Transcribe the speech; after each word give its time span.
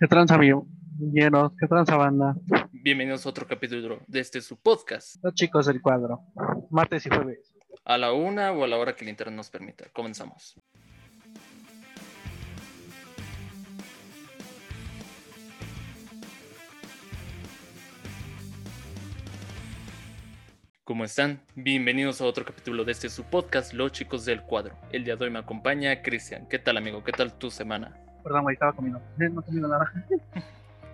¿Qué 0.00 0.06
tranza? 0.06 0.38
Llenos, 0.38 1.52
¿qué 1.58 1.66
tranza, 1.66 1.96
banda? 1.96 2.36
Bienvenidos 2.70 3.26
a 3.26 3.30
otro 3.30 3.48
capítulo 3.48 3.98
de 4.06 4.20
este 4.20 4.40
su 4.40 4.56
podcast. 4.56 5.16
Los 5.24 5.34
chicos 5.34 5.66
del 5.66 5.82
cuadro. 5.82 6.20
Martes 6.70 7.04
y 7.06 7.08
jueves. 7.08 7.52
A 7.84 7.98
la 7.98 8.12
una 8.12 8.52
o 8.52 8.62
a 8.62 8.68
la 8.68 8.76
hora 8.76 8.94
que 8.94 9.04
el 9.04 9.10
internet 9.10 9.34
nos 9.34 9.50
permita. 9.50 9.86
Comenzamos. 9.92 10.54
¿Cómo 20.84 21.04
están? 21.04 21.40
Bienvenidos 21.56 22.20
a 22.20 22.24
otro 22.24 22.44
capítulo 22.44 22.84
de 22.84 22.92
este 22.92 23.08
su 23.08 23.24
podcast, 23.24 23.72
Los 23.72 23.90
Chicos 23.90 24.24
del 24.24 24.42
Cuadro. 24.42 24.76
El 24.92 25.02
día 25.02 25.16
de 25.16 25.24
hoy 25.24 25.30
me 25.32 25.40
acompaña 25.40 26.02
Cristian. 26.02 26.46
¿Qué 26.48 26.60
tal, 26.60 26.76
amigo? 26.76 27.02
¿Qué 27.02 27.10
tal 27.10 27.36
tu 27.36 27.50
semana? 27.50 28.07
Perdón, 28.28 28.42
güey, 28.42 28.54
estaba 28.54 28.74
comiendo. 28.74 29.00
No 29.16 29.40
he 29.40 29.44
comido 29.44 29.68
nada. 29.68 29.90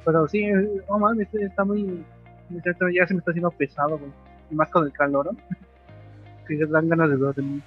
Pero 0.04 0.28
sí, 0.28 0.46
no 0.88 0.98
mames, 0.98 1.34
está 1.34 1.64
muy. 1.64 2.04
Ya 2.50 3.06
se 3.08 3.14
me 3.14 3.18
está 3.18 3.32
haciendo 3.32 3.50
pesado, 3.50 3.98
güey. 3.98 4.12
Y 4.52 4.54
más 4.54 4.70
con 4.70 4.84
el 4.84 4.92
calor, 4.92 5.32
¿no? 5.32 5.38
Que 6.46 6.58
ya 6.58 6.66
dan 6.66 6.88
ganas 6.88 7.10
de 7.10 7.16
dormir. 7.16 7.60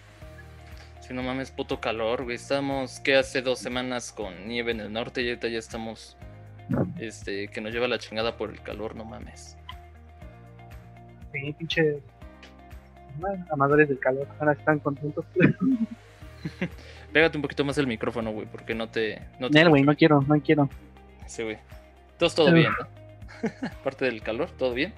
Sí, 1.01 1.13
no 1.13 1.21
mames, 1.21 1.51
puto 1.51 1.81
calor, 1.81 2.23
güey. 2.23 2.37
Estamos, 2.37 3.01
¿qué? 3.01 3.17
Hace 3.17 3.41
dos 3.41 3.59
semanas 3.59 4.13
con 4.13 4.47
nieve 4.47 4.71
en 4.71 4.79
el 4.79 4.93
norte 4.93 5.21
y 5.21 5.27
ahorita 5.27 5.49
ya 5.49 5.59
estamos. 5.59 6.15
Este, 6.97 7.49
que 7.49 7.59
nos 7.59 7.73
lleva 7.73 7.89
la 7.89 7.97
chingada 7.97 8.37
por 8.37 8.51
el 8.51 8.61
calor, 8.61 8.95
no 8.95 9.03
mames. 9.03 9.57
Sí, 11.33 11.53
pinche. 11.57 12.01
bueno, 13.19 13.45
Amadores 13.51 13.89
del 13.89 13.99
calor. 13.99 14.27
Ahora 14.39 14.53
están 14.53 14.79
contentos. 14.79 15.25
Pégate 17.13 17.37
un 17.37 17.41
poquito 17.41 17.63
más 17.65 17.77
el 17.77 17.87
micrófono, 17.87 18.31
güey, 18.31 18.47
porque 18.47 18.75
no 18.75 18.89
te. 18.89 19.21
No 19.39 19.49
te 19.49 19.59
Nel, 19.59 19.69
güey, 19.69 19.83
no 19.83 19.95
quiero, 19.95 20.21
no 20.21 20.39
quiero. 20.41 20.69
Sí, 21.25 21.43
güey. 21.43 21.57
Entonces 22.13 22.35
todo 22.35 22.51
bien, 22.51 22.71
¿no? 22.79 22.87
Aparte 23.79 24.05
del 24.05 24.21
calor, 24.21 24.49
¿todo 24.51 24.73
bien? 24.73 24.93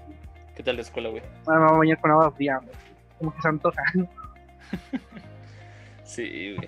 ¿Qué 0.56 0.64
tal 0.64 0.76
la 0.76 0.82
escuela, 0.82 1.10
güey? 1.10 1.22
Me 1.48 1.58
voy 1.58 1.68
a 1.68 1.72
bañar 1.72 2.02
con 2.02 2.12
agua 2.12 2.32
fría, 2.32 2.58
güey. 2.58 2.76
Como 3.18 3.34
que 3.36 3.42
se 3.42 3.48
antoja. 3.48 3.84
Sí, 6.04 6.56
güey. 6.56 6.68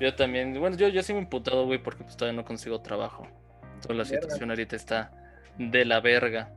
Yo 0.00 0.14
también, 0.14 0.58
bueno, 0.58 0.74
yo, 0.76 0.88
yo 0.88 1.02
sí 1.02 1.12
me 1.12 1.18
he 1.18 1.22
imputado, 1.22 1.66
güey, 1.66 1.78
porque 1.78 2.02
pues 2.02 2.16
todavía 2.16 2.40
no 2.40 2.46
consigo 2.46 2.80
trabajo. 2.80 3.28
Toda 3.82 3.94
la 3.94 4.04
Verga. 4.04 4.22
situación 4.22 4.48
ahorita 4.50 4.74
está 4.74 5.12
de 5.58 5.84
la 5.84 6.00
verga. 6.00 6.48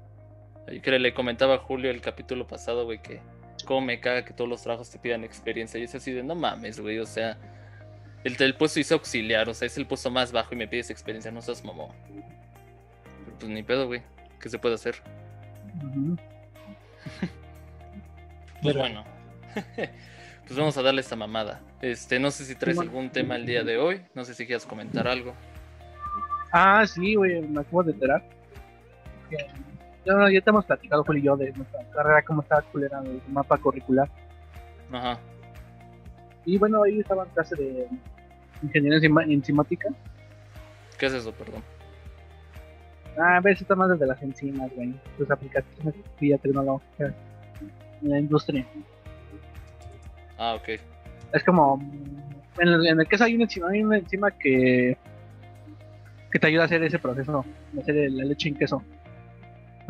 Ahí 0.67 0.79
que 0.79 0.97
le 0.97 1.13
comentaba 1.13 1.55
a 1.55 1.57
Julio 1.57 1.91
el 1.91 1.99
capítulo 1.99 2.47
pasado, 2.47 2.85
güey, 2.85 3.01
que 3.01 3.19
cómo 3.71 3.85
me 3.85 4.01
caga 4.01 4.25
que 4.25 4.33
todos 4.33 4.49
los 4.49 4.61
trabajos 4.61 4.89
te 4.89 4.99
pidan 4.99 5.23
experiencia. 5.23 5.79
Y 5.79 5.83
es 5.83 5.95
así 5.95 6.11
de, 6.11 6.23
no 6.23 6.35
mames, 6.35 6.81
güey, 6.81 6.99
o 6.99 7.05
sea, 7.05 7.37
el, 8.25 8.35
el 8.37 8.55
puesto 8.55 8.81
dice 8.81 8.93
auxiliar, 8.93 9.47
o 9.47 9.53
sea, 9.53 9.65
es 9.65 9.77
el 9.77 9.85
puesto 9.85 10.11
más 10.11 10.33
bajo 10.33 10.53
y 10.53 10.57
me 10.57 10.67
pides 10.67 10.89
experiencia, 10.89 11.31
no 11.31 11.41
seas 11.41 11.63
mamón. 11.63 11.91
Pero 12.09 13.37
pues 13.39 13.49
ni 13.49 13.63
pedo, 13.63 13.87
güey, 13.87 14.01
¿qué 14.41 14.49
se 14.49 14.59
puede 14.59 14.75
hacer? 14.75 14.95
Pues 18.61 18.75
Verga. 18.75 18.89
bueno. 18.89 19.03
pues 20.45 20.55
vamos 20.55 20.77
a 20.77 20.83
darle 20.83 21.01
esta 21.01 21.15
mamada. 21.15 21.61
Este, 21.81 22.19
no 22.19 22.29
sé 22.29 22.45
si 22.45 22.53
traes 22.53 22.77
algún 22.77 23.09
tema 23.09 23.35
el 23.35 23.47
día 23.47 23.63
de 23.63 23.79
hoy. 23.79 24.03
No 24.13 24.23
sé 24.23 24.35
si 24.35 24.45
quieras 24.45 24.67
comentar 24.67 25.07
algo. 25.07 25.33
Ah, 26.51 26.85
sí, 26.85 27.15
güey, 27.15 27.41
me 27.41 27.61
acabo 27.61 27.81
de 27.81 27.93
enterar. 27.93 28.23
Que, 29.31 29.37
ya, 30.05 30.13
ya 30.31 30.41
te 30.41 30.49
hemos 30.49 30.65
platicado, 30.65 31.03
Julio 31.03 31.21
y 31.21 31.25
yo, 31.25 31.37
de 31.37 31.51
nuestra 31.53 31.83
carrera, 31.93 32.21
cómo 32.23 32.41
estaba 32.41 32.61
culera 32.63 33.01
del 33.01 33.21
mapa 33.29 33.57
curricular. 33.57 34.09
Ajá. 34.91 35.19
Y 36.45 36.57
bueno, 36.57 36.83
ahí 36.83 36.99
estaba 36.99 37.23
en 37.23 37.29
clase 37.29 37.55
de 37.55 37.87
ingeniería 38.63 38.99
enzimática. 39.27 39.89
¿Qué 40.97 41.05
es 41.05 41.13
eso, 41.13 41.31
perdón? 41.33 41.61
Ah, 43.17 43.37
a 43.37 43.41
veces 43.41 43.61
está 43.63 43.75
más 43.75 43.89
desde 43.89 44.05
las 44.07 44.21
enzimas, 44.21 44.71
güey. 44.75 44.93
Sus 45.17 45.29
aplicaciones 45.29 45.95
biotecnológicas 46.19 47.13
en 48.01 48.09
la 48.09 48.19
industria. 48.19 48.65
Ah, 50.37 50.55
ok. 50.55 50.69
Es 51.33 51.43
como. 51.43 51.79
En 52.59 52.67
el, 52.67 52.85
en 52.87 52.99
el 52.99 53.07
queso 53.07 53.23
hay 53.23 53.35
una 53.35 53.43
enzima, 53.45 53.69
hay 53.69 53.83
una 53.83 53.97
enzima 53.97 54.31
que. 54.31 54.97
que 56.31 56.39
te 56.39 56.47
ayuda 56.47 56.63
a 56.63 56.65
hacer 56.65 56.83
ese 56.83 56.99
proceso, 56.99 57.45
de 57.73 57.81
hacer 57.81 57.97
el- 57.97 58.17
la 58.17 58.25
leche 58.25 58.49
en 58.49 58.55
queso. 58.55 58.81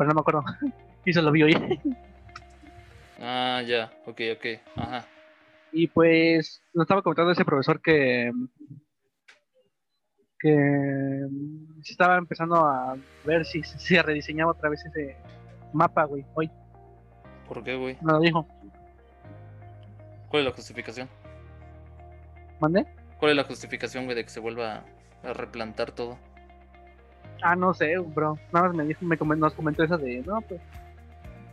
Pero 0.02 0.08
no 0.08 0.14
me 0.14 0.20
acuerdo. 0.20 0.44
y 1.04 1.12
se 1.12 1.22
lo 1.22 1.30
vi 1.30 1.44
hoy. 1.44 1.80
Ah, 3.24 3.62
ya. 3.64 3.88
Ok, 4.04 4.20
ok. 4.36 4.46
Ajá. 4.74 5.06
Y 5.70 5.86
pues 5.86 6.60
nos 6.74 6.86
estaba 6.86 7.02
comentando 7.02 7.30
ese 7.30 7.44
profesor 7.44 7.80
que 7.80 8.32
que 10.40 11.28
se 11.82 11.92
estaba 11.92 12.18
empezando 12.18 12.56
a 12.56 12.96
ver 13.24 13.44
si 13.44 13.62
se 13.62 14.02
rediseñaba 14.02 14.50
otra 14.50 14.70
vez 14.70 14.84
ese 14.84 15.16
mapa, 15.72 16.02
güey. 16.02 16.24
Hoy 16.34 16.50
¿Por 17.46 17.62
qué, 17.62 17.76
güey? 17.76 17.96
me 18.02 18.12
lo 18.12 18.18
dijo. 18.18 18.44
¿Cuál 20.28 20.42
es 20.42 20.48
la 20.48 20.54
justificación? 20.56 21.08
¿Mandé? 22.58 22.84
¿Cuál 23.20 23.30
es 23.30 23.36
la 23.36 23.44
justificación, 23.44 24.06
güey, 24.06 24.16
de 24.16 24.24
que 24.24 24.30
se 24.30 24.40
vuelva 24.40 24.82
a 25.22 25.32
replantar 25.32 25.92
todo? 25.92 26.18
Ah, 27.42 27.56
no 27.56 27.74
sé, 27.74 27.96
bro. 27.98 28.38
Nada 28.52 28.68
más 28.68 28.76
me 28.76 28.84
dijo, 28.84 29.04
me 29.04 29.18
comen- 29.18 29.38
nos 29.38 29.52
comentó 29.54 29.82
eso 29.82 29.98
de, 29.98 30.22
no, 30.22 30.40
pues 30.42 30.60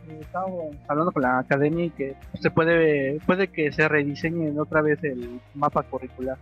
eh, 0.08 0.18
estábamos 0.20 0.74
hablando 0.88 1.12
con 1.12 1.22
la 1.22 1.38
academia 1.40 1.86
y 1.86 1.90
que 1.90 2.14
se 2.40 2.50
puede 2.50 3.18
puede 3.26 3.48
que 3.48 3.72
se 3.72 3.88
rediseñe 3.88 4.56
otra 4.58 4.82
vez 4.82 5.02
el 5.04 5.40
mapa 5.54 5.82
curricular. 5.82 6.38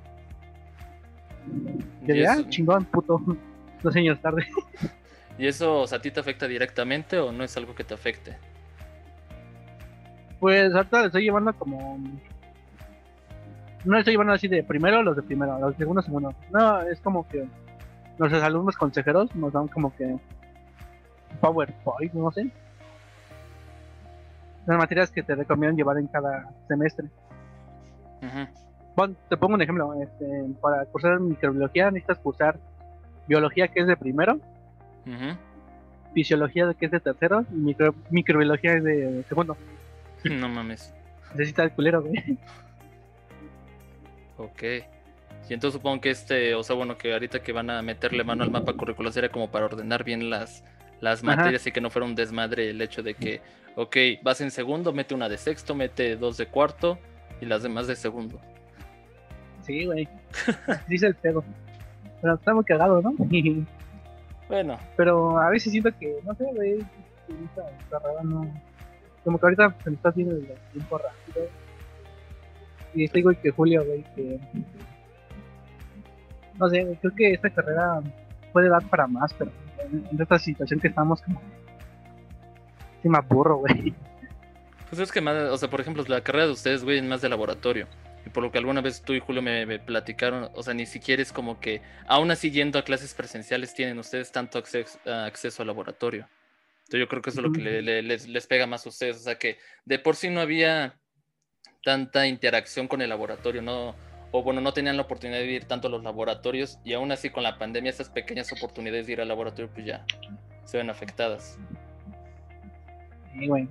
¿Y 2.03 2.07
Yo 2.09 2.15
de, 2.15 2.27
ah, 2.29 2.33
eso, 2.35 2.43
chingón, 2.49 2.85
puto. 2.85 3.21
Dos 3.83 3.95
años 3.97 4.21
tarde. 4.21 4.45
¿Y 5.39 5.47
eso 5.47 5.83
o 5.83 5.87
sea, 5.87 5.99
a 5.99 6.03
ti 6.03 6.11
te 6.11 6.19
afecta 6.21 6.49
directamente 6.49 7.17
o 7.19 7.31
no 7.31 7.45
es 7.45 7.57
algo 7.57 7.75
que 7.75 7.85
te 7.85 7.95
afecte? 7.95 8.37
Pues 10.41 10.75
ahorita 10.75 11.01
le 11.01 11.07
estoy 11.07 11.23
llevando 11.23 11.53
como. 11.53 11.99
No 13.85 13.93
le 13.95 13.99
estoy 14.01 14.15
llevando 14.15 14.33
así 14.33 14.49
de 14.49 14.63
primero 14.65 15.03
los 15.03 15.17
de 15.17 15.23
primero, 15.23 15.59
los 15.61 15.71
de 15.73 15.79
segundo, 15.79 16.03
segundo. 16.03 16.35
No, 16.53 16.83
es 16.83 17.01
como 17.01 17.27
que 17.29 17.47
nuestros 18.19 18.43
alumnos 18.43 18.77
consejeros 18.77 19.35
nos 19.37 19.53
dan 19.53 19.69
como 19.69 19.95
que 19.97 20.17
PowerPoint, 21.41 22.13
no 22.15 22.31
sé. 22.33 22.51
Las 24.67 24.77
materias 24.79 25.11
que 25.11 25.23
te 25.23 25.35
recomiendan 25.35 25.77
llevar 25.77 25.99
en 25.99 26.07
cada 26.09 26.51
semestre. 26.67 27.09
Pon- 28.95 29.17
te 29.29 29.37
pongo 29.37 29.55
un 29.55 29.63
ejemplo. 29.63 29.95
Este, 30.03 30.45
para 30.61 30.85
cursar 30.87 31.21
microbiología 31.21 31.91
necesitas 31.91 32.19
cursar 32.19 32.59
biología 33.27 33.69
que 33.69 33.81
es 33.81 33.87
de 33.87 33.97
primero, 33.97 34.41
fisiología 36.13 36.73
que 36.75 36.87
es 36.87 36.91
de 36.93 37.01
tercero 37.01 37.45
y 37.53 37.55
micro- 37.55 37.95
microbiología 38.11 38.73
es 38.75 38.85
de 38.85 39.25
segundo. 39.29 39.57
No 40.25 40.49
mames. 40.49 40.93
Necesitas 41.33 41.67
el 41.67 41.73
culero, 41.73 42.03
güey. 42.03 42.39
Ok. 44.39 44.63
Y 45.49 45.55
entonces 45.55 45.79
supongo 45.79 46.01
que 46.01 46.11
este, 46.11 46.55
o 46.55 46.63
sea, 46.63 46.77
bueno, 46.77 46.99
que 46.99 47.13
ahorita 47.13 47.41
que 47.41 47.53
van 47.53 47.71
a 47.71 47.81
meterle 47.83 48.23
mano 48.25 48.45
al 48.45 48.51
mapa 48.51 48.75
curricular 48.75 49.13
sería 49.13 49.31
como 49.31 49.51
para 49.51 49.65
ordenar 49.65 50.05
bien 50.05 50.29
las, 50.29 50.63
las 51.01 51.25
Ajá. 51.25 51.37
materias 51.37 51.67
y 51.67 51.73
que 51.73 51.81
no 51.81 51.91
fuera 51.91 52.07
un 52.07 52.15
desmadre 52.15 52.71
el 52.71 52.81
hecho 52.83 53.03
de 53.03 53.15
que, 53.15 53.41
ok, 53.77 53.97
vas 54.23 54.41
en 54.41 54.51
segundo, 54.51 54.93
mete 54.93 55.15
una 55.15 55.29
de 55.29 55.39
sexto, 55.39 55.75
mete 55.75 56.17
dos 56.17 56.37
de 56.37 56.47
cuarto 56.47 56.99
y 57.41 57.47
las 57.47 57.63
demás 57.63 57.87
de 57.87 57.97
segundo. 57.97 58.39
Sí, 59.63 59.87
güey. 59.87 60.09
Dice 60.89 61.07
el 61.07 61.15
pedo. 61.15 61.45
Pero 62.21 62.35
está 62.35 62.55
muy 62.55 62.65
cagado, 62.65 63.01
¿no? 63.01 63.15
Bueno, 64.49 64.79
Pero 64.97 65.39
a 65.39 65.51
veces 65.51 65.71
siento 65.71 65.91
que, 65.99 66.17
no 66.25 66.35
sé, 66.35 66.45
güey, 66.55 66.79
carrera 67.91 68.23
no. 68.23 68.51
Como 69.25 69.39
que 69.39 69.47
ahorita 69.47 69.77
se 69.85 69.91
me 69.91 69.97
está 69.97 70.09
haciendo 70.09 70.35
el 70.37 70.47
tiempo 70.73 70.99
rápido. 70.99 71.47
Y 72.95 73.05
este 73.05 73.23
güey 73.23 73.37
que 73.37 73.51
Julio, 73.51 73.85
güey, 73.85 74.03
que. 74.15 74.41
No 76.59 76.69
sé, 76.69 76.99
creo 77.01 77.15
que 77.15 77.33
esta 77.33 77.51
carrera 77.51 78.01
puede 78.53 78.69
dar 78.69 78.83
para 78.89 79.07
más, 79.07 79.33
pero 79.35 79.51
en, 79.79 80.07
en 80.11 80.21
esta 80.21 80.39
situación 80.39 80.81
que 80.81 80.89
estamos, 80.89 81.23
como. 81.23 81.41
Sí, 83.03 83.09
me 83.09 83.19
aburro, 83.19 83.59
güey. 83.59 83.95
pues 84.89 85.01
es 85.01 85.13
que 85.13 85.21
más, 85.21 85.35
o 85.51 85.57
sea, 85.59 85.71
por 85.71 85.81
ejemplo, 85.81 86.05
la 86.09 86.21
carrera 86.23 86.47
de 86.47 86.53
ustedes, 86.53 86.83
güey, 86.85 86.99
es 86.99 87.05
más 87.05 87.21
de 87.21 87.29
laboratorio. 87.29 87.87
Y 88.27 88.31
por 88.31 88.43
lo 88.43 88.51
que 88.51 88.59
alguna 88.59 88.81
vez 88.81 89.01
tú 89.03 89.13
y 89.15 89.21
Julio 89.21 89.41
me, 89.41 89.65
me 89.65 89.79
platicaron, 89.79 90.51
o 90.55 90.63
sea, 90.63 90.75
ni 90.75 90.87
siquiera 90.87 91.23
es 91.23 91.33
como 91.33 91.61
que, 91.61 91.81
aún 92.09 92.31
así 92.33 92.51
yendo 92.51 92.79
a 92.79 92.83
clases 92.83 93.15
presenciales, 93.15 93.73
tienen 93.75 93.99
ustedes 93.99 94.33
tanto 94.33 94.59
acceso, 94.59 94.99
acceso 95.07 95.63
al 95.63 95.69
laboratorio. 95.69 96.29
Entonces 96.81 97.01
yo 97.01 97.09
creo 97.09 97.23
que 97.23 97.31
eso 97.31 97.41
es 97.41 97.47
lo 97.47 97.53
que 97.53 97.61
le- 97.61 97.83
le- 97.83 98.03
les, 98.03 98.27
les 98.27 98.47
pega 98.47 98.67
más 98.67 98.85
a 98.85 98.89
ustedes. 98.89 99.17
O 99.19 99.21
sea, 99.21 99.39
que 99.39 99.59
de 99.85 99.99
por 99.99 100.17
sí 100.17 100.29
no 100.31 100.41
había 100.41 100.99
tanta 101.85 102.27
interacción 102.27 102.89
con 102.89 103.01
el 103.03 103.11
laboratorio, 103.11 103.63
¿no? 103.63 103.95
O 104.31 104.43
bueno, 104.43 104.61
no 104.61 104.73
tenían 104.73 104.97
la 104.97 105.03
oportunidad 105.05 105.39
de 105.39 105.47
ir 105.47 105.65
tanto 105.65 105.89
a 105.89 105.91
los 105.91 106.03
laboratorios 106.05 106.79
y 106.85 106.93
aún 106.93 107.11
así 107.13 107.31
con 107.31 107.43
la 107.43 107.57
pandemia 107.59 107.91
esas 107.91 108.11
pequeñas 108.11 108.53
oportunidades 108.53 109.07
de 109.07 109.15
ir 109.15 109.21
al 109.23 109.29
laboratorio 109.29 109.71
pues 109.73 109.87
ya 109.87 110.05
se 110.65 110.77
ven 110.77 110.91
afectadas. 110.91 111.59
Sí, 113.33 113.47
güey. 113.47 113.69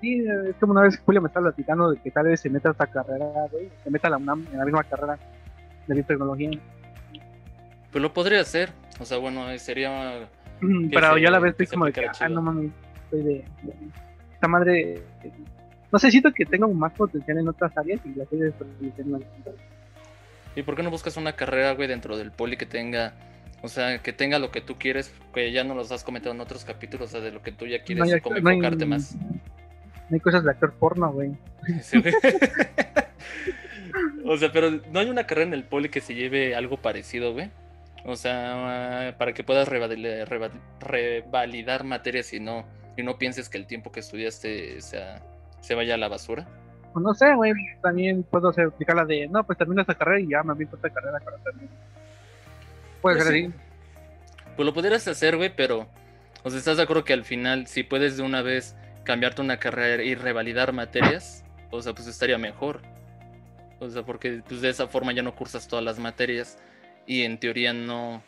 Sí, 0.00 0.24
es 0.48 0.56
como 0.58 0.72
una 0.72 0.82
vez 0.82 0.98
Julio 1.04 1.20
me 1.20 1.28
estaba 1.28 1.46
platicando 1.46 1.90
de 1.90 2.00
que 2.00 2.10
tal 2.10 2.26
vez 2.26 2.40
se 2.40 2.50
meta 2.50 2.70
a 2.70 2.72
esta 2.72 2.86
carrera, 2.86 3.26
güey. 3.52 3.70
Se 3.84 3.90
meta 3.90 4.08
a 4.08 4.12
la 4.12 4.16
UNAM 4.16 4.46
en 4.52 4.58
la 4.58 4.64
misma 4.64 4.82
carrera 4.84 5.18
de 5.86 5.94
biotecnología. 5.94 6.50
Pues 7.92 8.02
lo 8.02 8.12
podría 8.12 8.40
hacer. 8.40 8.70
O 9.00 9.04
sea, 9.04 9.18
bueno, 9.18 9.46
sería. 9.58 10.28
Pero 10.60 11.14
se- 11.14 11.20
yo 11.20 11.28
a 11.28 11.30
la 11.30 11.38
vez 11.38 11.52
estoy 11.52 11.66
como 11.66 11.84
de 11.86 11.92
que, 11.92 12.06
ah, 12.20 12.28
no 12.28 12.42
mames, 12.42 12.70
estoy 13.04 13.22
de. 13.22 13.44
Esta 14.34 14.48
madre. 14.48 15.02
No 15.92 15.98
sé, 15.98 16.10
siento 16.10 16.32
que 16.32 16.44
tengo 16.44 16.68
más 16.72 16.92
potencial 16.92 17.38
en 17.38 17.48
otras 17.48 17.76
áreas 17.76 18.00
y 18.04 18.14
la 18.14 18.24
estoy 18.24 18.40
desperdiciando. 18.40 19.20
¿Y 20.56 20.62
por 20.62 20.74
qué 20.76 20.82
no 20.82 20.90
buscas 20.90 21.16
una 21.16 21.32
carrera, 21.32 21.72
güey, 21.72 21.86
dentro 21.88 22.16
del 22.16 22.32
poli 22.32 22.56
que 22.56 22.66
tenga. 22.66 23.14
O 23.62 23.68
sea, 23.68 23.98
que 24.02 24.12
tenga 24.12 24.38
lo 24.38 24.50
que 24.50 24.60
tú 24.60 24.76
quieres, 24.78 25.12
que 25.34 25.50
ya 25.52 25.64
nos 25.64 25.76
los 25.76 25.92
has 25.92 26.04
comentado 26.04 26.34
en 26.34 26.40
otros 26.40 26.64
capítulos, 26.64 27.08
o 27.08 27.12
sea, 27.12 27.20
de 27.20 27.32
lo 27.32 27.42
que 27.42 27.52
tú 27.52 27.66
ya 27.66 27.82
quieres, 27.82 28.10
No 28.12 28.20
como 28.22 28.38
no 28.38 28.50
hay- 28.50 28.56
enfocarte 28.56 28.86
más. 28.86 29.14
No 30.08 30.14
hay 30.14 30.20
cosas 30.20 30.44
de 30.44 30.50
actor 30.52 30.72
porno, 30.74 31.12
güey. 31.12 31.32
Sí, 31.82 32.00
güey. 32.00 32.14
o 34.24 34.36
sea, 34.36 34.52
pero 34.52 34.70
no 34.92 35.00
hay 35.00 35.08
una 35.10 35.26
carrera 35.26 35.48
en 35.48 35.54
el 35.54 35.64
poli 35.64 35.88
que 35.88 36.00
se 36.00 36.14
lleve 36.14 36.54
algo 36.54 36.76
parecido, 36.76 37.32
güey. 37.32 37.50
O 38.04 38.14
sea, 38.14 39.14
para 39.18 39.32
que 39.32 39.42
puedas 39.42 39.68
revali- 39.68 40.24
reva- 40.26 40.50
revalidar 40.80 41.82
materias 41.84 42.32
y 42.32 42.40
no, 42.40 42.64
y 42.96 43.02
no 43.02 43.18
pienses 43.18 43.48
que 43.48 43.58
el 43.58 43.66
tiempo 43.66 43.90
que 43.90 43.98
estudiaste 44.00 44.80
sea, 44.80 45.20
se 45.66 45.74
vaya 45.74 45.94
a 45.94 45.96
la 45.98 46.08
basura. 46.08 46.46
Pues 46.92 47.04
no 47.04 47.12
sé, 47.14 47.34
güey. 47.34 47.52
También 47.82 48.22
puedo 48.22 48.50
hacer, 48.50 48.66
aplicar 48.66 48.96
la 48.96 49.04
de, 49.04 49.26
no, 49.28 49.44
pues 49.44 49.58
termino 49.58 49.80
esta 49.80 49.94
carrera 49.94 50.20
y 50.20 50.28
ya 50.28 50.42
me 50.42 50.52
aviento 50.52 50.76
esta 50.76 50.90
carrera 50.90 51.18
para 51.18 51.36
terminar. 51.38 51.74
Pues 53.02 53.22
ser 53.22 53.32
sí. 53.32 53.44
así. 53.46 53.54
Pues 54.54 54.64
lo 54.66 54.72
pudieras 54.72 55.06
hacer, 55.08 55.36
güey, 55.36 55.54
pero. 55.54 55.88
O 56.44 56.50
sea, 56.50 56.58
¿estás 56.58 56.76
de 56.76 56.84
acuerdo 56.84 57.04
que 57.04 57.12
al 57.12 57.24
final, 57.24 57.66
si 57.66 57.82
puedes 57.82 58.16
de 58.16 58.22
una 58.22 58.40
vez 58.42 58.76
cambiarte 59.02 59.42
una 59.42 59.58
carrera 59.58 60.02
y 60.02 60.14
revalidar 60.14 60.72
materias, 60.72 61.44
o 61.70 61.82
sea, 61.82 61.92
pues 61.92 62.06
estaría 62.06 62.38
mejor. 62.38 62.80
O 63.80 63.90
sea, 63.90 64.04
porque 64.04 64.42
pues, 64.46 64.60
de 64.60 64.68
esa 64.70 64.86
forma 64.86 65.12
ya 65.12 65.22
no 65.22 65.34
cursas 65.34 65.66
todas 65.68 65.84
las 65.84 65.98
materias 65.98 66.58
y 67.06 67.22
en 67.24 67.38
teoría 67.38 67.72
no. 67.72 68.22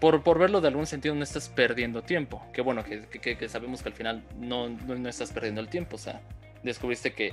Por, 0.00 0.22
por 0.22 0.38
verlo 0.38 0.60
de 0.60 0.68
algún 0.68 0.86
sentido, 0.86 1.14
no 1.14 1.22
estás 1.22 1.48
perdiendo 1.48 2.02
tiempo. 2.02 2.42
Que 2.52 2.62
bueno, 2.62 2.82
que, 2.84 3.02
que- 3.06 3.36
que 3.36 3.48
sabemos 3.48 3.82
que 3.82 3.90
al 3.90 3.94
final 3.94 4.22
no, 4.38 4.68
no, 4.68 4.94
no 4.96 5.08
estás 5.08 5.30
perdiendo 5.30 5.60
el 5.60 5.68
tiempo. 5.68 5.96
O 5.96 5.98
sea, 5.98 6.20
descubriste 6.62 7.12
que 7.12 7.32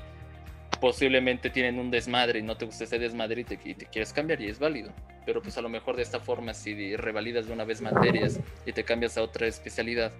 posiblemente 0.79 1.49
tienen 1.49 1.79
un 1.79 1.89
desmadre 1.89 2.39
y 2.39 2.43
no 2.43 2.55
te 2.55 2.65
gusta 2.65 2.83
ese 2.83 2.99
desmadre 2.99 3.41
y 3.41 3.43
te, 3.43 3.59
y 3.63 3.73
te 3.73 3.85
quieres 3.85 4.13
cambiar 4.13 4.41
y 4.41 4.49
es 4.49 4.59
válido. 4.59 4.91
Pero 5.25 5.41
pues 5.41 5.57
a 5.57 5.61
lo 5.61 5.69
mejor 5.69 5.95
de 5.95 6.03
esta 6.03 6.19
forma, 6.19 6.53
si 6.53 6.95
revalidas 6.95 7.47
de 7.47 7.53
una 7.53 7.65
vez 7.65 7.81
materias 7.81 8.39
y 8.65 8.71
te 8.71 8.83
cambias 8.83 9.17
a 9.17 9.23
otra 9.23 9.47
especialidad, 9.47 10.11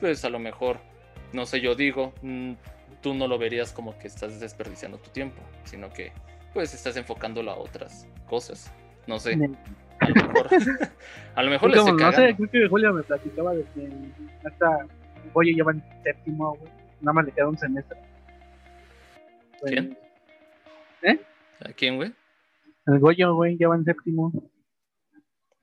pues 0.00 0.24
a 0.24 0.30
lo 0.30 0.38
mejor, 0.38 0.78
no 1.32 1.46
sé, 1.46 1.60
yo 1.60 1.74
digo, 1.74 2.12
mm, 2.22 2.52
tú 3.02 3.14
no 3.14 3.26
lo 3.26 3.38
verías 3.38 3.72
como 3.72 3.98
que 3.98 4.06
estás 4.06 4.38
desperdiciando 4.38 4.98
tu 4.98 5.10
tiempo, 5.10 5.42
sino 5.64 5.92
que 5.92 6.12
pues 6.54 6.74
estás 6.74 6.96
enfocándolo 6.96 7.50
a 7.50 7.56
otras 7.56 8.06
cosas. 8.26 8.72
No 9.06 9.18
sé, 9.18 9.34
a 10.00 10.08
lo 10.08 10.14
mejor, 10.14 10.48
a 11.34 11.42
lo 11.42 11.50
mejor 11.50 11.70
le 11.70 11.76
Como, 11.76 11.92
no 11.92 11.98
sé, 11.98 12.04
cagando. 12.04 12.36
creo 12.36 12.50
que 12.50 12.68
Julio 12.68 12.92
me 12.92 13.02
platicaba 13.02 13.54
de 13.54 13.64
que 13.74 13.88
hasta 14.44 14.86
Goyo 15.32 15.52
lleva 15.52 15.72
en 15.72 15.82
séptimo, 16.02 16.56
güey. 16.56 16.72
Nada 17.00 17.12
más 17.12 17.24
le 17.26 17.32
queda 17.32 17.48
un 17.48 17.58
semestre. 17.58 17.98
¿Quién? 19.64 19.96
¿A 21.64 21.72
quién, 21.72 21.96
güey? 21.96 22.12
El 22.86 22.98
Goyo, 23.00 23.34
güey, 23.34 23.56
lleva 23.56 23.74
en 23.76 23.84
séptimo. 23.84 24.30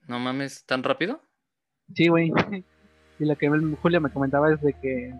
No 0.08 0.18
mames, 0.18 0.64
¿tan 0.66 0.82
rápido? 0.82 1.20
Sí, 1.94 2.08
güey. 2.08 2.32
Y 3.20 3.26
lo 3.26 3.36
que 3.36 3.46
el- 3.46 3.76
Julio 3.76 4.00
me 4.00 4.10
comentaba 4.10 4.52
es 4.52 4.60
de 4.60 4.72
que 4.72 5.14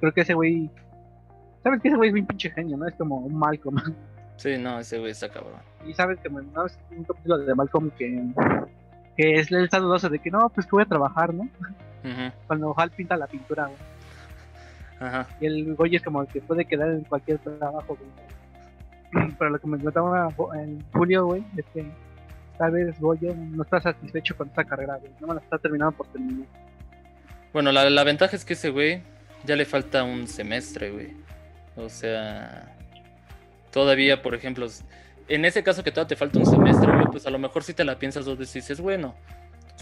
creo 0.00 0.12
que 0.12 0.20
ese 0.20 0.34
güey. 0.34 0.68
¿Sabes 1.62 1.80
que 1.80 1.88
ese 1.88 1.96
güey 1.96 2.08
es 2.10 2.14
bien 2.14 2.26
pinche 2.26 2.50
genio, 2.50 2.76
no? 2.76 2.86
Es 2.86 2.94
como 2.96 3.18
un 3.20 3.34
Malcolm. 3.34 3.76
Sí, 4.36 4.58
no, 4.58 4.78
ese 4.80 4.98
güey 4.98 5.12
está 5.12 5.28
cabrón. 5.30 5.60
Y 5.86 5.92
sabes 5.94 6.18
que 6.20 6.28
me 6.28 6.42
¿no? 6.42 6.66
es 6.66 6.76
un 6.90 7.04
capítulo 7.04 7.38
de 7.38 7.54
Malcolm 7.54 7.90
que, 7.92 8.26
que 9.16 9.34
es 9.34 9.52
él 9.52 9.64
está 9.64 9.78
dudoso 9.78 10.08
de 10.08 10.18
que 10.18 10.30
no, 10.30 10.48
pues 10.50 10.66
que 10.66 10.72
voy 10.72 10.82
a 10.82 10.86
trabajar, 10.86 11.32
¿no? 11.32 11.48
Cuando 12.48 12.74
Hal 12.76 12.90
pinta 12.90 13.16
la 13.16 13.26
pintura, 13.28 13.66
güey. 13.66 13.78
Ajá. 15.02 15.26
Y 15.40 15.46
el 15.46 15.74
Goyo 15.74 15.96
es 15.96 16.02
como 16.02 16.24
que 16.26 16.40
puede 16.40 16.64
quedar 16.64 16.90
en 16.90 17.02
cualquier 17.04 17.38
trabajo, 17.38 17.96
güey. 17.98 19.28
Pero 19.38 19.50
lo 19.50 19.58
que 19.58 19.66
me 19.66 19.78
comentaba 19.78 20.28
Bo- 20.36 20.54
el 20.54 20.82
Julio, 20.92 21.26
güey, 21.26 21.44
es 21.56 21.64
que 21.74 21.84
tal 22.58 22.72
vez 22.72 22.98
Goyo 23.00 23.34
no 23.34 23.62
está 23.62 23.80
satisfecho 23.80 24.36
con 24.36 24.48
esta 24.48 24.64
carrera, 24.64 24.96
güey. 24.96 25.10
No 25.20 25.26
me 25.28 25.34
la 25.34 25.40
está 25.40 25.58
terminando 25.58 25.92
por 25.92 26.06
terminar. 26.08 26.46
Bueno, 27.52 27.72
la, 27.72 27.90
la 27.90 28.04
ventaja 28.04 28.36
es 28.36 28.44
que 28.44 28.54
ese 28.54 28.70
güey 28.70 29.02
ya 29.44 29.56
le 29.56 29.64
falta 29.64 30.04
un 30.04 30.26
semestre, 30.26 30.90
güey. 30.90 31.12
O 31.76 31.88
sea, 31.88 32.74
todavía, 33.70 34.22
por 34.22 34.34
ejemplo, 34.34 34.66
en 35.28 35.44
ese 35.44 35.62
caso 35.62 35.82
que 35.82 35.90
todavía 35.90 36.08
te 36.08 36.16
falta 36.16 36.38
un 36.38 36.46
semestre, 36.46 36.92
güey, 36.92 37.06
pues 37.10 37.26
a 37.26 37.30
lo 37.30 37.38
mejor 37.38 37.62
si 37.64 37.74
te 37.74 37.84
la 37.84 37.98
piensas 37.98 38.24
dos 38.24 38.38
veces 38.38 38.56
y 38.56 38.58
dices, 38.60 38.80
bueno, 38.80 39.14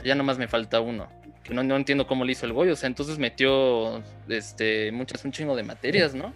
ya 0.05 0.15
nomás 0.15 0.39
me 0.39 0.49
falta 0.49 0.81
uno. 0.81 1.09
Que 1.43 1.55
no, 1.55 1.63
no 1.63 1.77
entiendo 1.77 2.07
cómo 2.07 2.25
le 2.25 2.33
hizo 2.33 2.47
el 2.47 2.53
Goy, 2.53 2.71
o 2.71 2.77
sea, 2.77 2.87
entonces 2.87 3.19
metió 3.19 4.03
este, 4.29 4.93
muchas, 4.93 5.25
un 5.25 5.33
chingo 5.33 5.57
de 5.57 5.63
materias, 5.63 6.15
¿no? 6.15 6.33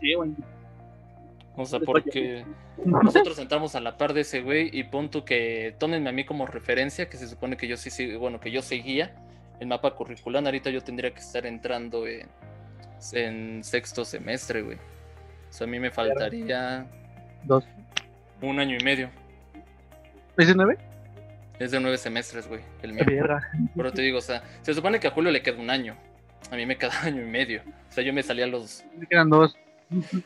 Sí, 0.00 0.14
güey. 0.14 0.30
O 1.56 1.64
sea, 1.64 1.78
porque 1.80 2.44
nosotros 2.84 3.38
entramos 3.38 3.76
a 3.76 3.80
la 3.80 3.96
par 3.96 4.12
de 4.12 4.22
ese 4.22 4.40
güey 4.42 4.70
y 4.72 4.82
pon 4.84 5.08
tú 5.10 5.24
que 5.24 5.74
tómenme 5.78 6.08
a 6.08 6.12
mí 6.12 6.24
como 6.24 6.46
referencia, 6.46 7.08
que 7.08 7.16
se 7.16 7.28
supone 7.28 7.56
que 7.56 7.68
yo 7.68 7.76
sí, 7.76 7.90
sí 7.90 8.16
bueno, 8.16 8.40
que 8.40 8.50
yo 8.50 8.60
seguía 8.60 9.14
el 9.60 9.68
mapa 9.68 9.94
curricular. 9.94 10.44
Ahorita 10.44 10.70
yo 10.70 10.80
tendría 10.82 11.12
que 11.12 11.20
estar 11.20 11.46
entrando 11.46 12.06
en, 12.08 12.28
en 13.12 13.62
sexto 13.62 14.04
semestre, 14.04 14.62
güey. 14.62 14.78
O 15.48 15.52
sea, 15.52 15.66
a 15.66 15.70
mí 15.70 15.78
me 15.78 15.92
faltaría 15.92 16.86
Dos. 17.44 17.64
un 18.42 18.58
año 18.58 18.76
y 18.80 18.82
medio. 18.82 19.10
¿Es 20.36 20.48
de 20.48 20.54
nueve? 20.56 20.76
Es 21.58 21.70
de 21.70 21.80
nueve 21.80 21.98
semestres, 21.98 22.48
güey, 22.48 22.60
el 22.82 22.92
mío. 22.92 23.04
Pero 23.76 23.92
te 23.92 24.02
digo, 24.02 24.18
o 24.18 24.22
sea, 24.22 24.42
se 24.62 24.74
supone 24.74 24.98
que 24.98 25.06
a 25.06 25.10
Julio 25.10 25.30
le 25.30 25.42
queda 25.42 25.60
un 25.60 25.70
año. 25.70 25.96
A 26.50 26.56
mí 26.56 26.66
me 26.66 26.76
queda 26.76 26.92
año 27.02 27.22
y 27.22 27.26
medio. 27.26 27.62
O 27.90 27.92
sea, 27.92 28.02
yo 28.02 28.12
me 28.12 28.22
salía 28.22 28.44
a 28.44 28.48
los 28.48 28.84
Me 28.96 29.06
quedan 29.06 29.30
dos. 29.30 29.56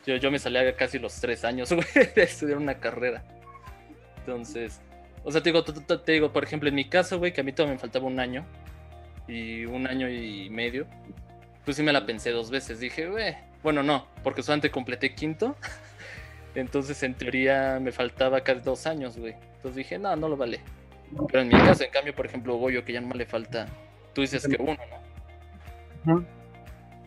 Yo, 0.05 0.15
yo 0.15 0.31
me 0.31 0.39
salía 0.39 0.75
casi 0.75 0.97
los 0.97 1.19
tres 1.19 1.43
años, 1.43 1.71
güey, 1.73 1.85
de 2.15 2.23
estudiar 2.23 2.57
una 2.57 2.75
carrera. 2.79 3.23
Entonces, 4.19 4.81
o 5.23 5.31
sea, 5.31 5.43
te 5.43 5.51
digo, 5.51 5.63
te 5.63 6.11
digo, 6.11 6.31
por 6.31 6.43
ejemplo, 6.43 6.69
en 6.69 6.75
mi 6.75 6.85
caso, 6.85 7.19
güey, 7.19 7.33
que 7.33 7.41
a 7.41 7.43
mí 7.43 7.51
todavía 7.51 7.75
me 7.75 7.79
faltaba 7.79 8.05
un 8.05 8.19
año 8.19 8.45
y 9.27 9.65
un 9.65 9.85
año 9.85 10.09
y 10.09 10.49
medio, 10.49 10.87
pues 11.65 11.77
sí 11.77 11.83
me 11.83 11.93
la 11.93 12.05
pensé 12.05 12.31
dos 12.31 12.49
veces. 12.49 12.79
Dije, 12.79 13.07
güey, 13.07 13.35
bueno, 13.61 13.83
no, 13.83 14.07
porque 14.23 14.41
solamente 14.41 14.71
completé 14.71 15.13
quinto. 15.13 15.55
Entonces, 16.55 17.03
en 17.03 17.13
teoría, 17.13 17.79
me 17.79 17.91
faltaba 17.91 18.41
casi 18.41 18.61
dos 18.61 18.87
años, 18.87 19.17
güey. 19.17 19.35
Entonces 19.57 19.75
dije, 19.75 19.99
no, 19.99 20.15
no 20.15 20.29
lo 20.29 20.37
vale. 20.37 20.61
Pero 21.27 21.41
en 21.41 21.47
mi 21.47 21.53
caso, 21.53 21.83
en 21.83 21.91
cambio, 21.91 22.15
por 22.15 22.25
ejemplo, 22.25 22.55
Goyo, 22.55 22.85
que 22.85 22.93
ya 22.93 23.01
no 23.01 23.13
le 23.13 23.25
falta, 23.25 23.67
tú 24.13 24.21
dices 24.21 24.47
que 24.47 24.61
uno, 24.61 24.77
¿no? 26.05 26.13
Ujú. 26.13 26.25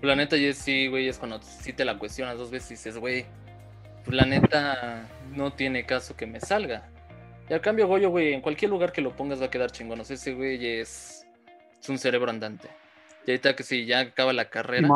La 0.02 0.16
neta, 0.16 0.36
y 0.36 0.46
es 0.46 0.58
sí, 0.58 0.88
güey, 0.88 1.08
es 1.08 1.18
cuando 1.18 1.40
sí 1.42 1.72
te 1.72 1.84
la 1.84 1.98
cuestionas 1.98 2.36
dos 2.36 2.50
veces 2.50 2.72
y 2.72 2.74
dices, 2.74 2.98
güey, 2.98 3.24
la 4.06 4.24
neta 4.24 5.06
no 5.30 5.52
tiene 5.52 5.86
caso 5.86 6.16
que 6.16 6.26
me 6.26 6.40
salga. 6.40 6.88
Y 7.48 7.54
al 7.54 7.60
cambio, 7.60 7.86
Goyo, 7.86 8.10
güey, 8.10 8.32
en 8.32 8.40
cualquier 8.40 8.70
lugar 8.70 8.92
que 8.92 9.00
lo 9.00 9.14
pongas 9.14 9.40
va 9.40 9.46
a 9.46 9.50
quedar 9.50 9.70
chingón. 9.70 10.00
O 10.00 10.04
sea, 10.04 10.14
ese 10.14 10.34
güey 10.34 10.64
es, 10.80 11.26
es 11.80 11.88
un 11.88 11.98
cerebro 11.98 12.30
andante. 12.30 12.68
Y 13.26 13.30
ahorita 13.30 13.54
que 13.54 13.62
si 13.62 13.86
ya 13.86 14.00
acaba 14.00 14.32
la 14.32 14.50
carrera, 14.50 14.88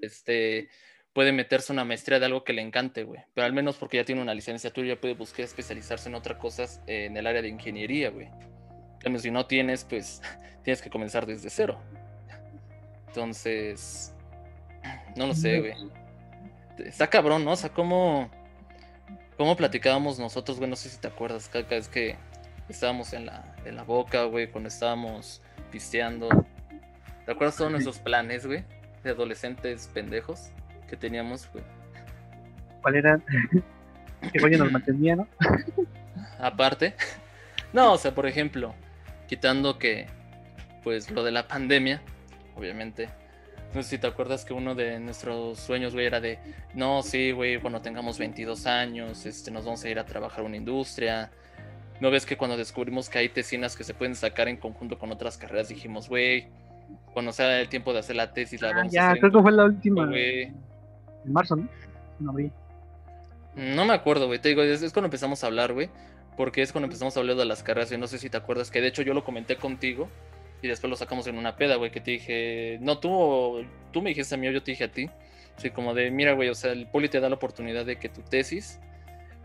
este, 0.00 0.68
puede 1.12 1.32
meterse 1.32 1.72
una 1.72 1.84
maestría 1.84 2.18
de 2.18 2.26
algo 2.26 2.44
que 2.44 2.52
le 2.52 2.62
encante, 2.62 3.04
güey. 3.04 3.20
Pero 3.34 3.46
al 3.46 3.52
menos 3.52 3.76
porque 3.76 3.98
ya 3.98 4.04
tiene 4.04 4.22
una 4.22 4.34
licenciatura, 4.34 4.86
ya 4.86 5.00
puede 5.00 5.14
buscar 5.14 5.44
especializarse 5.44 6.08
en 6.08 6.14
otras 6.14 6.38
cosas 6.38 6.80
eh, 6.86 7.06
en 7.06 7.16
el 7.16 7.26
área 7.26 7.42
de 7.42 7.48
ingeniería, 7.48 8.10
güey. 8.10 8.30
Cambio, 8.98 9.20
si 9.20 9.30
no 9.30 9.46
tienes, 9.46 9.84
pues 9.84 10.22
tienes 10.64 10.80
que 10.80 10.90
comenzar 10.90 11.26
desde 11.26 11.50
cero. 11.50 11.80
Entonces, 13.08 14.14
no 15.16 15.26
lo 15.26 15.34
sé, 15.34 15.60
güey. 15.60 15.74
Está 16.78 17.08
cabrón, 17.08 17.44
¿no? 17.44 17.52
O 17.52 17.56
sea, 17.56 17.70
cómo, 17.70 18.30
cómo 19.36 19.56
platicábamos 19.56 20.18
nosotros, 20.18 20.58
güey, 20.58 20.70
no 20.70 20.76
sé 20.76 20.88
si 20.88 20.98
te 20.98 21.08
acuerdas, 21.08 21.48
cada 21.48 21.64
vez 21.68 21.88
que 21.88 22.16
estábamos 22.68 23.12
en 23.12 23.26
la, 23.26 23.54
en 23.66 23.76
la 23.76 23.82
boca, 23.82 24.24
güey, 24.24 24.50
cuando 24.50 24.68
estábamos 24.68 25.42
pisteando. 25.70 26.28
¿Te 27.26 27.32
acuerdas 27.32 27.56
todos 27.56 27.70
nuestros 27.70 27.98
planes, 27.98 28.46
güey? 28.46 28.64
De 29.04 29.10
adolescentes 29.10 29.88
pendejos 29.92 30.50
que 30.92 30.96
teníamos, 30.98 31.48
güey. 31.50 31.64
¿Cuál 32.82 32.96
era? 32.96 33.18
que 34.32 34.38
Goyo 34.38 34.58
nos 34.58 34.70
mantenía, 34.70 35.16
¿no? 35.16 35.26
Aparte. 36.38 36.94
No, 37.72 37.94
o 37.94 37.96
sea, 37.96 38.14
por 38.14 38.26
ejemplo, 38.26 38.74
quitando 39.26 39.78
que, 39.78 40.06
pues, 40.84 41.10
lo 41.10 41.24
de 41.24 41.30
la 41.32 41.48
pandemia, 41.48 42.02
obviamente. 42.54 43.08
No 43.74 43.82
sé 43.82 43.88
si 43.88 43.98
te 43.98 44.06
acuerdas 44.06 44.44
que 44.44 44.52
uno 44.52 44.74
de 44.74 45.00
nuestros 45.00 45.58
sueños, 45.58 45.94
güey, 45.94 46.04
era 46.04 46.20
de, 46.20 46.38
no, 46.74 47.02
sí, 47.02 47.32
güey, 47.32 47.58
cuando 47.58 47.80
tengamos 47.80 48.18
22 48.18 48.66
años, 48.66 49.24
este, 49.24 49.50
nos 49.50 49.64
vamos 49.64 49.82
a 49.84 49.88
ir 49.88 49.98
a 49.98 50.04
trabajar 50.04 50.40
a 50.40 50.42
una 50.42 50.58
industria. 50.58 51.30
¿No 51.98 52.10
ves 52.10 52.26
que 52.26 52.36
cuando 52.36 52.58
descubrimos 52.58 53.08
que 53.08 53.20
hay 53.20 53.30
tesinas 53.30 53.74
que 53.74 53.84
se 53.84 53.94
pueden 53.94 54.16
sacar 54.16 54.48
en 54.48 54.58
conjunto 54.58 54.98
con 54.98 55.10
otras 55.10 55.38
carreras, 55.38 55.68
dijimos, 55.70 56.10
güey, 56.10 56.48
cuando 57.14 57.32
sea 57.32 57.58
el 57.58 57.70
tiempo 57.70 57.94
de 57.94 58.00
hacer 58.00 58.16
la 58.16 58.34
tesis, 58.34 58.60
la 58.60 58.68
Ah, 58.68 58.72
vamos 58.76 58.92
a 58.92 58.94
ya, 58.94 59.06
hacer 59.06 59.16
en 59.16 59.20
creo 59.22 59.32
que 59.32 59.42
fue 59.44 59.52
la 59.52 59.64
última. 59.64 60.06
güey? 60.08 60.52
En 61.24 61.32
marzo, 61.32 61.56
¿no? 61.56 61.68
No 63.54 63.84
me 63.84 63.92
acuerdo, 63.92 64.26
güey. 64.26 64.38
Te 64.38 64.48
digo, 64.48 64.62
es, 64.62 64.80
cuando 64.92 65.06
empezamos 65.06 65.44
a 65.44 65.46
hablar, 65.46 65.72
güey. 65.72 65.90
porque 66.36 66.62
es 66.62 66.72
cuando 66.72 66.86
empezamos 66.86 67.16
a 67.16 67.20
hablar 67.20 67.36
de 67.36 67.44
las 67.44 67.62
carreras 67.62 67.92
y 67.92 67.98
no 67.98 68.06
sé 68.06 68.18
si 68.18 68.30
te 68.30 68.36
acuerdas 68.36 68.70
que 68.70 68.80
de 68.80 68.88
hecho 68.88 69.02
yo 69.02 69.12
lo 69.12 69.22
comenté 69.24 69.56
contigo 69.56 70.08
y 70.62 70.68
después 70.68 70.88
lo 70.88 70.96
sacamos 70.96 71.26
en 71.26 71.36
una 71.36 71.56
peda, 71.56 71.76
güey, 71.76 71.90
que 71.90 72.00
te 72.00 72.12
dije, 72.12 72.78
no, 72.80 72.98
tú, 72.98 73.64
tú 73.90 74.00
me 74.00 74.10
dijiste 74.10 74.34
a 74.34 74.38
mí 74.38 74.50
yo 74.50 74.62
te 74.62 74.70
dije 74.70 74.84
a 74.84 74.92
ti, 74.92 75.10
así 75.56 75.70
como 75.70 75.92
de, 75.92 76.10
mira, 76.10 76.32
güey, 76.32 76.48
o 76.48 76.54
sea, 76.54 76.72
el 76.72 76.86
poli 76.86 77.08
te 77.08 77.20
da 77.20 77.28
la 77.28 77.34
oportunidad 77.34 77.84
de 77.84 77.96
que 77.96 78.08
tu 78.08 78.22
tesis, 78.22 78.80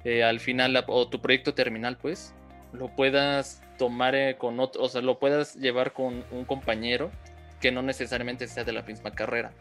eh, 0.04 0.24
al 0.24 0.40
final, 0.40 0.86
o 0.88 1.10
tu 1.10 1.20
proyecto 1.20 1.54
terminal, 1.56 1.98
pues, 1.98 2.36
lo 2.72 2.96
puedas 2.96 3.64
tomar 3.78 4.16
eh, 4.16 4.36
con 4.38 4.60
otro, 4.60 4.84
o 4.84 4.90
sea, 4.90 5.02
lo 5.02 5.18
puedas 5.18 5.56
llevar 5.56 5.92
con 5.94 6.24
un 6.32 6.46
compañero 6.46 7.12
que 7.60 7.72
no 7.72 7.82
necesariamente 7.82 8.48
sea 8.48 8.64
de 8.64 8.74
la 8.74 8.84
misma 8.84 9.12
carrera. 9.12 9.52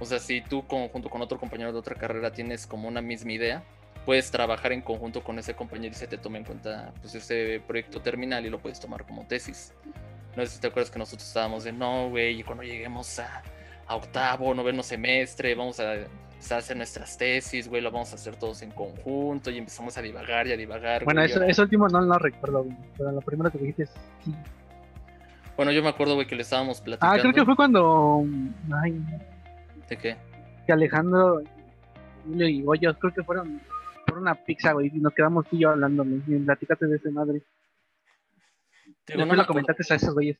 O 0.00 0.06
sea, 0.06 0.18
si 0.18 0.40
tú 0.40 0.64
junto 0.66 1.10
con 1.10 1.20
otro 1.20 1.38
compañero 1.38 1.72
de 1.72 1.78
otra 1.78 1.94
carrera 1.94 2.32
tienes 2.32 2.66
como 2.66 2.88
una 2.88 3.02
misma 3.02 3.32
idea, 3.32 3.62
puedes 4.06 4.30
trabajar 4.30 4.72
en 4.72 4.80
conjunto 4.80 5.22
con 5.22 5.38
ese 5.38 5.54
compañero 5.54 5.92
y 5.92 5.98
se 5.98 6.06
te 6.06 6.16
tome 6.16 6.38
en 6.38 6.44
cuenta 6.44 6.92
pues 7.02 7.14
ese 7.14 7.62
proyecto 7.66 8.00
terminal 8.00 8.44
y 8.46 8.50
lo 8.50 8.58
puedes 8.58 8.80
tomar 8.80 9.04
como 9.04 9.26
tesis. 9.26 9.74
No 10.36 10.44
sé 10.46 10.52
si 10.52 10.60
te 10.60 10.68
acuerdas 10.68 10.90
que 10.90 10.98
nosotros 10.98 11.26
estábamos 11.26 11.64
de 11.64 11.72
no, 11.72 12.08
güey, 12.08 12.40
y 12.40 12.42
cuando 12.42 12.64
lleguemos 12.64 13.18
a, 13.18 13.42
octavo, 13.88 14.54
noveno 14.54 14.82
semestre, 14.82 15.54
vamos 15.54 15.80
a, 15.80 15.96
hacer 16.56 16.76
nuestras 16.76 17.18
tesis, 17.18 17.68
güey, 17.68 17.82
lo 17.82 17.90
vamos 17.90 18.12
a 18.12 18.14
hacer 18.14 18.36
todos 18.36 18.62
en 18.62 18.70
conjunto 18.70 19.50
y 19.50 19.58
empezamos 19.58 19.98
a 19.98 20.02
divagar 20.02 20.46
y 20.46 20.52
a 20.52 20.56
divagar. 20.56 21.04
Bueno, 21.04 21.22
eso, 21.22 21.62
último 21.62 21.88
no 21.88 22.00
lo 22.00 22.18
recuerdo, 22.18 22.64
güey, 22.64 22.76
pero 22.96 23.12
lo 23.12 23.20
primero 23.20 23.50
que 23.50 23.58
dijiste 23.58 23.82
es 23.82 23.90
sí. 24.24 24.34
Bueno, 25.56 25.72
yo 25.72 25.82
me 25.82 25.90
acuerdo, 25.90 26.14
güey, 26.14 26.26
que 26.26 26.36
le 26.36 26.42
estábamos 26.42 26.80
platicando. 26.80 27.14
Ah, 27.14 27.20
creo 27.20 27.34
que 27.34 27.44
fue 27.44 27.54
cuando. 27.54 28.24
Ay, 28.82 28.98
¿De 29.90 29.98
qué? 29.98 30.16
Que 30.66 30.72
Alejandro 30.72 31.42
y 32.26 32.62
Goyos, 32.62 32.96
creo 32.98 33.12
que 33.12 33.22
fueron 33.22 33.60
por 34.06 34.18
una 34.18 34.34
pizza, 34.34 34.72
güey, 34.72 34.90
y 34.94 34.98
nos 34.98 35.12
quedamos 35.12 35.46
tú 35.48 35.56
y 35.56 35.60
yo 35.60 35.70
hablando, 35.70 36.06
platicate 36.44 36.86
de 36.86 36.96
ese 36.96 37.10
madre. 37.10 37.42
Digo, 39.06 39.26
no 39.26 39.34
lo 39.34 39.46
comentaste 39.46 39.92
a 39.92 39.96
esos 39.96 40.14
güeyes. 40.14 40.38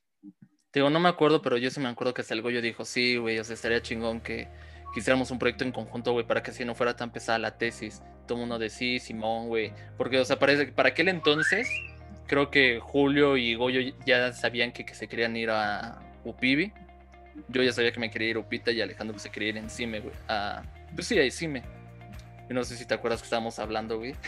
Digo, 0.72 0.88
no 0.88 1.00
me 1.00 1.08
acuerdo, 1.08 1.42
pero 1.42 1.56
yo 1.56 1.70
sí 1.70 1.80
me 1.80 1.88
acuerdo 1.88 2.14
que 2.14 2.20
hasta 2.20 2.34
el 2.34 2.42
Goyo 2.42 2.62
dijo, 2.62 2.84
sí, 2.84 3.16
güey, 3.16 3.38
o 3.40 3.44
sea, 3.44 3.54
estaría 3.54 3.82
chingón 3.82 4.20
que 4.20 4.48
quisiéramos 4.94 5.30
un 5.32 5.38
proyecto 5.38 5.64
en 5.64 5.72
conjunto, 5.72 6.12
güey, 6.12 6.24
para 6.26 6.42
que 6.42 6.52
así 6.52 6.64
no 6.64 6.76
fuera 6.76 6.94
tan 6.94 7.10
pesada 7.10 7.38
la 7.38 7.58
tesis. 7.58 8.02
Todo 8.26 8.38
el 8.38 8.40
mundo 8.42 8.58
de 8.58 8.70
sí, 8.70 9.00
Simón, 9.00 9.48
güey. 9.48 9.72
Porque, 9.96 10.20
o 10.20 10.24
sea, 10.24 10.38
parece 10.38 10.66
que 10.66 10.72
para 10.72 10.90
aquel 10.90 11.08
entonces, 11.08 11.68
creo 12.28 12.50
que 12.50 12.78
Julio 12.80 13.36
y 13.36 13.56
Goyo 13.56 13.80
ya 14.06 14.32
sabían 14.32 14.72
que, 14.72 14.86
se 14.94 15.08
querían 15.08 15.36
ir 15.36 15.50
a 15.50 15.98
Upibi. 16.24 16.72
Yo 17.48 17.62
ya 17.62 17.72
sabía 17.72 17.92
que 17.92 18.00
me 18.00 18.10
quería 18.10 18.30
ir 18.30 18.36
a 18.36 18.40
Upita 18.40 18.70
y 18.70 18.80
Alejandro 18.80 19.18
se 19.18 19.30
quería 19.30 19.50
ir 19.50 19.56
en 19.56 19.70
Cime, 19.70 20.00
güey. 20.00 20.14
A, 20.28 20.62
pues 20.94 21.06
sí, 21.06 21.18
a 21.18 21.30
Cime. 21.30 21.62
Yo 22.48 22.54
no 22.54 22.64
sé 22.64 22.76
si 22.76 22.84
te 22.84 22.94
acuerdas 22.94 23.20
que 23.20 23.26
estábamos 23.26 23.58
hablando, 23.58 23.98
güey. 23.98 24.14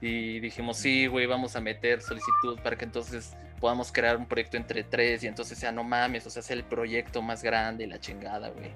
Y 0.00 0.38
dijimos, 0.40 0.76
sí, 0.76 1.06
güey, 1.06 1.24
vamos 1.24 1.56
a 1.56 1.62
meter 1.62 2.02
solicitud 2.02 2.58
para 2.62 2.76
que 2.76 2.84
entonces 2.84 3.34
podamos 3.58 3.90
crear 3.90 4.18
un 4.18 4.26
proyecto 4.26 4.58
entre 4.58 4.84
tres 4.84 5.24
y 5.24 5.28
entonces 5.28 5.56
sea, 5.56 5.72
no 5.72 5.82
mames, 5.82 6.26
o 6.26 6.30
sea, 6.30 6.42
sea 6.42 6.56
el 6.56 6.64
proyecto 6.64 7.22
más 7.22 7.42
grande 7.42 7.84
y 7.84 7.86
la 7.86 7.98
chingada, 7.98 8.50
güey. 8.50 8.70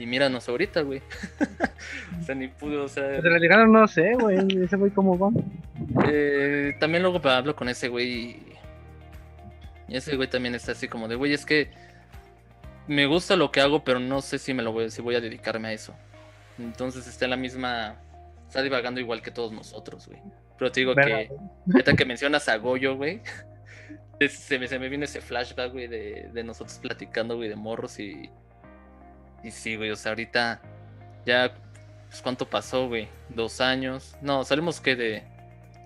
Y 0.00 0.06
míranos 0.06 0.48
ahorita, 0.48 0.80
güey. 0.80 1.00
o 2.20 2.24
sea, 2.24 2.34
ni 2.34 2.48
pudo, 2.48 2.86
o 2.86 2.88
sea... 2.88 3.04
Pues 3.04 3.18
en 3.18 3.30
realidad 3.30 3.66
no 3.66 3.86
sé, 3.86 4.14
güey, 4.14 4.64
ese 4.64 4.74
güey 4.74 4.90
cómo 4.90 5.16
va. 5.16 5.30
Eh, 6.08 6.74
también 6.80 7.04
luego 7.04 7.20
hablo 7.28 7.54
con 7.54 7.68
ese 7.68 7.86
güey 7.86 8.50
y 9.90 9.96
ese 9.96 10.16
güey 10.16 10.28
también 10.28 10.54
está 10.54 10.72
así 10.72 10.88
como 10.88 11.08
de, 11.08 11.16
güey, 11.16 11.32
es 11.32 11.44
que 11.44 11.68
me 12.90 13.06
gusta 13.06 13.36
lo 13.36 13.52
que 13.52 13.60
hago, 13.60 13.84
pero 13.84 14.00
no 14.00 14.20
sé 14.20 14.38
si 14.38 14.52
me 14.52 14.64
lo 14.64 14.72
voy, 14.72 14.90
si 14.90 15.00
voy 15.00 15.14
a 15.14 15.20
dedicarme 15.20 15.68
a 15.68 15.72
eso. 15.72 15.94
Entonces 16.58 17.06
está 17.06 17.26
en 17.26 17.30
la 17.30 17.36
misma 17.36 17.96
está 18.48 18.62
divagando 18.62 18.98
igual 18.98 19.22
que 19.22 19.30
todos 19.30 19.52
nosotros, 19.52 20.08
güey. 20.08 20.20
Pero 20.58 20.72
te 20.72 20.80
digo 20.80 20.94
que, 20.96 21.30
ahorita 21.72 21.94
que 21.94 22.04
mencionas 22.04 22.48
a 22.48 22.56
Goyo, 22.56 22.96
güey, 22.96 23.22
se 24.28 24.58
me, 24.58 24.66
se 24.66 24.76
me 24.80 24.88
viene 24.88 25.04
ese 25.04 25.20
flashback, 25.20 25.70
güey, 25.70 25.86
de, 25.86 26.30
de 26.32 26.42
nosotros 26.42 26.78
platicando, 26.78 27.36
güey, 27.36 27.48
de 27.48 27.54
morros 27.54 28.00
y. 28.00 28.28
Y 29.44 29.52
sí, 29.52 29.76
güey, 29.76 29.92
o 29.92 29.96
sea, 29.96 30.10
ahorita 30.10 30.60
ya. 31.24 31.54
Pues, 32.08 32.20
¿Cuánto 32.22 32.50
pasó, 32.50 32.88
güey? 32.88 33.08
Dos 33.28 33.60
años. 33.60 34.16
No, 34.20 34.42
salimos 34.42 34.80
que 34.80 34.96
de 34.96 35.22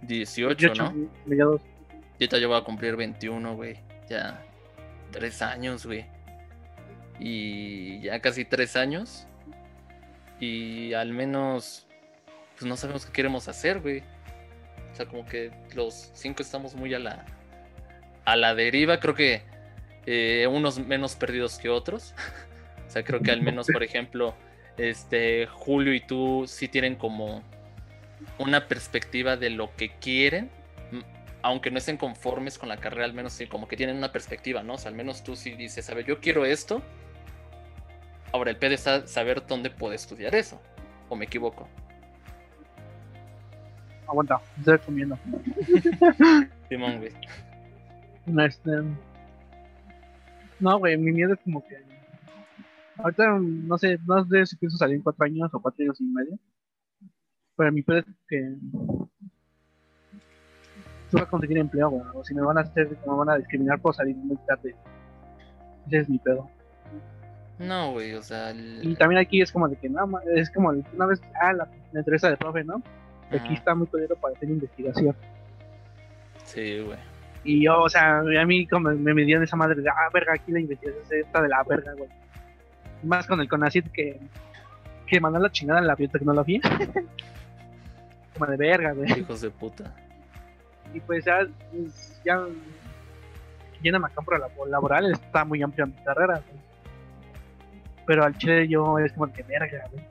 18, 0.03 0.75
¿no? 0.75 0.95
Ya 1.27 1.45
ahorita 1.45 2.39
yo 2.39 2.49
voy 2.49 2.57
a 2.57 2.63
cumplir 2.63 2.97
21, 2.97 3.57
güey. 3.57 3.77
Ya. 4.09 4.43
Tres 5.13 5.43
años, 5.43 5.85
güey. 5.85 6.07
Y 7.19 8.01
ya 8.01 8.21
casi 8.21 8.45
tres 8.45 8.77
años. 8.77 9.27
Y 10.41 10.93
al 10.95 11.13
menos. 11.13 11.87
Pues 12.59 12.67
no 12.67 12.77
sabemos 12.77 13.07
qué 13.07 13.13
queremos 13.13 13.49
hacer, 13.49 13.81
güey. 13.81 14.03
O 14.93 14.97
sea, 14.97 15.07
como 15.07 15.27
que 15.27 15.51
los 15.75 16.11
cinco 16.15 16.43
estamos 16.43 16.75
muy 16.75 16.95
a 16.95 16.99
la, 16.99 17.25
a 18.25 18.37
la 18.37 18.55
deriva. 18.55 19.01
Creo 19.01 19.15
que 19.15 19.43
eh, 20.07 20.47
unos 20.47 20.79
menos 20.79 21.17
perdidos 21.17 21.59
que 21.59 21.69
otros. 21.69 22.15
o 22.87 22.91
sea, 22.91 23.05
creo 23.05 23.21
que 23.21 23.31
al 23.31 23.43
menos, 23.43 23.67
por 23.67 23.83
ejemplo, 23.83 24.35
este 24.77 25.47
Julio 25.47 25.95
y 25.95 26.01
tú 26.01 26.45
sí 26.47 26.69
tienen 26.69 26.97
como 26.97 27.43
una 28.39 28.69
perspectiva 28.69 29.37
de 29.37 29.51
lo 29.51 29.75
que 29.77 29.91
quieren. 29.99 30.51
Aunque 31.43 31.71
no 31.71 31.79
estén 31.79 31.99
conformes 31.99 32.57
con 32.59 32.69
la 32.71 32.79
carrera, 32.79 33.05
al 33.05 33.13
menos 33.13 33.35
sí, 33.35 33.47
como 33.47 33.69
que 33.69 33.77
tienen 33.77 33.97
una 33.97 34.13
perspectiva, 34.13 34.63
¿no? 34.63 34.75
O 34.75 34.79
sea, 34.79 34.89
al 34.89 34.95
menos 34.95 35.23
tú 35.23 35.37
sí 35.37 35.51
dices, 35.51 35.91
a 35.91 35.95
ver, 35.95 36.07
yo 36.07 36.21
quiero 36.21 36.47
esto. 36.47 36.83
Ahora, 38.35 38.51
el 38.51 38.57
PD 38.57 38.75
está 38.75 39.07
saber 39.07 39.47
dónde 39.47 39.71
puede 39.71 39.95
estudiar 39.95 40.35
eso. 40.35 40.61
¿O 41.09 41.15
me 41.15 41.25
equivoco? 41.25 41.69
Aguanta, 44.09 44.41
estoy 44.59 44.77
comiendo. 44.81 45.17
Simón, 46.69 46.99
güey. 46.99 47.13
Este, 48.45 48.73
no, 50.59 50.79
güey, 50.81 50.99
mi 50.99 51.13
miedo 51.13 51.35
es 51.35 51.41
como 51.45 51.65
que. 51.65 51.77
Ahorita 52.97 53.39
no 53.39 53.79
sé, 53.79 54.01
no 54.05 54.27
sé 54.27 54.47
si 54.47 54.57
pienso 54.57 54.79
salir 54.79 54.97
en 54.97 55.03
cuatro 55.03 55.25
años 55.25 55.55
o 55.55 55.63
cuatro 55.63 55.85
años 55.85 56.01
y 56.01 56.05
medio. 56.05 56.37
Pero 57.57 57.71
mi 57.71 57.83
pedo 57.83 57.99
es 57.99 58.07
que. 58.29 58.57
Tú 61.09 61.19
vas 61.19 61.23
a 61.23 61.31
conseguir 61.31 61.59
empleo, 61.59 61.89
güey. 61.89 62.03
O 62.15 62.25
si 62.25 62.35
me 62.35 62.43
van 62.43 62.59
a 62.59 62.63
hacer, 62.63 62.99
me 63.07 63.15
van 63.15 63.31
a 63.31 63.37
discriminar 63.37 63.81
por 63.81 63.95
salir 63.95 64.17
muy 64.17 64.37
tarde. 64.49 64.75
Ese 65.87 65.99
es 65.99 66.09
mi 66.09 66.19
pedo. 66.19 66.51
No, 67.59 67.93
güey, 67.93 68.15
o 68.15 68.23
sea. 68.23 68.53
Y 68.53 68.95
también 68.97 69.21
aquí 69.21 69.41
es 69.41 69.53
como 69.53 69.69
de 69.69 69.77
que, 69.77 69.89
no, 69.89 70.09
es 70.35 70.51
como 70.51 70.71
una 70.71 71.07
vez, 71.07 71.21
ah, 71.41 71.53
la, 71.53 71.69
la 71.93 72.01
entrevista 72.01 72.29
de 72.29 72.37
profe, 72.37 72.65
¿no? 72.65 72.83
Aquí 73.31 73.55
está 73.55 73.75
muy 73.75 73.87
poderoso 73.87 74.21
para 74.21 74.35
hacer 74.35 74.49
investigación. 74.49 75.17
Sí, 76.45 76.81
güey. 76.81 76.99
Y 77.43 77.65
yo, 77.65 77.83
o 77.83 77.89
sea, 77.89 78.19
a 78.19 78.47
mí 78.47 78.67
como 78.67 78.91
me 78.91 79.15
medían 79.15 79.43
esa 79.43 79.57
madre 79.57 79.81
de, 79.81 79.89
ah, 79.89 80.09
verga, 80.13 80.35
aquí 80.35 80.53
la 80.53 80.61
investigación 80.61 81.05
está 81.11 81.43
de 81.43 81.49
la 81.49 81.63
verga, 81.63 81.93
güey. 81.95 82.09
Más 83.03 83.27
con 83.27 83.41
el 83.41 83.49
CONACID 83.49 83.87
que, 83.93 84.19
que 85.07 85.21
mandó 85.21 85.39
la 85.39 85.51
chingada 85.51 85.81
en 85.81 85.87
la 85.87 85.95
biotecnología. 85.95 86.61
como 88.35 88.47
de 88.47 88.57
verga, 88.57 88.93
güey. 88.93 89.21
Hijos 89.21 89.41
de 89.43 89.51
puta. 89.51 89.95
Y 90.93 91.01
pues 91.01 91.25
ya, 91.25 91.47
pues, 91.71 92.21
ya 92.25 92.47
llena 93.83 93.99
a 93.99 94.09
campo 94.09 94.33
laboral, 94.67 95.13
está 95.13 95.45
muy 95.45 95.63
amplia 95.63 95.87
mi 95.87 95.93
carrera, 96.05 96.43
güey. 96.49 96.74
Pero 98.07 98.25
al 98.25 98.37
chile 98.37 98.69
yo 98.69 98.99
es 98.99 99.13
como 99.13 99.27
de 99.27 99.43
verga, 99.43 99.89
güey. 99.91 100.05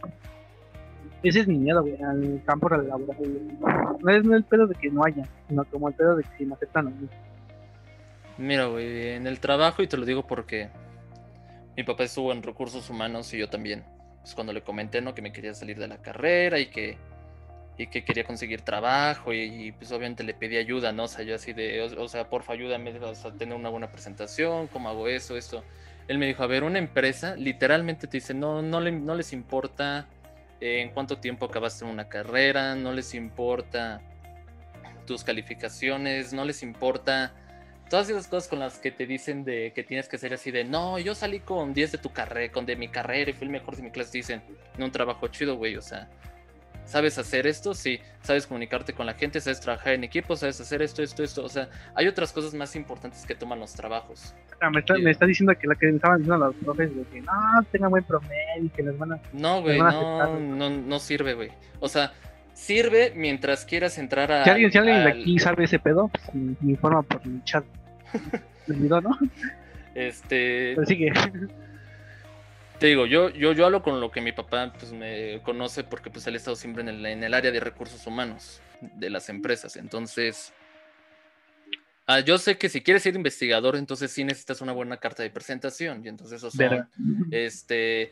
Ese 1.23 1.39
es 1.39 1.47
mi 1.47 1.57
miedo, 1.57 1.81
güey, 1.81 2.01
al 2.01 2.41
campo 2.45 2.67
laboral. 2.67 2.97
No 4.01 4.11
es 4.11 4.25
el 4.25 4.43
pedo 4.43 4.67
de 4.67 4.75
que 4.75 4.89
no 4.89 5.05
haya, 5.05 5.23
sino 5.47 5.63
como 5.65 5.87
el 5.87 5.95
pedo 5.95 6.17
de 6.17 6.23
que 6.37 6.45
me 6.45 6.53
aceptan 6.53 6.87
a 6.87 6.89
mí. 6.89 7.07
Mira, 8.37 8.65
güey, 8.65 9.09
en 9.11 9.27
el 9.27 9.39
trabajo, 9.39 9.81
y 9.83 9.87
te 9.87 9.95
lo 9.95 10.05
digo 10.05 10.27
porque 10.27 10.69
mi 11.77 11.83
papá 11.83 12.03
estuvo 12.03 12.31
en 12.31 12.43
recursos 12.43 12.89
humanos 12.89 13.33
y 13.33 13.37
yo 13.37 13.49
también. 13.49 13.83
Pues 14.21 14.35
cuando 14.35 14.53
le 14.53 14.61
comenté, 14.61 15.01
¿no? 15.01 15.13
Que 15.13 15.21
me 15.21 15.31
quería 15.31 15.53
salir 15.53 15.77
de 15.77 15.87
la 15.87 15.97
carrera 15.97 16.59
y 16.59 16.67
que, 16.67 16.97
y 17.77 17.87
que 17.87 18.03
quería 18.03 18.23
conseguir 18.25 18.61
trabajo 18.61 19.33
y, 19.33 19.71
pues 19.73 19.91
obviamente 19.91 20.23
le 20.23 20.33
pedí 20.33 20.57
ayuda, 20.57 20.91
¿no? 20.91 21.03
O 21.03 21.07
sea, 21.07 21.23
yo 21.23 21.35
así 21.35 21.53
de, 21.53 21.81
o, 21.81 22.07
sea, 22.07 22.29
porfa, 22.29 22.53
ayúdame 22.53 22.91
a 22.91 23.31
tener 23.37 23.55
una 23.55 23.69
buena 23.69 23.91
presentación, 23.91 24.67
cómo 24.67 24.89
hago 24.89 25.07
eso, 25.07 25.37
esto. 25.37 25.63
Él 26.07 26.17
me 26.17 26.27
dijo, 26.27 26.43
a 26.43 26.47
ver, 26.47 26.63
una 26.63 26.79
empresa 26.79 27.35
literalmente 27.35 28.07
te 28.07 28.17
dice, 28.17 28.33
no, 28.33 28.61
no, 28.61 28.81
le, 28.81 28.91
no 28.91 29.15
les 29.15 29.33
importa 29.33 30.07
en 30.59 30.89
cuánto 30.91 31.17
tiempo 31.17 31.45
acabaste 31.45 31.85
una 31.85 32.07
carrera, 32.07 32.75
no 32.75 32.93
les 32.93 33.13
importa 33.13 34.01
tus 35.05 35.23
calificaciones, 35.23 36.33
no 36.33 36.45
les 36.45 36.63
importa 36.63 37.33
todas 37.89 38.09
esas 38.09 38.27
cosas 38.27 38.49
con 38.49 38.59
las 38.59 38.79
que 38.79 38.91
te 38.91 39.05
dicen 39.05 39.43
de 39.43 39.73
que 39.73 39.83
tienes 39.83 40.07
que 40.07 40.17
ser 40.17 40.33
así 40.33 40.51
de 40.51 40.63
no, 40.63 40.97
yo 40.99 41.15
salí 41.15 41.39
con 41.39 41.73
10 41.73 41.91
de 41.93 41.97
tu 41.97 42.11
carrera, 42.11 42.51
con 42.51 42.65
de 42.65 42.75
mi 42.75 42.87
carrera 42.87 43.31
y 43.31 43.33
fui 43.33 43.45
el 43.45 43.51
mejor 43.51 43.75
de 43.75 43.83
mi 43.83 43.91
clase, 43.91 44.17
dicen, 44.17 44.41
no 44.77 44.85
un 44.85 44.91
trabajo 44.91 45.27
chido, 45.27 45.57
güey, 45.57 45.75
o 45.75 45.81
sea, 45.81 46.09
¿sabes 46.85 47.17
hacer 47.17 47.47
esto? 47.47 47.73
Sí, 47.73 47.99
sabes 48.21 48.47
comunicarte 48.47 48.93
con 48.93 49.05
la 49.05 49.13
gente, 49.13 49.39
sabes 49.39 49.59
trabajar 49.59 49.93
en 49.93 50.03
equipo, 50.03 50.35
sabes 50.35 50.59
hacer 50.59 50.81
esto, 50.81 51.03
esto, 51.03 51.23
esto, 51.23 51.43
o 51.43 51.49
sea, 51.49 51.69
hay 51.95 52.07
otras 52.07 52.31
cosas 52.31 52.53
más 52.53 52.75
importantes 52.75 53.25
que 53.25 53.35
toman 53.35 53.59
los 53.59 53.73
trabajos. 53.73 54.33
Ah, 54.61 54.69
me, 54.69 54.79
está, 54.79 55.25
diciendo 55.25 55.53
que 55.59 55.67
la 55.67 55.75
que 55.75 55.89
estaban 55.89 56.19
diciendo 56.19 56.45
los 56.45 56.55
profes 56.55 56.95
de 56.95 57.03
que 57.03 57.21
no, 57.21 57.31
tengan 57.71 57.91
buen 57.91 58.03
promedio 58.03 58.63
y 58.63 58.69
que 58.69 58.83
les 58.83 58.97
van 58.97 59.13
a. 59.13 59.19
No, 59.33 59.61
güey, 59.61 59.79
no, 59.79 60.39
no, 60.39 60.69
no 60.69 60.99
sirve, 60.99 61.33
güey. 61.33 61.49
O 61.79 61.89
sea, 61.89 62.13
sirve 62.53 63.11
mientras 63.15 63.65
quieras 63.65 63.97
entrar 63.97 64.31
a. 64.31 64.43
Si 64.43 64.49
alguien, 64.49 64.71
si 64.71 64.77
alguien 64.77 65.03
de 65.03 65.09
aquí 65.09 65.39
sabe 65.39 65.65
ese 65.65 65.79
pedo, 65.79 66.07
pues 66.07 66.33
me 66.33 66.71
informa 66.71 67.01
por 67.01 67.21
el 67.25 67.43
chat. 67.43 67.63
Me 68.67 68.75
olvidó, 68.75 69.01
¿no? 69.01 69.17
Este. 69.93 70.73
Pero 70.75 70.85
sigue. 70.85 71.13
Te 72.83 72.87
digo, 72.87 73.05
yo, 73.05 73.29
yo, 73.29 73.53
yo 73.53 73.65
hablo 73.65 73.81
con 73.81 74.01
lo 74.01 74.11
que 74.11 74.19
mi 74.19 74.33
papá 74.33 74.73
pues, 74.77 74.91
me 74.91 75.39
conoce 75.43 75.85
porque 75.85 76.09
pues 76.09 76.27
él 76.27 76.33
ha 76.33 76.37
estado 76.37 76.57
siempre 76.57 76.83
en 76.83 76.89
el, 76.89 77.05
en 77.05 77.23
el 77.23 77.33
área 77.33 77.49
de 77.49 77.61
recursos 77.61 78.05
humanos 78.05 78.59
de 78.81 79.09
las 79.09 79.29
empresas. 79.29 79.77
Entonces, 79.77 80.51
ah, 82.07 82.19
yo 82.19 82.37
sé 82.37 82.57
que 82.57 82.67
si 82.67 82.81
quieres 82.81 83.03
ser 83.03 83.15
investigador, 83.15 83.77
entonces 83.77 84.11
sí 84.11 84.25
necesitas 84.25 84.59
una 84.59 84.73
buena 84.73 84.97
carta 84.97 85.23
de 85.23 85.29
presentación. 85.29 86.03
Y 86.03 86.09
entonces 86.09 86.39
eso 86.39 86.51
son, 86.51 86.89
este, 87.31 88.11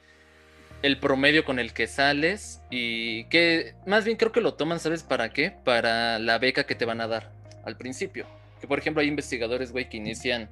el 0.84 1.00
promedio 1.00 1.44
con 1.44 1.60
el 1.60 1.74
que 1.74 1.86
sales 1.86 2.62
y 2.70 3.25
que 3.25 3.75
más 3.86 4.06
bien 4.06 4.16
creo 4.16 4.32
que 4.32 4.40
lo 4.40 4.54
toman, 4.54 4.80
¿sabes 4.80 5.04
para 5.04 5.34
qué? 5.34 5.54
Para 5.66 6.18
la 6.18 6.38
beca 6.38 6.63
que 6.63 6.75
te 6.75 6.86
van 6.86 7.01
a 7.01 7.10
dar 7.10 7.34
al 7.66 7.75
principio. 7.75 8.25
Que 8.62 8.68
por 8.68 8.80
ejemplo 8.80 9.01
hay 9.01 9.10
investigadores, 9.10 9.74
güey, 9.74 9.90
que 9.90 9.98
inician 9.98 10.50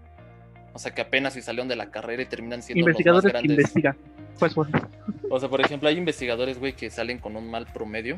o 0.73 0.79
sea, 0.79 0.93
que 0.93 1.01
apenas 1.01 1.33
si 1.33 1.41
salieron 1.41 1.67
de 1.67 1.75
la 1.75 1.89
carrera 1.91 2.21
y 2.23 2.25
terminan 2.25 2.61
siendo 2.61 2.81
investigadores 2.81 3.25
los 3.25 3.33
más 3.33 3.41
grandes. 3.43 3.55
que 3.55 3.61
investigan. 3.61 3.97
Pues 4.39 4.55
bueno. 4.55 4.89
O 5.29 5.39
sea, 5.39 5.49
por 5.49 5.61
ejemplo, 5.61 5.89
hay 5.89 5.97
investigadores, 5.97 6.59
güey, 6.59 6.73
que 6.73 6.89
salen 6.89 7.19
con 7.19 7.35
un 7.35 7.49
mal 7.51 7.65
promedio, 7.65 8.17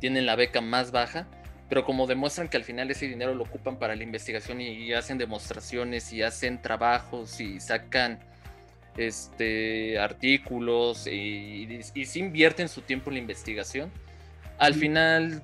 tienen 0.00 0.26
la 0.26 0.36
beca 0.36 0.60
más 0.60 0.90
baja, 0.92 1.26
pero 1.68 1.84
como 1.84 2.06
demuestran 2.06 2.48
que 2.48 2.56
al 2.56 2.64
final 2.64 2.90
ese 2.90 3.06
dinero 3.08 3.34
lo 3.34 3.44
ocupan 3.44 3.78
para 3.78 3.96
la 3.96 4.02
investigación 4.02 4.60
y, 4.60 4.68
y 4.68 4.92
hacen 4.92 5.18
demostraciones 5.18 6.12
y 6.12 6.22
hacen 6.22 6.60
trabajos 6.62 7.40
y 7.40 7.60
sacan 7.60 8.18
este 8.96 9.98
artículos 9.98 11.06
y, 11.06 11.80
y, 11.94 12.04
sí 12.04 12.20
invierten 12.20 12.68
su 12.68 12.80
tiempo 12.82 13.10
en 13.10 13.14
la 13.14 13.20
investigación, 13.20 13.90
al 14.58 14.74
final 14.74 15.42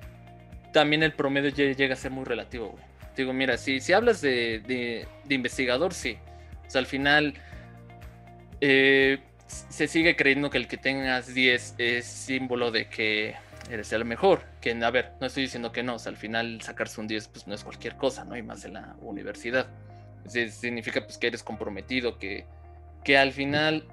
también 0.71 1.03
el 1.03 1.13
promedio 1.13 1.51
lle- 1.51 1.75
llega 1.75 1.93
a 1.93 1.97
ser 1.97 2.11
muy 2.11 2.25
relativo, 2.25 2.69
güey. 2.69 2.83
Digo, 3.15 3.31
mira, 3.33 3.57
si, 3.57 3.79
si 3.79 3.93
hablas 3.93 4.21
de, 4.21 4.59
de- 4.67 5.07
investigador, 5.35 5.93
sí. 5.93 6.17
O 6.65 6.69
sea, 6.69 6.79
al 6.79 6.87
final 6.87 7.35
eh, 8.61 9.19
se 9.47 9.87
sigue 9.87 10.15
creyendo 10.15 10.49
que 10.49 10.57
el 10.57 10.67
que 10.67 10.77
tengas 10.77 11.33
10 11.33 11.75
es 11.77 12.05
símbolo 12.05 12.71
de 12.71 12.87
que 12.89 13.35
eres 13.69 13.91
el 13.93 14.05
mejor. 14.05 14.43
Que, 14.61 14.71
a 14.71 14.89
ver, 14.91 15.11
no 15.21 15.27
estoy 15.27 15.43
diciendo 15.43 15.71
que 15.71 15.83
no. 15.83 15.95
O 15.95 15.99
sea, 15.99 16.09
al 16.11 16.17
final 16.17 16.61
sacarse 16.61 16.99
un 17.01 17.07
10 17.07 17.27
pues 17.27 17.47
no 17.47 17.53
es 17.53 17.63
cualquier 17.63 17.95
cosa, 17.97 18.25
¿no? 18.25 18.35
Y 18.35 18.41
más 18.43 18.65
en 18.65 18.73
la 18.73 18.95
universidad. 19.01 19.67
Significa 20.27 21.03
pues 21.03 21.17
que 21.17 21.27
eres 21.27 21.43
comprometido, 21.43 22.17
que, 22.17 22.45
que 23.03 23.17
al 23.17 23.31
final 23.33 23.85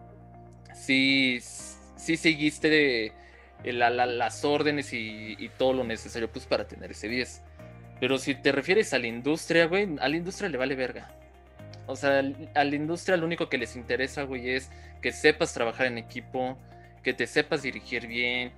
sí, 0.75 1.41
sí 1.41 2.17
seguiste 2.17 3.07
eh, 3.65 3.73
la- 3.73 3.91
la- 3.91 4.07
las 4.07 4.45
órdenes 4.45 4.93
y, 4.93 5.35
y 5.39 5.49
todo 5.51 5.73
lo 5.73 5.85
necesario 5.85 6.31
pues 6.31 6.47
para 6.47 6.67
tener 6.69 6.93
ese 6.93 7.09
10. 7.09 7.43
Pero 8.01 8.19
si 8.19 8.35
te 8.35 8.51
refieres 8.51 8.93
a 8.95 8.99
la 8.99 9.07
industria, 9.07 9.67
güey, 9.67 9.87
a 10.01 10.09
la 10.09 10.17
industria 10.17 10.49
le 10.49 10.57
vale 10.57 10.75
verga. 10.75 11.09
O 11.87 11.97
sea, 11.97 12.23
a 12.55 12.65
la 12.65 12.75
industria 12.75 13.17
lo 13.17 13.27
único 13.27 13.49
que 13.49 13.59
les 13.59 13.77
interesa, 13.77 14.23
güey, 14.23 14.51
es 14.51 14.71
que 15.03 15.13
sepas 15.13 15.53
trabajar 15.53 15.87
en 15.87 15.99
equipo, 15.99 16.57
que 17.03 17.13
te 17.13 17.27
sepas 17.27 17.63
dirigir 17.63 18.07
bien, 18.07 18.53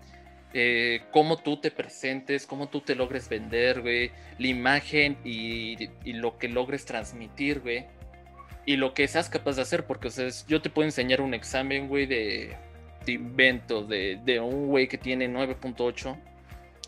eh, 0.54 1.00
cómo 1.11 1.38
tú 1.38 1.56
te 1.56 1.70
presentes, 1.70 2.46
cómo 2.46 2.68
tú 2.68 2.82
te 2.82 2.94
logres 2.94 3.28
vender, 3.28 3.80
güey, 3.80 4.12
la 4.38 4.46
imagen 4.46 5.16
y, 5.25 5.88
y 6.04 6.12
lo 6.12 6.38
que 6.38 6.49
logres 6.49 6.84
transmitir, 6.84 7.61
güey. 7.61 7.87
Y 8.64 8.76
lo 8.76 8.94
que 8.94 9.08
seas 9.08 9.28
capaz 9.28 9.56
de 9.56 9.62
hacer, 9.62 9.87
porque, 9.87 10.08
o 10.08 10.11
sea, 10.11 10.28
yo 10.46 10.62
te 10.62 10.70
puedo 10.70 10.87
enseñar 10.87 11.20
un 11.20 11.34
examen, 11.34 11.88
güey, 11.88 12.06
de, 12.06 12.54
de 13.04 13.12
invento, 13.12 13.82
de, 13.82 14.20
de 14.25 14.38
un 14.38 14.68
güey 14.68 14.87
que 14.87 14.99
tiene 14.99 15.28
9.8 15.28 16.16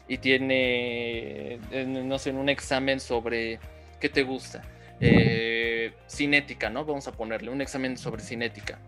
y 0.06 0.18
tiene, 0.18 1.58
no 1.86 2.18
sé, 2.18 2.30
un 2.30 2.48
examen 2.48 3.00
sobre, 3.00 3.58
¿qué 4.00 4.08
te 4.08 4.22
gusta? 4.22 4.62
Eh, 5.00 5.92
cinética, 6.08 6.70
¿no? 6.70 6.84
Vamos 6.84 7.08
a 7.08 7.12
ponerle 7.12 7.50
un 7.50 7.60
examen 7.60 7.96
sobre 7.96 8.22
cinética. 8.22 8.78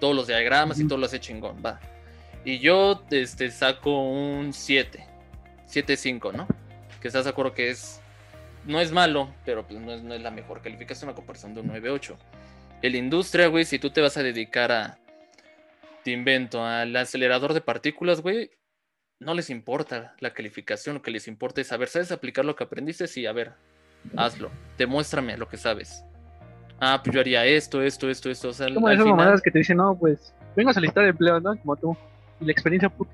Todos 0.00 0.14
los 0.14 0.26
diagramas 0.26 0.80
y 0.80 0.88
todo 0.88 0.98
lo 0.98 1.06
hace 1.06 1.20
chingón, 1.20 1.62
va. 1.64 1.80
Y 2.44 2.58
yo 2.58 3.02
este, 3.10 3.50
saco 3.50 4.02
un 4.02 4.52
7, 4.52 5.06
7.5, 5.66 6.32
¿no? 6.32 6.46
Que 7.00 7.08
estás 7.08 7.24
de 7.24 7.30
acuerdo 7.30 7.54
que 7.54 7.70
es, 7.70 8.00
no 8.66 8.80
es 8.80 8.92
malo, 8.92 9.32
pero 9.44 9.66
pues 9.66 9.80
no 9.80 9.92
es, 9.92 10.02
no 10.02 10.14
es 10.14 10.22
la 10.22 10.30
mejor 10.30 10.62
calificación 10.62 11.10
a 11.10 11.14
comparación 11.14 11.54
de 11.54 11.60
un 11.60 11.68
9.8. 11.68 12.16
En 12.82 12.92
la 12.92 12.98
industria, 12.98 13.46
güey, 13.48 13.64
si 13.64 13.78
tú 13.78 13.90
te 13.90 14.00
vas 14.00 14.16
a 14.16 14.22
dedicar 14.22 14.72
a, 14.72 14.98
te 16.02 16.10
invento, 16.10 16.62
al 16.64 16.94
acelerador 16.96 17.54
de 17.54 17.62
partículas, 17.62 18.20
güey, 18.20 18.50
no 19.20 19.34
les 19.34 19.50
importa 19.50 20.14
la 20.20 20.32
calificación, 20.32 20.96
lo 20.96 21.02
que 21.02 21.10
les 21.10 21.28
importa 21.28 21.60
es 21.60 21.68
saber, 21.68 21.88
¿sabes 21.88 22.12
aplicar 22.12 22.44
lo 22.44 22.56
que 22.56 22.64
aprendiste? 22.64 23.06
Sí, 23.06 23.26
a 23.26 23.32
ver, 23.32 23.52
hazlo, 24.16 24.50
demuéstrame 24.76 25.36
lo 25.36 25.48
que 25.48 25.56
sabes. 25.56 26.04
Ah, 26.80 27.00
pues 27.02 27.14
yo 27.14 27.20
haría 27.20 27.44
esto, 27.46 27.80
esto, 27.82 28.10
esto, 28.10 28.30
esto. 28.30 28.48
O 28.48 28.52
sea, 28.52 28.66
Como 28.72 28.88
esas 28.88 29.04
final- 29.04 29.16
mamadas 29.16 29.40
que 29.40 29.50
te 29.50 29.58
dicen, 29.60 29.76
no, 29.76 29.96
pues, 29.96 30.34
vengo 30.56 30.70
a 30.70 30.74
solicitar 30.74 31.04
empleo, 31.04 31.40
¿no? 31.40 31.56
Como 31.58 31.76
tú. 31.76 31.96
Y 32.40 32.44
la 32.46 32.52
experiencia, 32.52 32.88
puta. 32.88 33.12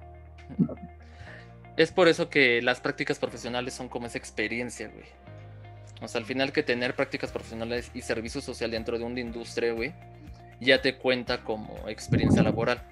Es 1.76 1.92
por 1.92 2.08
eso 2.08 2.28
que 2.28 2.60
las 2.62 2.80
prácticas 2.80 3.18
profesionales 3.18 3.74
son 3.74 3.88
como 3.88 4.06
esa 4.06 4.18
experiencia, 4.18 4.88
güey. 4.88 5.04
O 6.02 6.08
sea, 6.08 6.20
al 6.20 6.26
final 6.26 6.52
que 6.52 6.62
tener 6.62 6.94
prácticas 6.96 7.30
profesionales 7.30 7.90
y 7.94 8.00
servicio 8.02 8.40
social 8.40 8.70
dentro 8.70 8.98
de 8.98 9.04
una 9.04 9.20
industria, 9.20 9.72
güey, 9.72 9.94
ya 10.60 10.80
te 10.80 10.96
cuenta 10.96 11.44
como 11.44 11.88
experiencia 11.88 12.42
laboral. 12.42 12.82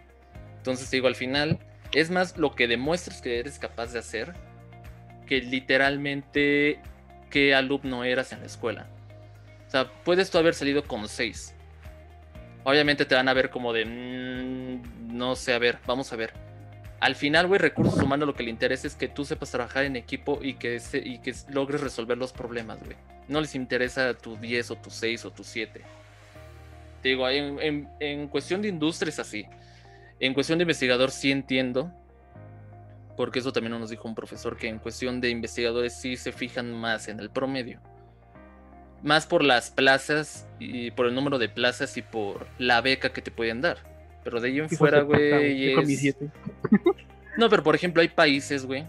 Entonces, 0.58 0.90
digo, 0.90 1.06
al 1.08 1.14
final, 1.16 1.58
es 1.92 2.10
más 2.10 2.36
lo 2.36 2.54
que 2.54 2.66
demuestres 2.68 3.20
que 3.20 3.38
eres 3.38 3.58
capaz 3.58 3.92
de 3.92 3.98
hacer 3.98 4.34
que 5.26 5.40
literalmente 5.40 6.80
qué 7.30 7.54
alumno 7.54 8.04
eras 8.04 8.32
en 8.32 8.40
la 8.40 8.46
escuela. 8.46 8.86
O 9.66 9.70
sea, 9.70 9.90
puedes 10.04 10.30
tú 10.30 10.38
haber 10.38 10.54
salido 10.54 10.84
con 10.84 11.06
seis. 11.08 11.54
Obviamente 12.64 13.04
te 13.04 13.14
van 13.14 13.28
a 13.28 13.34
ver 13.34 13.50
como 13.50 13.72
de, 13.72 13.84
"Mm, 13.84 15.16
no 15.16 15.36
sé, 15.36 15.52
a 15.52 15.58
ver, 15.58 15.78
vamos 15.86 16.12
a 16.12 16.16
ver. 16.16 16.32
Al 17.00 17.14
final, 17.14 17.46
güey, 17.46 17.58
recursos 17.60 18.02
humanos 18.02 18.26
lo 18.26 18.34
que 18.34 18.42
le 18.42 18.50
interesa 18.50 18.86
es 18.86 18.94
que 18.96 19.08
tú 19.08 19.24
sepas 19.24 19.50
trabajar 19.50 19.84
en 19.84 19.96
equipo 19.96 20.40
y 20.42 20.54
que, 20.54 20.80
se- 20.80 20.98
y 21.06 21.18
que 21.18 21.34
logres 21.50 21.80
resolver 21.80 22.18
los 22.18 22.32
problemas, 22.32 22.82
güey. 22.82 22.96
No 23.28 23.40
les 23.40 23.54
interesa 23.54 24.14
tu 24.14 24.36
10 24.36 24.70
o 24.70 24.76
tu 24.76 24.90
6 24.90 25.24
o 25.24 25.30
tu 25.30 25.44
7. 25.44 25.82
Te 27.02 27.10
digo, 27.10 27.28
en, 27.28 27.60
en- 27.60 27.88
en 28.00 28.28
cuestión 28.28 28.62
de 28.62 28.68
industria 28.68 29.10
es 29.10 29.18
así. 29.18 29.46
En 30.20 30.34
cuestión 30.34 30.58
de 30.58 30.64
investigador 30.64 31.10
sí 31.10 31.30
entiendo, 31.30 31.92
porque 33.16 33.38
eso 33.38 33.52
también 33.52 33.78
nos 33.78 33.90
dijo 33.90 34.06
un 34.08 34.14
profesor, 34.14 34.56
que 34.56 34.68
en 34.68 34.78
cuestión 34.78 35.20
de 35.20 35.30
investigadores 35.30 35.94
sí 35.94 36.16
se 36.16 36.32
fijan 36.32 36.72
más 36.72 37.08
en 37.08 37.20
el 37.20 37.30
promedio. 37.30 37.80
Más 39.02 39.26
por 39.26 39.44
las 39.44 39.70
plazas 39.70 40.48
y 40.58 40.90
por 40.90 41.06
el 41.06 41.14
número 41.14 41.38
de 41.38 41.48
plazas 41.48 41.96
y 41.96 42.02
por 42.02 42.46
la 42.58 42.80
beca 42.80 43.12
que 43.12 43.22
te 43.22 43.30
pueden 43.30 43.60
dar. 43.60 43.78
Pero 44.24 44.40
de 44.40 44.48
ahí 44.48 44.58
en 44.58 44.68
fuera, 44.68 45.02
güey. 45.02 45.30
Es- 45.70 45.76
no, 47.38 47.48
pero 47.48 47.62
por 47.62 47.76
ejemplo, 47.76 48.02
hay 48.02 48.08
países, 48.08 48.66
güey, 48.66 48.84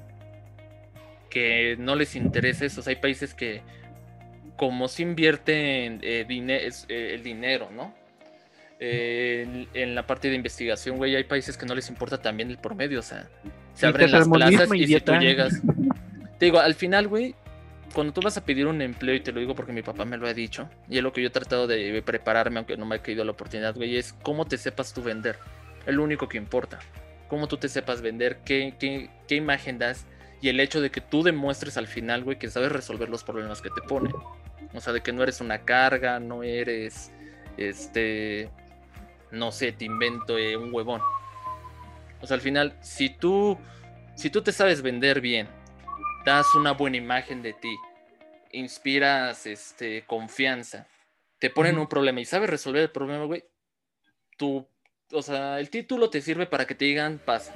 que 1.29 1.75
no 1.77 1.95
les 1.95 2.15
interesa 2.15 2.65
eso. 2.65 2.81
O 2.81 2.83
sea, 2.83 2.91
hay 2.91 2.99
países 2.99 3.35
que, 3.35 3.61
como 4.57 4.87
se 4.87 5.03
invierte 5.03 5.85
en 5.85 5.99
eh, 6.01 6.25
eh, 6.27 7.11
el 7.13 7.23
dinero, 7.23 7.69
¿no? 7.71 7.93
Eh, 8.79 9.43
en, 9.45 9.67
en 9.73 9.95
la 9.95 10.07
parte 10.07 10.29
de 10.29 10.35
investigación, 10.35 10.97
güey, 10.97 11.15
hay 11.15 11.25
países 11.25 11.57
que 11.57 11.65
no 11.65 11.75
les 11.75 11.89
importa 11.89 12.21
también 12.21 12.49
el 12.49 12.57
promedio. 12.57 12.99
O 12.99 13.03
sea, 13.03 13.27
se 13.73 13.87
abren 13.87 14.11
las 14.11 14.27
plazas 14.27 14.69
y 14.73 14.87
si 14.87 14.99
tú 14.99 15.13
llegas. 15.13 15.61
Te 16.39 16.45
digo, 16.45 16.59
al 16.59 16.73
final, 16.73 17.09
güey, 17.09 17.35
cuando 17.93 18.13
tú 18.13 18.21
vas 18.21 18.37
a 18.37 18.45
pedir 18.45 18.65
un 18.65 18.81
empleo, 18.81 19.15
y 19.15 19.19
te 19.19 19.33
lo 19.33 19.41
digo 19.41 19.55
porque 19.55 19.73
mi 19.73 19.81
papá 19.81 20.05
me 20.05 20.15
lo 20.15 20.25
ha 20.25 20.33
dicho, 20.33 20.69
y 20.89 20.97
es 20.97 21.03
lo 21.03 21.11
que 21.11 21.21
yo 21.21 21.27
he 21.27 21.31
tratado 21.31 21.67
de 21.67 22.01
prepararme, 22.01 22.59
aunque 22.59 22.77
no 22.77 22.85
me 22.85 22.95
ha 22.95 23.01
caído 23.01 23.25
la 23.25 23.31
oportunidad, 23.31 23.75
güey, 23.75 23.97
es 23.97 24.13
cómo 24.23 24.45
te 24.45 24.57
sepas 24.57 24.93
tú 24.93 25.03
vender. 25.03 25.37
Es 25.85 25.93
lo 25.93 26.03
único 26.03 26.29
que 26.29 26.37
importa. 26.37 26.79
Cómo 27.27 27.49
tú 27.49 27.57
te 27.57 27.67
sepas 27.67 28.01
vender, 28.01 28.39
qué, 28.45 28.73
qué, 28.79 29.09
qué 29.27 29.35
imagen 29.35 29.79
das, 29.79 30.05
y 30.41 30.49
el 30.49 30.59
hecho 30.61 30.79
de 30.79 30.91
que 30.91 31.01
tú 31.01 31.23
demuestres 31.23 31.75
al 31.75 31.87
final, 31.87 32.23
güey, 32.23 32.39
que 32.39 32.49
sabes 32.49 32.71
resolver 32.71 33.09
los 33.09 33.23
problemas 33.25 33.61
que 33.61 33.69
te 33.69 33.81
ponen. 33.81 34.13
O 34.73 34.79
sea, 34.79 34.93
de 34.93 35.01
que 35.01 35.11
no 35.11 35.23
eres 35.23 35.41
una 35.41 35.59
carga, 35.59 36.19
no 36.19 36.43
eres, 36.43 37.11
este, 37.57 38.49
no 39.31 39.51
sé, 39.51 39.71
te 39.71 39.85
invento 39.85 40.37
eh, 40.37 40.57
un 40.57 40.73
huevón. 40.73 41.01
O 42.21 42.27
sea, 42.27 42.35
al 42.35 42.41
final, 42.41 42.77
si 42.81 43.09
tú, 43.09 43.57
si 44.15 44.29
tú 44.29 44.41
te 44.41 44.51
sabes 44.51 44.81
vender 44.81 45.21
bien, 45.21 45.47
das 46.25 46.53
una 46.55 46.71
buena 46.71 46.97
imagen 46.97 47.41
de 47.41 47.53
ti, 47.53 47.75
inspiras 48.51 49.45
este, 49.45 50.03
confianza, 50.05 50.87
te 51.39 51.49
ponen 51.49 51.77
un 51.77 51.87
problema 51.87 52.19
y 52.19 52.25
sabes 52.25 52.49
resolver 52.49 52.83
el 52.83 52.91
problema, 52.91 53.25
güey, 53.25 53.45
tú, 54.37 54.67
o 55.11 55.21
sea, 55.21 55.59
el 55.59 55.69
título 55.69 56.09
te 56.09 56.21
sirve 56.21 56.45
para 56.45 56.65
que 56.65 56.75
te 56.75 56.85
digan 56.85 57.19
pasa. 57.23 57.53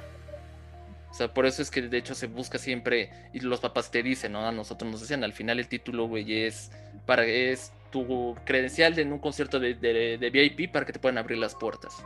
O 1.14 1.16
sea, 1.16 1.32
por 1.32 1.46
eso 1.46 1.62
es 1.62 1.70
que 1.70 1.80
de 1.80 1.96
hecho 1.96 2.12
se 2.16 2.26
busca 2.26 2.58
siempre, 2.58 3.08
y 3.32 3.38
los 3.38 3.60
papás 3.60 3.88
te 3.92 4.02
dicen, 4.02 4.32
¿no? 4.32 4.48
A 4.48 4.50
nosotros 4.50 4.90
nos 4.90 5.00
decían, 5.00 5.22
al 5.22 5.32
final 5.32 5.60
el 5.60 5.68
título, 5.68 6.08
güey, 6.08 6.42
es, 6.44 6.72
para, 7.06 7.24
es 7.24 7.72
tu 7.92 8.34
credencial 8.44 8.96
de- 8.96 9.02
en 9.02 9.12
un 9.12 9.20
concierto 9.20 9.60
de, 9.60 9.74
de- 9.74 10.18
de 10.18 10.30
VIP 10.30 10.72
para 10.72 10.84
que 10.84 10.92
te 10.92 10.98
puedan 10.98 11.16
abrir 11.16 11.38
las 11.38 11.54
puertas. 11.54 12.04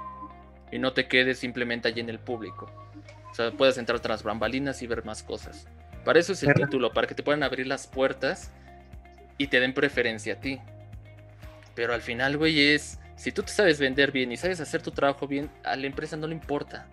Y 0.70 0.78
no 0.78 0.92
te 0.92 1.08
quedes 1.08 1.38
simplemente 1.38 1.88
allí 1.88 2.00
en 2.00 2.10
el 2.10 2.18
público. 2.18 2.70
O 3.30 3.34
sea, 3.34 3.50
puedes 3.50 3.78
entrar 3.78 3.98
tras 4.00 4.22
bambalinas 4.22 4.82
y 4.82 4.86
ver 4.86 5.02
más 5.06 5.22
cosas. 5.22 5.66
Para 6.04 6.18
eso 6.18 6.34
es 6.34 6.42
el 6.42 6.48
título, 6.66 6.92
para 6.92 7.06
que 7.06 7.14
te 7.14 7.22
puedan 7.22 7.42
abrir 7.42 7.66
las 7.66 7.86
puertas 7.86 8.50
y 9.38 9.46
te 9.46 9.58
den 9.58 9.72
preferencia 9.72 10.34
a 10.34 10.40
ti. 10.40 10.60
Pero 11.74 11.94
al 11.94 12.02
final, 12.02 12.36
güey, 12.36 12.60
es. 12.74 12.98
Si 13.16 13.32
tú 13.32 13.42
te 13.42 13.52
sabes 13.52 13.80
vender 13.80 14.12
bien 14.12 14.30
y 14.32 14.36
sabes 14.36 14.60
hacer 14.60 14.82
tu 14.82 14.90
trabajo 14.90 15.26
bien, 15.26 15.50
a 15.64 15.76
la 15.76 15.86
empresa 15.86 16.14
no 16.18 16.26
le 16.26 16.34
importa. 16.34 16.86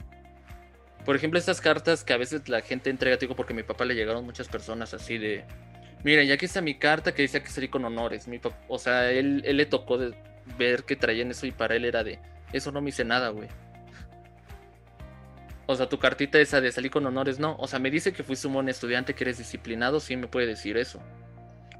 Por 1.05 1.15
ejemplo, 1.15 1.37
estas 1.37 1.61
cartas 1.61 2.03
que 2.03 2.13
a 2.13 2.17
veces 2.17 2.49
la 2.49 2.61
gente 2.61 2.89
entrega, 2.89 3.17
digo, 3.17 3.35
porque 3.35 3.53
a 3.53 3.55
mi 3.55 3.63
papá 3.63 3.85
le 3.85 3.93
llegaron 3.93 4.25
muchas 4.25 4.47
personas 4.47 4.93
así 4.93 5.17
de. 5.19 5.45
Miren, 6.03 6.27
ya 6.27 6.33
aquí 6.33 6.45
está 6.45 6.61
mi 6.61 6.75
carta 6.75 7.13
que 7.13 7.21
dice 7.21 7.41
que 7.41 7.49
salí 7.49 7.67
con 7.67 7.85
honores. 7.85 8.27
Mi 8.27 8.39
o 8.67 8.79
sea, 8.79 9.11
él, 9.11 9.43
él 9.45 9.57
le 9.57 9.65
tocó 9.65 9.97
de 9.97 10.15
ver 10.57 10.83
que 10.83 10.95
traían 10.95 11.29
eso 11.31 11.45
y 11.45 11.51
para 11.51 11.75
él 11.75 11.85
era 11.85 12.03
de. 12.03 12.19
Eso 12.53 12.71
no 12.71 12.81
me 12.81 12.89
hice 12.89 13.05
nada, 13.05 13.29
güey. 13.29 13.47
O 15.67 15.75
sea, 15.75 15.87
tu 15.89 15.97
cartita 15.99 16.39
esa 16.39 16.61
de 16.61 16.71
salir 16.71 16.91
con 16.91 17.05
honores, 17.05 17.39
no. 17.39 17.55
O 17.57 17.67
sea, 17.67 17.79
me 17.79 17.89
dice 17.91 18.13
que 18.13 18.23
fuiste 18.23 18.47
un 18.47 18.53
buen 18.53 18.69
estudiante, 18.69 19.13
que 19.13 19.23
eres 19.23 19.37
disciplinado, 19.37 19.99
sí 19.99 20.15
me 20.15 20.27
puede 20.27 20.47
decir 20.47 20.77
eso. 20.77 20.99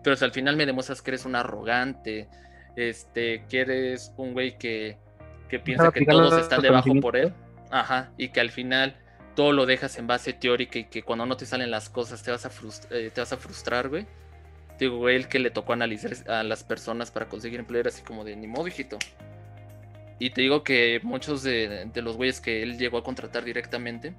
Pero 0.04 0.16
si 0.16 0.26
al 0.26 0.32
final 0.32 0.56
me 0.56 0.66
demuestras 0.66 1.02
que 1.02 1.12
eres 1.12 1.26
un 1.26 1.36
arrogante, 1.36 2.28
este, 2.76 3.44
que 3.50 3.62
eres 3.62 4.12
un 4.18 4.34
güey 4.34 4.58
que, 4.58 4.98
que 5.50 5.60
piensa 5.60 5.92
que 5.92 6.06
todos 6.06 6.40
están 6.40 6.62
debajo 6.62 6.94
por 7.00 7.16
él, 7.16 7.34
ajá, 7.72 8.12
y 8.18 8.30
que 8.30 8.40
al 8.40 8.50
final 8.50 8.96
todo 9.36 9.52
lo 9.52 9.65
dejas 9.65 9.98
en 9.98 10.08
base 10.08 10.34
teórica 10.34 10.80
y 10.80 10.86
que 10.86 11.04
cuando 11.04 11.26
no 11.26 11.38
te 11.38 11.45
salen 11.45 11.69
las 11.69 11.89
cosas 11.89 12.24
te 12.24 12.32
vas 12.32 12.45
a, 12.45 12.52
eh, 12.91 13.12
te 13.13 13.21
vas 13.21 13.34
a 13.34 13.38
frustrar, 13.38 13.89
güey. 13.89 14.08
Digo, 14.80 14.98
güey, 14.98 15.15
el 15.15 15.28
que 15.28 15.39
le 15.39 15.52
tocó 15.52 15.74
analizar 15.74 16.12
a 16.30 16.43
las 16.43 16.63
personas 16.63 17.12
para 17.12 17.28
conseguir 17.28 17.60
empleo 17.60 17.80
era 17.82 17.89
así 17.89 18.02
como 18.02 18.24
de 18.24 18.36
ni 18.36 18.48
modo, 18.48 18.67
hijito. 18.67 18.98
Y 20.19 20.30
te 20.30 20.41
digo 20.41 20.63
que 20.63 21.00
muchos 21.04 21.43
de, 21.43 21.89
los 21.95 22.15
güeyes 22.17 22.41
que 22.41 22.63
él 22.63 22.78
llegó 22.78 22.98
a 22.98 23.04
contratar 23.04 23.43
directamente, 23.43 24.13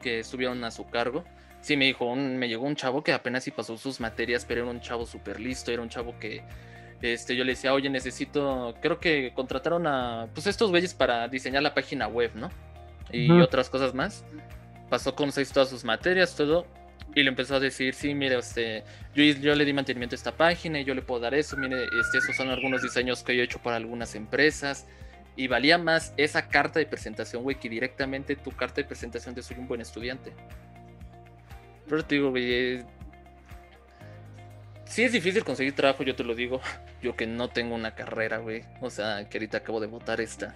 que 0.00 0.20
estuvieron 0.20 0.64
a 0.64 0.70
su 0.70 0.86
cargo, 0.88 1.24
sí 1.60 1.76
me 1.76 1.86
dijo, 1.86 2.14
me 2.16 2.48
llegó 2.48 2.66
un 2.66 2.76
chavo 2.76 3.02
que 3.02 3.12
apenas 3.12 3.44
sí 3.44 3.50
pasó 3.50 3.76
sus 3.76 4.00
materias, 4.00 4.44
pero 4.46 4.62
era 4.62 4.70
un 4.70 4.80
chavo 4.80 5.06
súper 5.06 5.40
listo, 5.40 5.70
era 5.70 5.82
un 5.82 5.90
chavo 5.90 6.18
que 6.18 6.42
este, 7.02 7.36
yo 7.36 7.44
le 7.44 7.52
decía, 7.52 7.74
oye, 7.74 7.90
necesito, 7.90 8.74
creo 8.80 8.98
que 8.98 9.32
contrataron 9.34 9.86
a, 9.86 10.28
pues 10.32 10.46
estos 10.46 10.70
güeyes 10.70 10.94
para 10.94 11.28
diseñar 11.28 11.62
la 11.62 11.74
página 11.74 12.08
web, 12.08 12.30
¿no? 12.34 12.50
Y 13.12 13.30
otras 13.40 13.70
cosas 13.70 13.94
más. 13.94 14.24
Pasó 14.88 15.14
con 15.14 15.32
seis 15.32 15.52
todas 15.52 15.68
sus 15.68 15.84
materias, 15.84 16.34
todo. 16.34 16.66
Y 17.14 17.22
le 17.22 17.30
empezó 17.30 17.56
a 17.56 17.60
decir, 17.60 17.94
sí, 17.94 18.14
mire, 18.14 18.38
este, 18.38 18.84
yo, 19.14 19.24
yo 19.24 19.54
le 19.54 19.64
di 19.64 19.72
mantenimiento 19.72 20.14
a 20.14 20.18
esta 20.18 20.36
página 20.36 20.80
y 20.80 20.84
yo 20.84 20.94
le 20.94 21.00
puedo 21.00 21.20
dar 21.20 21.34
eso, 21.34 21.56
mire, 21.56 21.84
este, 21.84 22.18
esos 22.18 22.36
son 22.36 22.50
algunos 22.50 22.82
diseños 22.82 23.22
que 23.22 23.34
yo 23.34 23.40
he 23.40 23.44
hecho 23.44 23.58
para 23.58 23.76
algunas 23.76 24.14
empresas. 24.14 24.86
Y 25.34 25.48
valía 25.48 25.78
más 25.78 26.12
esa 26.16 26.48
carta 26.48 26.78
de 26.78 26.86
presentación, 26.86 27.42
güey, 27.42 27.58
que 27.58 27.68
directamente 27.68 28.36
tu 28.36 28.50
carta 28.50 28.76
de 28.76 28.84
presentación 28.84 29.34
de 29.34 29.42
soy 29.42 29.58
un 29.58 29.68
buen 29.68 29.80
estudiante. 29.80 30.32
Pero 31.88 32.04
te 32.04 32.16
digo, 32.16 32.30
güey, 32.30 32.84
sí 34.86 35.04
es 35.04 35.12
difícil 35.12 35.44
conseguir 35.44 35.74
trabajo, 35.74 36.02
yo 36.02 36.14
te 36.16 36.24
lo 36.24 36.34
digo. 36.34 36.60
Yo 37.02 37.14
que 37.14 37.26
no 37.26 37.48
tengo 37.48 37.74
una 37.74 37.94
carrera, 37.94 38.38
güey. 38.38 38.64
O 38.80 38.88
sea, 38.88 39.28
que 39.28 39.36
ahorita 39.36 39.58
acabo 39.58 39.80
de 39.80 39.86
votar 39.86 40.20
esta. 40.20 40.54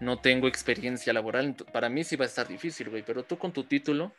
No 0.00 0.18
tengo 0.18 0.48
experiencia 0.48 1.12
laboral. 1.12 1.54
Para 1.72 1.88
mí 1.88 2.04
sí 2.04 2.16
va 2.16 2.24
a 2.24 2.28
estar 2.28 2.46
difícil, 2.46 2.90
güey. 2.90 3.02
Pero 3.02 3.22
tú 3.24 3.38
con 3.38 3.52
tu 3.52 3.64
título 3.64 4.12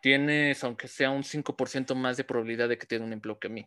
tienes, 0.00 0.62
aunque 0.64 0.88
sea 0.88 1.10
un 1.10 1.22
5% 1.22 1.94
más 1.94 2.16
de 2.16 2.24
probabilidad 2.24 2.68
de 2.68 2.78
que 2.78 2.86
tenga 2.86 3.04
un 3.04 3.12
empleo 3.12 3.38
que 3.38 3.48
a 3.48 3.50
mí. 3.50 3.66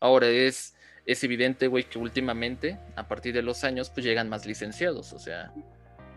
Ahora 0.00 0.28
es, 0.28 0.74
es 1.04 1.22
evidente, 1.24 1.66
güey, 1.66 1.84
que 1.84 1.98
últimamente, 1.98 2.78
a 2.96 3.08
partir 3.08 3.34
de 3.34 3.42
los 3.42 3.64
años, 3.64 3.90
pues 3.90 4.04
llegan 4.04 4.28
más 4.28 4.46
licenciados. 4.46 5.12
O 5.12 5.18
sea, 5.18 5.52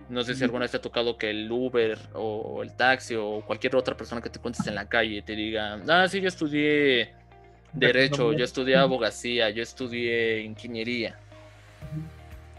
no 0.10 0.24
sé 0.24 0.36
si 0.36 0.44
alguna 0.44 0.64
vez 0.64 0.72
te 0.72 0.78
ha 0.78 0.82
tocado 0.82 1.18
que 1.18 1.30
el 1.30 1.52
Uber 1.52 1.98
o 2.14 2.64
el 2.64 2.76
taxi 2.76 3.16
o 3.16 3.44
cualquier 3.46 3.76
otra 3.76 3.96
persona 3.96 4.22
que 4.22 4.30
te 4.30 4.40
cuentes 4.40 4.66
en 4.68 4.76
la 4.76 4.90
calle 4.90 5.22
te 5.22 5.36
diga, 5.36 5.82
ah, 5.88 6.08
sí, 6.08 6.20
yo 6.20 6.28
estudié 6.28 7.14
Derecho, 7.74 8.34
yo 8.34 8.44
estudié 8.44 8.78
abogacía, 8.78 9.50
yo 9.50 9.62
estudié 9.62 10.42
ingeniería. 10.42 11.20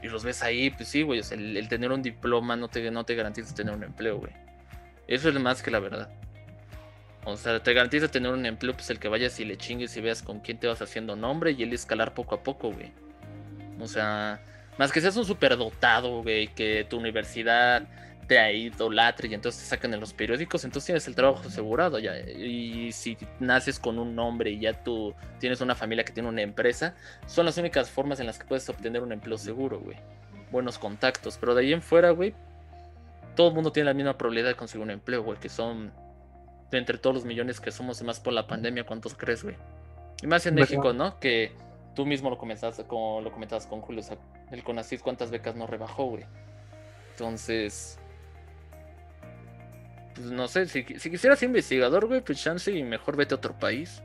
Y 0.02 0.08
los 0.08 0.24
ves 0.24 0.42
ahí, 0.42 0.70
pues 0.70 0.88
sí, 0.88 1.02
güey. 1.02 1.20
el, 1.30 1.68
tener 1.68 1.92
un 1.92 2.02
diploma 2.02 2.56
no 2.56 2.68
te, 2.68 2.90
no 2.90 3.04
te 3.04 3.14
garantiza 3.14 3.54
tener 3.54 3.74
un 3.74 3.82
empleo, 3.82 4.18
güey. 4.18 4.32
Eso 5.06 5.28
es 5.28 5.34
más 5.40 5.62
que 5.62 5.70
la 5.70 5.80
verdad. 5.80 6.08
O 7.24 7.36
sea, 7.36 7.62
te 7.62 7.74
garantiza 7.74 8.08
tener 8.08 8.32
un 8.32 8.46
empleo, 8.46 8.74
pues 8.74 8.88
el 8.90 8.98
que 8.98 9.08
vayas 9.08 9.38
y 9.40 9.44
le 9.44 9.58
chingues 9.58 9.96
y 9.96 10.00
veas 10.00 10.22
con 10.22 10.40
quién 10.40 10.58
te 10.58 10.66
vas 10.66 10.80
haciendo 10.80 11.16
nombre 11.16 11.52
y 11.52 11.62
el 11.62 11.72
escalar 11.72 12.14
poco 12.14 12.34
a 12.34 12.42
poco, 12.42 12.72
güey. 12.72 12.92
O 13.78 13.86
sea, 13.86 14.40
más 14.78 14.92
que 14.92 15.00
seas 15.00 15.16
un 15.16 15.26
superdotado, 15.26 16.22
güey, 16.22 16.48
que 16.48 16.86
tu 16.88 16.96
universidad 16.96 17.86
te 18.30 18.56
idolatre 18.56 19.26
y 19.26 19.34
entonces 19.34 19.60
te 19.60 19.68
sacan 19.68 19.92
en 19.92 19.98
los 19.98 20.12
periódicos, 20.12 20.64
entonces 20.64 20.86
tienes 20.86 21.08
el 21.08 21.16
trabajo 21.16 21.48
asegurado 21.48 21.98
ya. 21.98 22.16
Y 22.16 22.92
si 22.92 23.18
naces 23.40 23.80
con 23.80 23.98
un 23.98 24.14
nombre 24.14 24.52
y 24.52 24.60
ya 24.60 24.84
tú 24.84 25.16
tienes 25.40 25.60
una 25.60 25.74
familia 25.74 26.04
que 26.04 26.12
tiene 26.12 26.28
una 26.28 26.40
empresa, 26.40 26.94
son 27.26 27.44
las 27.44 27.58
únicas 27.58 27.90
formas 27.90 28.20
en 28.20 28.26
las 28.26 28.38
que 28.38 28.44
puedes 28.44 28.68
obtener 28.68 29.02
un 29.02 29.10
empleo 29.10 29.36
seguro, 29.36 29.80
güey. 29.80 29.96
Buenos 30.52 30.78
contactos, 30.78 31.38
pero 31.38 31.56
de 31.56 31.62
ahí 31.62 31.72
en 31.72 31.82
fuera, 31.82 32.10
güey, 32.10 32.32
todo 33.34 33.48
el 33.48 33.54
mundo 33.54 33.72
tiene 33.72 33.86
la 33.86 33.94
misma 33.94 34.16
probabilidad 34.16 34.50
de 34.50 34.54
conseguir 34.54 34.84
un 34.84 34.92
empleo, 34.92 35.24
güey, 35.24 35.36
que 35.40 35.48
son 35.48 35.92
de 36.70 36.78
entre 36.78 36.98
todos 36.98 37.16
los 37.16 37.24
millones 37.24 37.58
que 37.58 37.72
somos, 37.72 38.00
más 38.04 38.20
por 38.20 38.32
la 38.32 38.46
pandemia, 38.46 38.84
¿cuántos 38.84 39.16
crees, 39.16 39.42
güey? 39.42 39.56
Y 40.22 40.28
más 40.28 40.46
en 40.46 40.54
México, 40.54 40.92
¿no? 40.92 41.18
Que 41.18 41.50
tú 41.96 42.06
mismo 42.06 42.30
lo 42.30 42.38
comentaste, 42.38 42.84
como 42.84 43.22
lo 43.22 43.32
comentabas 43.32 43.66
con 43.66 43.80
Julio, 43.80 44.02
o 44.02 44.04
sea, 44.04 44.18
el 44.52 44.62
CONACYT, 44.62 45.00
¿cuántas 45.00 45.32
becas 45.32 45.56
no 45.56 45.66
rebajó, 45.66 46.04
güey? 46.04 46.26
Entonces, 47.10 47.99
pues 50.20 50.32
no 50.32 50.48
sé, 50.48 50.66
si, 50.66 50.82
si 50.82 51.10
quisieras 51.10 51.38
ser 51.38 51.48
investigador, 51.48 52.06
güey, 52.06 52.20
pues 52.20 52.42
chance 52.42 52.70
y 52.70 52.82
mejor 52.82 53.16
vete 53.16 53.34
a 53.34 53.38
otro 53.38 53.58
país. 53.58 54.02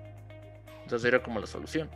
Entonces 0.83 1.01
sería 1.01 1.21
como 1.21 1.39
la 1.39 1.47
solución. 1.47 1.89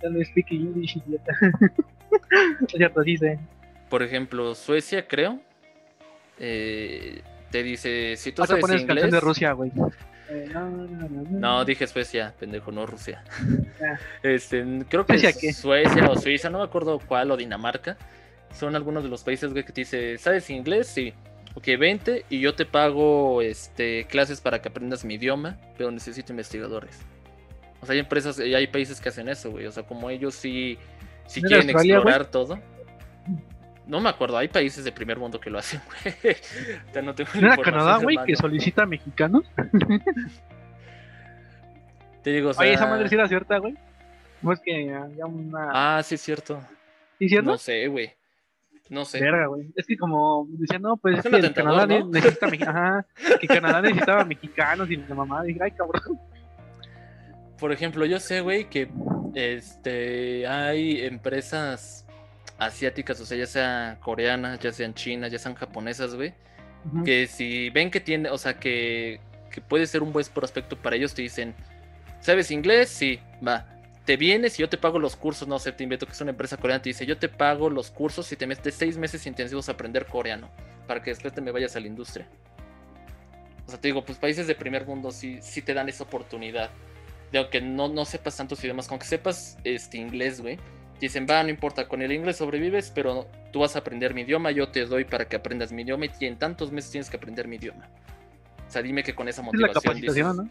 Por 3.88 4.02
ejemplo, 4.02 4.54
Suecia, 4.54 5.06
creo. 5.06 5.40
Eh, 6.38 7.22
te 7.50 7.62
dice, 7.62 8.16
si 8.16 8.32
tú 8.32 8.44
sabes 8.44 8.80
inglés... 8.80 9.10
de 9.10 9.20
Rusia, 9.20 9.52
güey. 9.52 9.72
no, 11.30 11.64
dije 11.64 11.86
Suecia, 11.86 12.34
pendejo, 12.38 12.70
no 12.70 12.86
Rusia. 12.86 13.24
este, 14.22 14.64
creo 14.88 15.06
que 15.06 15.52
Suecia 15.52 16.10
o 16.10 16.16
Suiza, 16.16 16.50
no 16.50 16.58
me 16.58 16.64
acuerdo 16.64 16.98
cuál, 16.98 17.30
o 17.30 17.36
Dinamarca. 17.36 17.96
Son 18.52 18.76
algunos 18.76 19.02
de 19.02 19.08
los 19.08 19.24
países, 19.24 19.52
güey, 19.52 19.64
que 19.64 19.72
te 19.72 19.80
dice, 19.80 20.18
¿sabes 20.18 20.50
inglés? 20.50 20.88
Sí 20.88 21.14
ok, 21.58 21.66
20 21.76 22.24
y 22.30 22.40
yo 22.40 22.54
te 22.54 22.64
pago 22.64 23.42
este, 23.42 24.04
clases 24.04 24.40
para 24.40 24.62
que 24.62 24.68
aprendas 24.68 25.04
mi 25.04 25.14
idioma, 25.14 25.58
pero 25.76 25.90
necesito 25.90 26.32
investigadores. 26.32 27.00
O 27.80 27.86
sea, 27.86 27.94
hay 27.94 27.98
empresas 27.98 28.38
y 28.38 28.54
hay 28.54 28.68
países 28.68 29.00
que 29.00 29.08
hacen 29.08 29.28
eso, 29.28 29.50
güey. 29.50 29.66
O 29.66 29.72
sea, 29.72 29.82
como 29.82 30.08
ellos 30.08 30.34
sí, 30.34 30.78
sí 31.26 31.42
quieren 31.42 31.70
explorar 31.70 32.26
todo. 32.26 32.60
No 33.86 34.00
me 34.00 34.08
acuerdo, 34.08 34.38
hay 34.38 34.48
países 34.48 34.84
de 34.84 34.92
primer 34.92 35.18
mundo 35.18 35.40
que 35.40 35.50
lo 35.50 35.58
hacen, 35.58 35.80
güey. 36.02 36.14
no 37.04 37.14
tengo 37.14 37.30
¿No 37.34 37.46
era 37.48 37.56
Canadá, 37.56 37.98
güey, 37.98 38.16
que 38.24 38.36
solicita 38.36 38.86
mexicanos? 38.86 39.44
Te 42.22 42.30
digo, 42.30 42.50
o 42.50 42.54
sea... 42.54 42.62
Oye, 42.62 42.74
esa 42.74 42.86
madre 42.86 43.08
sí 43.08 43.16
era 43.16 43.26
cierta, 43.26 43.58
güey. 43.58 43.74
No 44.42 44.52
es 44.52 44.60
que 44.60 44.94
haya 44.94 45.26
una. 45.26 45.70
Ah, 45.72 46.00
sí, 46.04 46.14
es 46.14 46.20
cierto. 46.20 46.60
¿Sí, 47.18 47.28
cierto? 47.28 47.50
No 47.50 47.58
sé, 47.58 47.88
güey. 47.88 48.17
No 48.88 49.04
sé. 49.04 49.20
Verga, 49.20 49.46
güey. 49.46 49.70
Es 49.76 49.86
que 49.86 49.96
como 49.96 50.46
decían, 50.50 50.82
no, 50.82 50.96
pues 50.96 51.18
es, 51.18 51.24
que 51.24 51.52
Canadá 51.52 51.86
necesita 51.86 52.46
Ajá, 52.68 53.06
que 53.40 53.46
Canadá 53.46 53.82
necesitaba 53.82 54.24
mexicanos 54.24 54.90
y 54.90 54.96
la 54.96 55.14
mamá 55.14 55.42
dije, 55.42 55.60
ay, 55.62 55.70
cabrón. 55.72 56.18
Por 57.58 57.72
ejemplo, 57.72 58.06
yo 58.06 58.18
sé, 58.20 58.40
güey, 58.40 58.68
que 58.70 58.88
este 59.34 60.46
hay 60.46 61.04
empresas 61.04 62.06
asiáticas, 62.58 63.20
o 63.20 63.26
sea, 63.26 63.36
ya 63.36 63.46
sea 63.46 63.98
coreanas, 64.00 64.58
ya 64.60 64.72
sean 64.72 64.94
chinas, 64.94 65.30
ya 65.30 65.38
sean 65.38 65.54
japonesas, 65.54 66.14
güey, 66.14 66.34
que 67.04 67.26
si 67.26 67.70
ven 67.70 67.90
que 67.90 68.00
tiene, 68.00 68.30
o 68.30 68.38
sea, 68.38 68.58
que, 68.58 69.20
que 69.50 69.60
puede 69.60 69.86
ser 69.86 70.02
un 70.02 70.12
buen 70.12 70.24
prospecto 70.32 70.76
para 70.76 70.96
ellos, 70.96 71.14
te 71.14 71.22
dicen, 71.22 71.54
¿sabes 72.20 72.50
inglés? 72.50 72.88
Sí, 72.88 73.20
va 73.46 73.77
te 74.08 74.16
vienes 74.16 74.58
y 74.58 74.62
yo 74.62 74.70
te 74.70 74.78
pago 74.78 74.98
los 74.98 75.16
cursos, 75.16 75.46
no 75.46 75.58
sé, 75.58 75.70
te 75.70 75.84
invito 75.84 76.06
que 76.06 76.12
es 76.12 76.20
una 76.22 76.30
empresa 76.30 76.56
coreana, 76.56 76.80
te 76.80 76.88
dice, 76.88 77.04
yo 77.04 77.18
te 77.18 77.28
pago 77.28 77.68
los 77.68 77.90
cursos 77.90 78.32
y 78.32 78.36
te 78.36 78.46
metes 78.46 78.74
seis 78.74 78.96
meses 78.96 79.26
intensivos 79.26 79.68
a 79.68 79.72
aprender 79.72 80.06
coreano, 80.06 80.48
para 80.86 81.02
que 81.02 81.10
después 81.10 81.34
te 81.34 81.42
me 81.42 81.50
vayas 81.50 81.76
a 81.76 81.80
la 81.80 81.88
industria. 81.88 82.26
O 83.66 83.70
sea, 83.70 83.78
te 83.78 83.88
digo, 83.88 84.06
pues 84.06 84.16
países 84.16 84.46
de 84.46 84.54
primer 84.54 84.86
mundo 84.86 85.10
sí, 85.10 85.40
sí 85.42 85.60
te 85.60 85.74
dan 85.74 85.90
esa 85.90 86.04
oportunidad. 86.04 86.70
De 87.32 87.38
aunque 87.38 87.60
no, 87.60 87.88
no 87.88 88.06
sepas 88.06 88.34
tantos 88.34 88.64
idiomas, 88.64 88.88
con 88.88 88.98
que 88.98 89.04
sepas 89.04 89.58
este 89.62 89.98
inglés, 89.98 90.40
güey. 90.40 90.58
Dicen, 90.98 91.26
va, 91.28 91.42
no 91.42 91.50
importa, 91.50 91.86
con 91.86 92.00
el 92.00 92.10
inglés 92.10 92.38
sobrevives, 92.38 92.90
pero 92.94 93.28
tú 93.52 93.58
vas 93.58 93.76
a 93.76 93.80
aprender 93.80 94.14
mi 94.14 94.22
idioma, 94.22 94.52
yo 94.52 94.70
te 94.70 94.86
doy 94.86 95.04
para 95.04 95.28
que 95.28 95.36
aprendas 95.36 95.70
mi 95.70 95.82
idioma 95.82 96.06
y 96.18 96.24
en 96.24 96.38
tantos 96.38 96.72
meses 96.72 96.90
tienes 96.92 97.10
que 97.10 97.18
aprender 97.18 97.46
mi 97.46 97.56
idioma. 97.56 97.90
O 98.66 98.70
sea, 98.70 98.80
dime 98.80 99.02
que 99.02 99.14
con 99.14 99.28
esa 99.28 99.42
motivación. 99.42 100.34
¿no? 100.34 100.48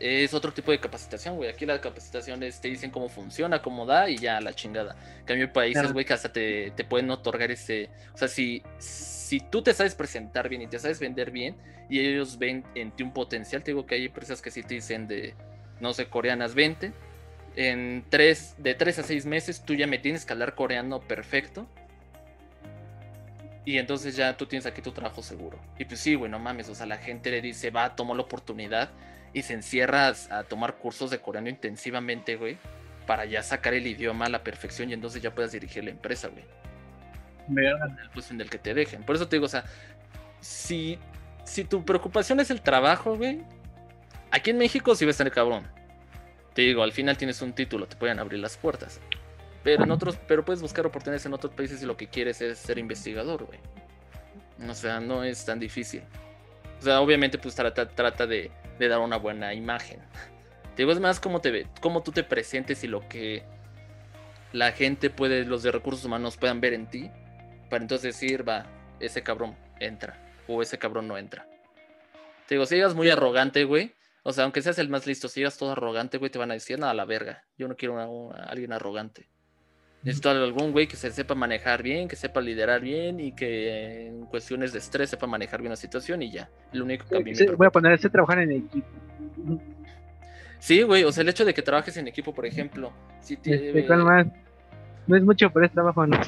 Es 0.00 0.34
otro 0.34 0.52
tipo 0.52 0.72
de 0.72 0.80
capacitación, 0.80 1.36
güey. 1.36 1.48
Aquí 1.48 1.66
la 1.66 1.80
capacitación 1.80 2.42
es, 2.42 2.60
te 2.60 2.68
dicen 2.68 2.90
cómo 2.90 3.08
funciona, 3.08 3.62
cómo 3.62 3.86
da 3.86 4.10
y 4.10 4.16
ya 4.16 4.40
la 4.40 4.52
chingada. 4.52 4.96
En 5.20 5.24
cambio, 5.24 5.52
países, 5.52 5.92
güey, 5.92 6.04
que 6.04 6.12
hasta 6.12 6.32
te, 6.32 6.72
te, 6.72 6.84
pueden 6.84 7.10
otorgar 7.10 7.50
ese. 7.50 7.90
O 8.12 8.18
sea, 8.18 8.28
si, 8.28 8.62
si 8.78 9.40
tú 9.40 9.62
te 9.62 9.72
sabes 9.72 9.94
presentar 9.94 10.48
bien 10.48 10.62
y 10.62 10.66
te 10.66 10.78
sabes 10.78 10.98
vender 10.98 11.30
bien 11.30 11.56
y 11.88 12.00
ellos 12.00 12.38
ven 12.38 12.64
en 12.74 12.90
ti 12.90 13.02
un 13.02 13.12
potencial, 13.12 13.62
te 13.62 13.70
digo 13.70 13.86
que 13.86 13.94
hay 13.94 14.06
empresas 14.06 14.42
que 14.42 14.50
sí 14.50 14.62
te 14.62 14.74
dicen 14.74 15.06
de, 15.06 15.34
no 15.80 15.92
sé, 15.92 16.06
coreanas 16.06 16.54
20. 16.54 16.92
En 17.56 18.04
tres, 18.10 18.56
de 18.58 18.74
3 18.74 18.98
a 18.98 19.02
6 19.04 19.26
meses 19.26 19.64
tú 19.64 19.74
ya 19.74 19.86
me 19.86 19.98
tienes 19.98 20.24
que 20.24 20.32
hablar 20.32 20.54
coreano 20.56 21.00
perfecto. 21.00 21.68
Y 23.64 23.78
entonces 23.78 24.16
ya 24.16 24.36
tú 24.36 24.46
tienes 24.46 24.66
aquí 24.66 24.82
tu 24.82 24.92
trabajo 24.92 25.22
seguro. 25.22 25.58
Y 25.78 25.84
pues 25.84 26.00
sí, 26.00 26.16
güey, 26.16 26.30
no 26.30 26.38
mames. 26.38 26.68
O 26.68 26.74
sea, 26.74 26.84
la 26.84 26.98
gente 26.98 27.30
le 27.30 27.40
dice, 27.40 27.70
va, 27.70 27.96
tomó 27.96 28.14
la 28.14 28.22
oportunidad 28.22 28.90
y 29.34 29.42
se 29.42 29.52
encierra 29.52 30.14
a, 30.30 30.44
tomar 30.44 30.76
cursos 30.76 31.10
de 31.10 31.18
coreano 31.18 31.48
intensivamente, 31.48 32.36
güey, 32.36 32.56
para 33.06 33.24
ya 33.26 33.42
sacar 33.42 33.74
el 33.74 33.86
idioma 33.86 34.26
a 34.26 34.28
la 34.30 34.44
perfección 34.44 34.88
y 34.88 34.94
entonces 34.94 35.20
ya 35.20 35.34
puedas 35.34 35.52
dirigir 35.52 35.84
la 35.84 35.90
empresa, 35.90 36.28
güey. 36.28 36.44
El 37.48 38.10
puesto 38.10 38.32
en 38.32 38.40
el 38.40 38.48
que 38.48 38.58
te 38.58 38.72
dejen. 38.72 39.02
Por 39.02 39.16
eso 39.16 39.28
te 39.28 39.36
digo, 39.36 39.46
o 39.46 39.50
sea, 39.50 39.64
si, 40.40 40.98
si 41.44 41.64
tu 41.64 41.84
preocupación 41.84 42.40
es 42.40 42.50
el 42.50 42.62
trabajo, 42.62 43.16
güey, 43.16 43.42
aquí 44.30 44.50
en 44.50 44.58
México 44.58 44.94
sí 44.94 45.04
ves 45.04 45.20
a 45.20 45.28
cabrón. 45.28 45.66
Te 46.54 46.62
digo, 46.62 46.84
al 46.84 46.92
final 46.92 47.18
tienes 47.18 47.42
un 47.42 47.52
título, 47.52 47.86
te 47.86 47.96
pueden 47.96 48.20
abrir 48.20 48.38
las 48.38 48.56
puertas. 48.56 49.00
Pero 49.64 49.82
en 49.82 49.90
otros, 49.90 50.16
pero 50.28 50.44
puedes 50.44 50.62
buscar 50.62 50.86
oportunidades 50.86 51.26
en 51.26 51.34
otros 51.34 51.52
países 51.52 51.80
si 51.80 51.86
lo 51.86 51.96
que 51.96 52.06
quieres 52.06 52.40
es 52.40 52.58
ser 52.58 52.78
investigador, 52.78 53.44
güey. 53.44 53.58
O 54.68 54.74
sea, 54.74 55.00
no 55.00 55.24
es 55.24 55.44
tan 55.44 55.58
difícil. 55.58 56.02
O 56.78 56.82
sea, 56.84 57.00
obviamente, 57.00 57.38
pues 57.38 57.54
trata, 57.56 57.88
trata 57.88 58.26
de, 58.26 58.52
de 58.78 58.88
dar 58.88 59.00
una 59.00 59.16
buena 59.16 59.54
imagen. 59.54 60.00
Te 60.74 60.82
digo, 60.82 60.92
es 60.92 61.00
más 61.00 61.20
cómo, 61.20 61.40
te 61.40 61.50
ve, 61.50 61.66
cómo 61.80 62.02
tú 62.02 62.12
te 62.12 62.24
presentes 62.24 62.82
y 62.84 62.88
lo 62.88 63.08
que 63.08 63.44
la 64.52 64.72
gente 64.72 65.10
puede, 65.10 65.44
los 65.44 65.62
de 65.62 65.72
recursos 65.72 66.04
humanos 66.04 66.36
puedan 66.36 66.60
ver 66.60 66.74
en 66.74 66.88
ti, 66.88 67.10
para 67.70 67.82
entonces 67.82 68.14
decir, 68.14 68.48
va, 68.48 68.66
ese 69.00 69.22
cabrón 69.22 69.56
entra, 69.80 70.16
o 70.48 70.62
ese 70.62 70.78
cabrón 70.78 71.08
no 71.08 71.18
entra. 71.18 71.48
Te 72.46 72.54
digo, 72.54 72.66
si 72.66 72.76
llegas 72.76 72.94
muy 72.94 73.08
arrogante, 73.10 73.64
güey, 73.64 73.94
o 74.22 74.32
sea, 74.32 74.44
aunque 74.44 74.62
seas 74.62 74.78
el 74.78 74.88
más 74.88 75.06
listo, 75.06 75.28
si 75.28 75.40
llegas 75.40 75.58
todo 75.58 75.72
arrogante, 75.72 76.18
güey, 76.18 76.30
te 76.30 76.38
van 76.38 76.50
a 76.50 76.54
decir, 76.54 76.78
nada, 76.78 76.92
a 76.92 76.94
la 76.94 77.04
verga, 77.04 77.44
yo 77.56 77.68
no 77.68 77.76
quiero 77.76 77.98
a, 77.98 78.36
alguien 78.44 78.72
arrogante. 78.72 79.28
Necesito 80.04 80.28
algún 80.28 80.72
güey 80.72 80.86
que 80.86 80.96
se 80.96 81.10
sepa 81.10 81.34
manejar 81.34 81.82
bien, 81.82 82.08
que 82.08 82.16
sepa 82.16 82.42
liderar 82.42 82.82
bien 82.82 83.20
y 83.20 83.32
que 83.32 84.08
en 84.08 84.26
cuestiones 84.26 84.74
de 84.74 84.78
estrés 84.78 85.08
sepa 85.08 85.26
manejar 85.26 85.62
bien 85.62 85.70
la 85.70 85.76
situación 85.76 86.20
y 86.20 86.30
ya. 86.30 86.50
Lo 86.72 86.84
único 86.84 87.06
que 87.08 87.54
Voy 87.56 87.66
a 87.66 87.70
poner 87.70 87.92
ese 87.92 88.10
trabajar 88.10 88.40
en 88.40 88.52
equipo. 88.52 88.86
Sí, 90.58 90.82
güey, 90.82 91.04
o 91.04 91.12
sea, 91.12 91.22
el 91.22 91.30
hecho 91.30 91.46
de 91.46 91.54
que 91.54 91.62
trabajes 91.62 91.96
en 91.96 92.06
equipo, 92.06 92.34
por 92.34 92.44
ejemplo. 92.44 92.92
Si 93.20 93.34
este, 93.34 93.86
No 95.06 95.16
es 95.16 95.22
mucho, 95.22 95.48
pero 95.50 95.64
es 95.64 95.72
trabajo 95.72 96.06
no. 96.06 96.20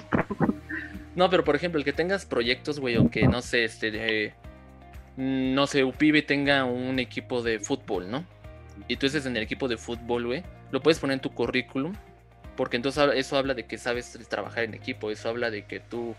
no, 1.15 1.29
pero 1.29 1.45
por 1.45 1.55
ejemplo, 1.55 1.79
el 1.79 1.85
que 1.85 1.93
tengas 1.93 2.25
proyectos, 2.25 2.81
güey, 2.81 2.97
o 2.97 3.11
que 3.11 3.29
no 3.29 3.43
sé, 3.43 3.65
este, 3.65 3.91
de, 3.91 4.33
no 5.19 5.67
sé, 5.67 5.85
UPIBE 5.85 6.23
tenga 6.23 6.65
un 6.65 6.99
equipo 6.99 7.43
de 7.43 7.61
fútbol, 7.61 8.11
¿no? 8.11 8.25
Y 8.89 8.97
tú 8.97 9.05
estés 9.05 9.27
en 9.27 9.37
el 9.37 9.43
equipo 9.43 9.69
de 9.69 9.77
fútbol, 9.77 10.25
güey, 10.25 10.45
lo 10.71 10.81
puedes 10.81 10.99
poner 10.99 11.15
en 11.15 11.21
tu 11.21 11.31
currículum 11.35 11.95
porque 12.57 12.77
entonces 12.77 13.09
eso 13.14 13.37
habla 13.37 13.55
de 13.55 13.66
que 13.66 13.79
sabes 13.79 14.19
trabajar 14.29 14.64
en 14.64 14.75
equipo, 14.75 15.11
eso 15.11 15.29
habla 15.29 15.51
de 15.51 15.66
que 15.66 15.81
tú 15.81 16.14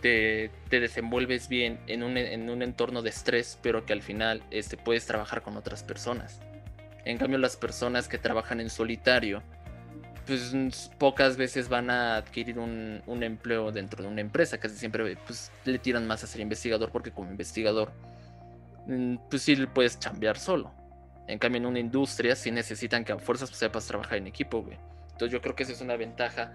te, 0.00 0.50
desenvuelves 0.70 1.48
bien 1.48 1.80
en 1.86 2.02
un, 2.02 2.16
en 2.16 2.50
un, 2.50 2.62
entorno 2.62 3.02
de 3.02 3.10
estrés, 3.10 3.58
pero 3.62 3.84
que 3.84 3.92
al 3.92 4.02
final 4.02 4.42
este, 4.50 4.76
puedes 4.76 5.06
trabajar 5.06 5.42
con 5.42 5.56
otras 5.56 5.82
personas. 5.82 6.40
En 7.04 7.18
cambio, 7.18 7.38
las 7.38 7.56
personas 7.56 8.08
que 8.08 8.18
trabajan 8.18 8.60
en 8.60 8.70
solitario, 8.70 9.42
pues 10.26 10.90
pocas 10.98 11.36
veces 11.36 11.68
van 11.68 11.90
a 11.90 12.16
adquirir 12.16 12.58
un, 12.58 13.02
un 13.06 13.22
empleo 13.22 13.72
dentro 13.72 14.02
de 14.02 14.08
una 14.08 14.20
empresa, 14.20 14.58
casi 14.58 14.76
siempre 14.76 15.16
pues, 15.26 15.50
le 15.64 15.78
tiran 15.78 16.06
más 16.06 16.22
a 16.22 16.26
ser 16.26 16.40
investigador, 16.40 16.90
porque 16.90 17.10
como 17.10 17.30
investigador, 17.30 17.92
mm, 18.86 19.16
pues 19.30 19.42
sí 19.42 19.56
puedes 19.66 19.98
chambear 19.98 20.38
solo. 20.38 20.72
En 21.26 21.38
cambio, 21.38 21.60
en 21.60 21.66
una 21.66 21.78
industria 21.78 22.34
sí 22.36 22.50
necesitan 22.50 23.04
que 23.04 23.12
a 23.12 23.18
fuerzas 23.18 23.50
sepas 23.50 23.86
trabajar 23.86 24.18
en 24.18 24.26
equipo, 24.26 24.62
güey. 24.62 24.78
Entonces 25.18 25.32
yo 25.32 25.42
creo 25.42 25.56
que 25.56 25.64
esa 25.64 25.72
es 25.72 25.80
una 25.80 25.96
ventaja 25.96 26.52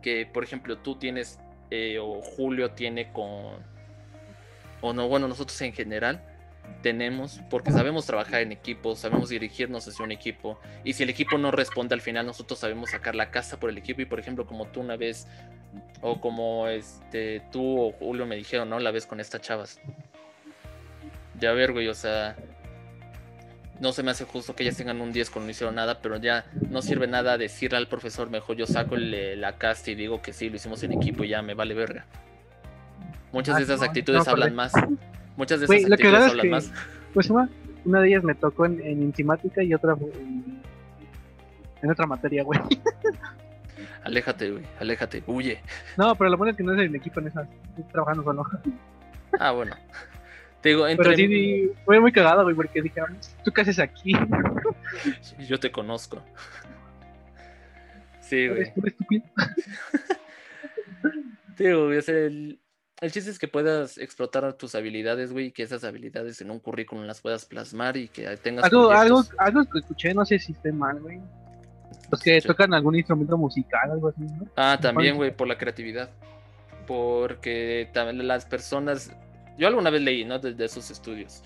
que, 0.00 0.24
por 0.24 0.42
ejemplo, 0.42 0.78
tú 0.78 0.96
tienes 0.96 1.38
eh, 1.70 1.98
o 1.98 2.22
Julio 2.22 2.70
tiene 2.70 3.12
con, 3.12 3.58
o 4.80 4.94
no, 4.94 5.06
bueno, 5.06 5.28
nosotros 5.28 5.60
en 5.60 5.74
general 5.74 6.22
tenemos, 6.80 7.42
porque 7.50 7.72
sabemos 7.72 8.06
trabajar 8.06 8.40
en 8.40 8.52
equipo, 8.52 8.96
sabemos 8.96 9.28
dirigirnos 9.28 9.86
hacia 9.86 10.02
un 10.02 10.12
equipo, 10.12 10.58
y 10.82 10.94
si 10.94 11.02
el 11.02 11.10
equipo 11.10 11.36
no 11.36 11.50
responde 11.50 11.94
al 11.94 12.00
final, 12.00 12.24
nosotros 12.24 12.58
sabemos 12.58 12.92
sacar 12.92 13.14
la 13.14 13.30
casa 13.30 13.60
por 13.60 13.68
el 13.68 13.76
equipo, 13.76 14.00
y 14.00 14.06
por 14.06 14.18
ejemplo, 14.18 14.46
como 14.46 14.66
tú 14.68 14.80
una 14.80 14.96
vez, 14.96 15.28
o 16.00 16.18
como 16.18 16.68
este, 16.68 17.42
tú 17.52 17.82
o 17.82 17.92
Julio 17.92 18.24
me 18.24 18.36
dijeron, 18.36 18.70
¿no? 18.70 18.78
La 18.78 18.92
vez 18.92 19.06
con 19.06 19.20
estas 19.20 19.42
chavas. 19.42 19.78
Ya 21.38 21.52
ver, 21.52 21.72
güey, 21.72 21.88
o 21.88 21.94
sea, 21.94 22.34
no 23.80 23.92
se 23.92 24.02
me 24.02 24.10
hace 24.10 24.24
justo 24.24 24.54
que 24.54 24.62
ellas 24.62 24.76
tengan 24.76 25.00
un 25.00 25.12
10 25.12 25.30
cuando 25.30 25.46
no 25.46 25.50
hicieron 25.50 25.74
nada, 25.74 26.00
pero 26.00 26.16
ya 26.16 26.46
no 26.70 26.82
sirve 26.82 27.06
nada 27.06 27.38
decirle 27.38 27.78
al 27.78 27.88
profesor, 27.88 28.30
mejor 28.30 28.56
yo 28.56 28.66
saco 28.66 28.96
la 28.96 29.58
cast 29.58 29.88
y 29.88 29.94
digo 29.94 30.22
que 30.22 30.32
sí, 30.32 30.48
lo 30.48 30.56
hicimos 30.56 30.82
en 30.82 30.92
equipo 30.92 31.24
y 31.24 31.28
ya 31.28 31.42
me 31.42 31.54
vale 31.54 31.74
verga. 31.74 32.06
Muchas 33.32 33.56
de 33.58 33.62
esas 33.64 33.82
actitudes 33.82 34.26
hablan 34.28 34.54
más. 34.54 34.72
Muchas 35.36 35.60
de 35.60 35.66
esas 35.66 35.92
actitudes 35.92 36.30
hablan 36.30 36.50
más. 36.50 36.72
Pues 37.12 37.30
una, 37.30 37.48
de 37.84 38.08
ellas 38.08 38.24
me 38.24 38.34
tocó 38.34 38.66
en, 38.66 38.80
en 38.80 39.14
y 39.16 39.74
otra 39.74 39.92
en, 39.92 40.62
en 41.82 41.90
otra 41.90 42.06
materia, 42.06 42.42
güey. 42.42 42.60
Aléjate, 44.04 44.52
güey, 44.52 44.64
aléjate, 44.78 45.24
huye. 45.26 45.60
No, 45.96 46.14
pero 46.14 46.30
lo 46.30 46.36
bueno 46.36 46.52
es 46.52 46.56
que 46.56 46.62
no 46.62 46.72
es 46.74 46.78
el 46.78 46.94
equipo 46.94 47.18
en 47.18 47.26
esas, 47.26 47.48
estoy 47.70 47.82
trabajando 47.90 48.22
solo. 48.22 48.46
Ah, 49.40 49.50
bueno. 49.50 49.74
Pero 50.74 51.14
sí, 51.14 51.70
fue 51.84 52.00
muy 52.00 52.12
cagado, 52.12 52.42
güey, 52.42 52.56
porque 52.56 52.82
dije, 52.82 53.00
¿tú 53.44 53.52
qué 53.52 53.60
haces 53.60 53.78
aquí? 53.78 54.12
Yo 55.48 55.60
te 55.60 55.70
conozco. 55.70 56.22
Sí, 58.20 58.48
güey. 58.48 58.72
Digo, 61.58 61.92
el, 61.92 62.60
el 63.00 63.12
chiste 63.12 63.30
es 63.30 63.38
que 63.38 63.48
puedas 63.48 63.98
explotar 63.98 64.52
tus 64.54 64.74
habilidades, 64.74 65.32
güey, 65.32 65.46
y 65.46 65.52
que 65.52 65.62
esas 65.62 65.84
habilidades 65.84 66.40
en 66.40 66.50
un 66.50 66.58
currículum 66.58 67.04
las 67.04 67.20
puedas 67.20 67.46
plasmar 67.46 67.96
y 67.96 68.08
que 68.08 68.36
tengas. 68.38 68.64
Algo, 68.64 68.90
algo, 68.90 69.24
algo 69.38 69.64
que 69.64 69.78
escuché, 69.78 70.12
no 70.12 70.26
sé 70.26 70.38
si 70.38 70.52
esté 70.52 70.72
mal, 70.72 71.00
güey. 71.00 71.20
Los 72.10 72.20
que 72.20 72.40
tocan 72.40 72.74
algún 72.74 72.96
instrumento 72.96 73.36
musical, 73.36 73.90
algo 73.90 74.08
así, 74.08 74.22
¿no? 74.22 74.46
Ah, 74.56 74.78
también, 74.80 75.16
güey, 75.16 75.34
por 75.34 75.48
la 75.48 75.56
creatividad. 75.56 76.10
Porque 76.86 77.88
también 77.92 78.28
las 78.28 78.44
personas 78.44 79.10
yo 79.58 79.68
alguna 79.68 79.90
vez 79.90 80.02
leí, 80.02 80.24
¿no? 80.24 80.38
De, 80.38 80.64
esos 80.64 80.90
estudios. 80.90 81.42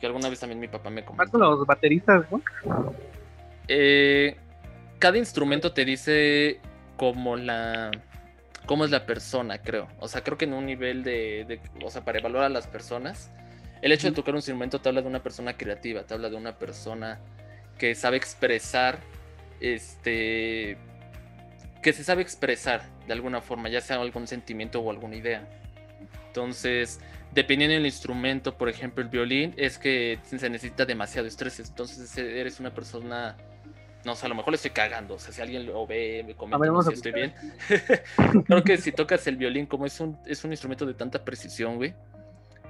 Que 0.00 0.06
alguna 0.06 0.28
vez 0.28 0.40
también 0.40 0.60
mi 0.60 0.68
papá 0.68 0.90
me 0.90 1.04
comentó. 1.04 1.32
con 1.32 1.40
los 1.40 1.66
bateristas, 1.66 2.24
¿no? 2.30 2.40
Eh, 3.66 4.36
cada 4.98 5.18
instrumento 5.18 5.72
te 5.72 5.84
dice 5.84 6.60
como 6.96 7.36
la 7.36 7.90
cómo 8.68 8.84
es 8.84 8.90
la 8.90 9.06
persona, 9.06 9.58
creo. 9.58 9.88
O 9.98 10.08
sea, 10.08 10.22
creo 10.22 10.36
que 10.36 10.44
en 10.44 10.52
un 10.52 10.66
nivel 10.66 11.02
de, 11.02 11.60
o 11.82 11.90
sea, 11.90 12.04
para 12.04 12.18
evaluar 12.18 12.44
a 12.44 12.48
las 12.50 12.66
personas, 12.66 13.30
el 13.80 13.92
hecho 13.92 14.08
de 14.08 14.14
tocar 14.14 14.34
un 14.34 14.38
instrumento 14.38 14.80
te 14.80 14.88
habla 14.90 15.00
de 15.00 15.08
una 15.08 15.22
persona 15.22 15.56
creativa, 15.56 16.02
te 16.02 16.14
habla 16.14 16.28
de 16.28 16.36
una 16.36 16.58
persona 16.58 17.18
que 17.78 17.94
sabe 17.94 18.18
expresar, 18.18 18.98
este, 19.60 20.76
que 21.82 21.92
se 21.94 22.04
sabe 22.04 22.20
expresar 22.22 22.82
de 23.06 23.12
alguna 23.14 23.40
forma, 23.40 23.70
ya 23.70 23.80
sea 23.80 24.00
algún 24.00 24.26
sentimiento 24.26 24.80
o 24.80 24.90
alguna 24.90 25.16
idea. 25.16 25.48
Entonces, 26.38 27.00
dependiendo 27.32 27.74
del 27.74 27.84
instrumento, 27.84 28.56
por 28.56 28.68
ejemplo 28.68 29.02
el 29.02 29.10
violín, 29.10 29.54
es 29.56 29.76
que 29.76 30.20
se 30.22 30.48
necesita 30.48 30.86
demasiado 30.86 31.26
estrés. 31.26 31.58
Entonces 31.58 32.16
eres 32.16 32.60
una 32.60 32.72
persona, 32.72 33.36
no 34.04 34.14
sé, 34.14 34.26
a 34.26 34.28
lo 34.28 34.36
mejor 34.36 34.52
le 34.52 34.56
estoy 34.56 34.70
cagando. 34.70 35.14
O 35.14 35.18
sea, 35.18 35.32
si 35.32 35.42
alguien 35.42 35.66
lo 35.66 35.84
ve, 35.84 36.22
me 36.24 36.34
comenta 36.36 36.82
si 36.84 36.94
estoy 36.94 37.10
bien. 37.10 37.34
Creo 38.46 38.62
que 38.62 38.76
si 38.76 38.92
tocas 38.92 39.26
el 39.26 39.36
violín, 39.36 39.66
como 39.66 39.84
es 39.84 39.98
un, 39.98 40.16
es 40.26 40.44
un 40.44 40.52
instrumento 40.52 40.86
de 40.86 40.94
tanta 40.94 41.24
precisión, 41.24 41.74
güey, 41.74 41.92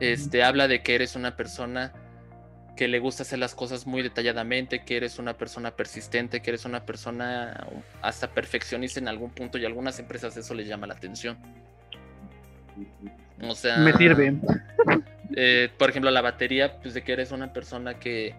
este, 0.00 0.42
habla 0.42 0.66
de 0.66 0.82
que 0.82 0.94
eres 0.94 1.14
una 1.14 1.36
persona 1.36 1.92
que 2.74 2.88
le 2.88 3.00
gusta 3.00 3.24
hacer 3.24 3.38
las 3.38 3.54
cosas 3.54 3.86
muy 3.86 4.00
detalladamente, 4.00 4.82
que 4.82 4.96
eres 4.96 5.18
una 5.18 5.36
persona 5.36 5.72
persistente, 5.76 6.40
que 6.40 6.52
eres 6.52 6.64
una 6.64 6.86
persona 6.86 7.66
hasta 8.00 8.30
perfeccionista 8.30 8.98
en 8.98 9.08
algún 9.08 9.28
punto 9.28 9.58
y 9.58 9.64
a 9.64 9.66
algunas 9.66 9.98
empresas 9.98 10.34
eso 10.38 10.54
les 10.54 10.66
llama 10.66 10.86
la 10.86 10.94
atención. 10.94 11.36
O 13.42 13.54
sea. 13.54 13.78
Me 13.78 13.92
sirve. 13.92 14.34
Eh, 15.36 15.68
por 15.78 15.90
ejemplo, 15.90 16.10
la 16.10 16.22
batería, 16.22 16.78
pues 16.80 16.94
de 16.94 17.02
que 17.02 17.12
eres 17.12 17.32
una 17.32 17.52
persona 17.52 17.94
que 17.98 18.34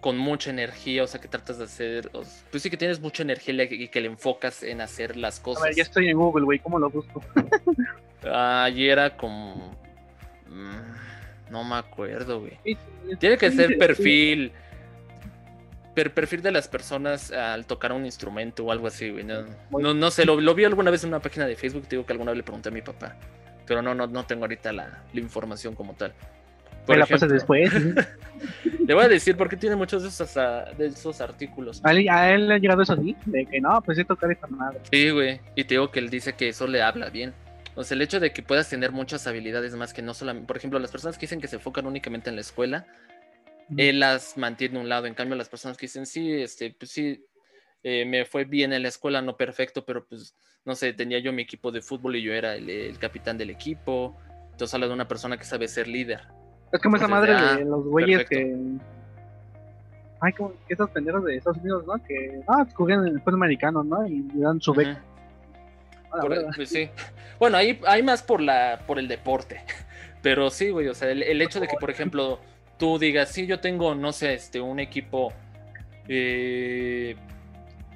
con 0.00 0.16
mucha 0.18 0.50
energía, 0.50 1.02
o 1.02 1.06
sea, 1.08 1.20
que 1.20 1.26
tratas 1.26 1.58
de 1.58 1.64
hacer, 1.64 2.10
pues 2.12 2.62
sí 2.62 2.70
que 2.70 2.76
tienes 2.76 3.00
mucha 3.00 3.24
energía 3.24 3.64
y 3.64 3.88
que 3.88 4.00
le 4.00 4.06
enfocas 4.06 4.62
en 4.62 4.80
hacer 4.80 5.16
las 5.16 5.40
cosas. 5.40 5.64
A 5.64 5.66
ver, 5.66 5.74
ya 5.74 5.82
estoy 5.82 6.08
en 6.08 6.16
Google, 6.16 6.44
güey, 6.44 6.58
¿cómo 6.60 6.78
lo 6.78 6.90
busco? 6.90 7.20
y 8.74 8.86
era 8.88 9.16
como... 9.16 9.76
Mm, 10.48 11.50
no 11.52 11.64
me 11.64 11.74
acuerdo, 11.74 12.40
güey. 12.40 12.58
Tiene 13.18 13.36
que 13.36 13.50
ser 13.50 13.76
perfil... 13.78 14.52
per- 15.94 16.14
perfil 16.14 16.40
de 16.42 16.52
las 16.52 16.68
personas 16.68 17.32
al 17.32 17.66
tocar 17.66 17.92
un 17.92 18.04
instrumento 18.04 18.64
o 18.64 18.70
algo 18.70 18.86
así, 18.86 19.10
güey. 19.10 19.24
No, 19.24 19.44
no, 19.72 19.92
no 19.92 20.10
sé, 20.12 20.24
lo, 20.24 20.40
lo 20.40 20.54
vi 20.54 20.64
alguna 20.64 20.92
vez 20.92 21.02
en 21.02 21.08
una 21.08 21.20
página 21.20 21.46
de 21.46 21.56
Facebook, 21.56 21.82
te 21.88 21.96
digo 21.96 22.06
que 22.06 22.12
alguna 22.12 22.30
vez 22.30 22.36
le 22.38 22.44
pregunté 22.44 22.68
a 22.68 22.72
mi 22.72 22.82
papá. 22.82 23.16
Pero 23.66 23.82
no, 23.82 23.94
no, 23.94 24.06
no 24.06 24.24
tengo 24.24 24.44
ahorita 24.44 24.72
la, 24.72 25.02
la 25.12 25.20
información 25.20 25.74
como 25.74 25.94
tal. 25.94 26.12
Me 26.12 26.86
Por 26.86 26.98
la 26.98 27.06
pasas 27.06 27.30
después. 27.30 27.72
Le 28.86 28.94
voy 28.94 29.04
a 29.04 29.08
decir 29.08 29.36
porque 29.36 29.56
tiene 29.56 29.74
muchos 29.74 30.02
de 30.02 30.08
esos, 30.08 30.36
ah, 30.36 30.66
de 30.78 30.86
esos 30.86 31.20
artículos. 31.20 31.80
a, 31.84 31.90
él, 31.90 32.08
a 32.08 32.32
él 32.32 32.48
le 32.48 32.54
ha 32.54 32.58
llegado 32.58 32.82
eso 32.82 32.92
así, 32.92 33.16
de 33.26 33.44
que 33.46 33.60
no, 33.60 33.80
pues 33.82 33.98
sí 33.98 34.04
tocar 34.04 34.30
esta 34.30 34.46
madre. 34.46 34.80
Sí, 34.90 35.10
güey. 35.10 35.40
Y 35.56 35.64
te 35.64 35.74
digo 35.74 35.90
que 35.90 35.98
él 35.98 36.10
dice 36.10 36.34
que 36.34 36.48
eso 36.48 36.66
le 36.68 36.82
habla 36.82 37.10
bien. 37.10 37.34
O 37.74 37.82
sea, 37.82 37.96
el 37.96 38.02
hecho 38.02 38.20
de 38.20 38.32
que 38.32 38.42
puedas 38.42 38.70
tener 38.70 38.92
muchas 38.92 39.26
habilidades 39.26 39.74
más 39.74 39.92
que 39.92 40.00
no 40.00 40.14
solamente, 40.14 40.46
por 40.46 40.56
ejemplo, 40.56 40.78
las 40.78 40.90
personas 40.90 41.18
que 41.18 41.22
dicen 41.22 41.40
que 41.40 41.48
se 41.48 41.56
enfocan 41.56 41.86
únicamente 41.86 42.30
en 42.30 42.36
la 42.36 42.40
escuela, 42.40 42.86
él 43.76 44.00
las 44.00 44.38
mantiene 44.38 44.78
a 44.78 44.82
un 44.82 44.88
lado. 44.88 45.06
En 45.06 45.14
cambio, 45.14 45.36
las 45.36 45.48
personas 45.48 45.76
que 45.76 45.86
dicen, 45.86 46.06
sí, 46.06 46.32
este, 46.32 46.74
pues 46.78 46.90
sí, 46.90 47.24
eh, 47.88 48.04
me 48.04 48.24
fue 48.24 48.44
bien 48.44 48.72
en 48.72 48.82
la 48.82 48.88
escuela, 48.88 49.22
no 49.22 49.36
perfecto, 49.36 49.84
pero 49.84 50.04
pues, 50.04 50.34
no 50.64 50.74
sé, 50.74 50.92
tenía 50.92 51.20
yo 51.20 51.32
mi 51.32 51.42
equipo 51.42 51.70
de 51.70 51.80
fútbol 51.80 52.16
y 52.16 52.22
yo 52.22 52.32
era 52.32 52.56
el, 52.56 52.68
el 52.68 52.98
capitán 52.98 53.38
del 53.38 53.48
equipo. 53.48 54.16
Entonces 54.50 54.74
habla 54.74 54.88
de 54.88 54.92
una 54.92 55.06
persona 55.06 55.36
que 55.36 55.44
sabe 55.44 55.68
ser 55.68 55.86
líder. 55.86 56.22
Es 56.72 56.82
como 56.82 56.96
esa 56.96 57.06
madre 57.06 57.34
ah, 57.36 57.58
de 57.58 57.64
los 57.64 57.84
güeyes 57.84 58.24
perfecto. 58.24 58.44
que. 58.44 58.86
Ay, 60.20 60.32
como 60.32 60.52
que 60.66 60.74
esos 60.74 60.90
pendejos 60.90 61.24
de 61.26 61.36
Estados 61.36 61.58
Unidos, 61.58 61.86
¿no? 61.86 61.94
Que. 62.02 62.40
Ah, 62.48 62.66
juegan 62.74 63.06
en 63.06 63.14
el 63.14 63.20
fútbol 63.20 63.34
americano, 63.34 63.84
¿no? 63.84 64.04
Y 64.04 64.22
le 64.34 64.40
dan 64.40 64.60
su 64.60 64.74
beca. 64.74 65.00
Por- 66.10 66.56
pues 66.56 66.68
sí. 66.68 66.90
Bueno, 67.38 67.56
ahí 67.56 67.78
hay 67.86 68.02
más 68.02 68.20
por 68.20 68.40
la 68.40 68.80
por 68.84 68.98
el 68.98 69.06
deporte. 69.06 69.60
Pero 70.22 70.50
sí, 70.50 70.70
güey, 70.70 70.88
o 70.88 70.94
sea, 70.94 71.08
el, 71.12 71.22
el 71.22 71.40
hecho 71.40 71.60
de 71.60 71.68
que, 71.68 71.76
por 71.76 71.90
ejemplo, 71.90 72.40
tú 72.78 72.98
digas, 72.98 73.28
sí, 73.28 73.46
yo 73.46 73.60
tengo, 73.60 73.94
no 73.94 74.12
sé, 74.12 74.34
este, 74.34 74.60
un 74.60 74.80
equipo 74.80 75.32
eh, 76.08 77.14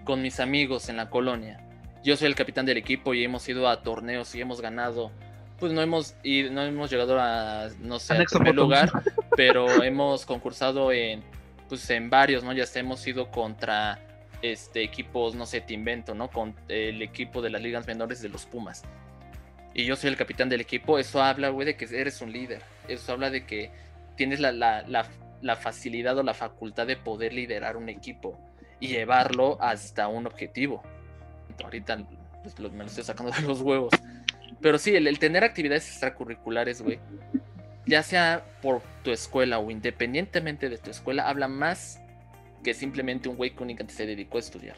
con 0.05 0.23
mis 0.23 0.41
amigos 0.41 0.89
en 0.89 0.97
la 0.97 1.11
colonia. 1.11 1.61
Yo 2.03 2.17
soy 2.17 2.29
el 2.29 2.35
capitán 2.35 2.67
del 2.67 2.79
equipo 2.79 3.15
y 3.15 3.25
hemos 3.25 3.49
ido 3.49 3.69
a 3.69 3.83
torneos 3.83 4.35
y 4.35 4.41
hemos 4.41 4.61
ganado. 4.61 5.13
Pues 5.59 5.73
no 5.73 5.83
hemos, 5.83 6.15
y 6.23 6.45
no 6.45 6.63
hemos 6.63 6.91
llegado 6.91 7.21
a, 7.21 7.69
no 7.81 7.99
sé, 7.99 8.15
al 8.15 8.25
primer 8.25 8.55
lugar, 8.55 8.91
pero 9.37 9.83
hemos 9.83 10.25
concursado 10.25 10.91
en, 10.91 11.23
pues 11.69 11.89
en 11.91 12.09
varios, 12.09 12.43
¿no? 12.43 12.55
Ya 12.55 12.65
hemos 12.75 13.07
ido 13.07 13.31
contra 13.31 13.99
este 14.41 14.83
equipos, 14.83 15.35
no 15.35 15.45
sé, 15.45 15.61
te 15.61 15.75
invento, 15.75 16.15
¿no? 16.15 16.31
Con 16.31 16.55
el 16.69 17.03
equipo 17.03 17.43
de 17.43 17.51
las 17.51 17.61
ligas 17.61 17.87
menores 17.87 18.23
de 18.23 18.31
los 18.31 18.47
Pumas. 18.47 18.83
Y 19.75 19.85
yo 19.85 19.97
soy 19.97 20.09
el 20.09 20.17
capitán 20.17 20.49
del 20.49 20.63
equipo, 20.63 20.99
eso 20.99 21.23
habla, 21.23 21.51
güey, 21.51 21.67
de 21.67 21.77
que 21.77 21.85
eres 21.95 22.23
un 22.23 22.33
líder. 22.33 22.63
Eso 22.89 23.13
habla 23.13 23.29
de 23.29 23.45
que 23.45 23.71
tienes 24.17 24.41
la, 24.41 24.53
la, 24.53 24.83
la, 24.89 25.07
la 25.43 25.57
facilidad 25.57 26.17
o 26.17 26.23
la 26.23 26.35
facultad 26.35 26.87
de 26.87 26.97
poder 26.97 27.35
liderar 27.35 27.77
un 27.77 27.91
equipo 27.91 28.39
y 28.81 28.89
llevarlo 28.89 29.59
hasta 29.63 30.09
un 30.09 30.27
objetivo. 30.27 30.83
Ahorita 31.63 31.99
pues, 32.43 32.59
lo- 32.59 32.71
me 32.71 32.79
lo 32.79 32.87
estoy 32.87 33.05
sacando 33.05 33.31
de 33.33 33.43
los 33.43 33.61
huevos. 33.61 33.93
Pero 34.61 34.79
sí, 34.79 34.95
el, 34.97 35.07
el 35.07 35.19
tener 35.19 35.45
actividades 35.45 35.87
extracurriculares, 35.89 36.83
güey, 36.83 36.99
ya 37.87 38.03
sea 38.03 38.43
por 38.63 38.83
tu 39.03 39.11
escuela 39.11 39.59
o 39.59 39.71
independientemente 39.71 40.69
de 40.69 40.79
tu 40.79 40.91
escuela, 40.91 41.29
habla 41.29 41.49
más 41.49 42.01
que 42.65 42.75
simplemente 42.75 43.29
un 43.29 43.37
güey 43.37 43.51
que 43.55 43.63
únicamente 43.63 43.95
se 43.95 44.07
dedicó 44.07 44.37
a 44.37 44.41
estudiar. 44.41 44.77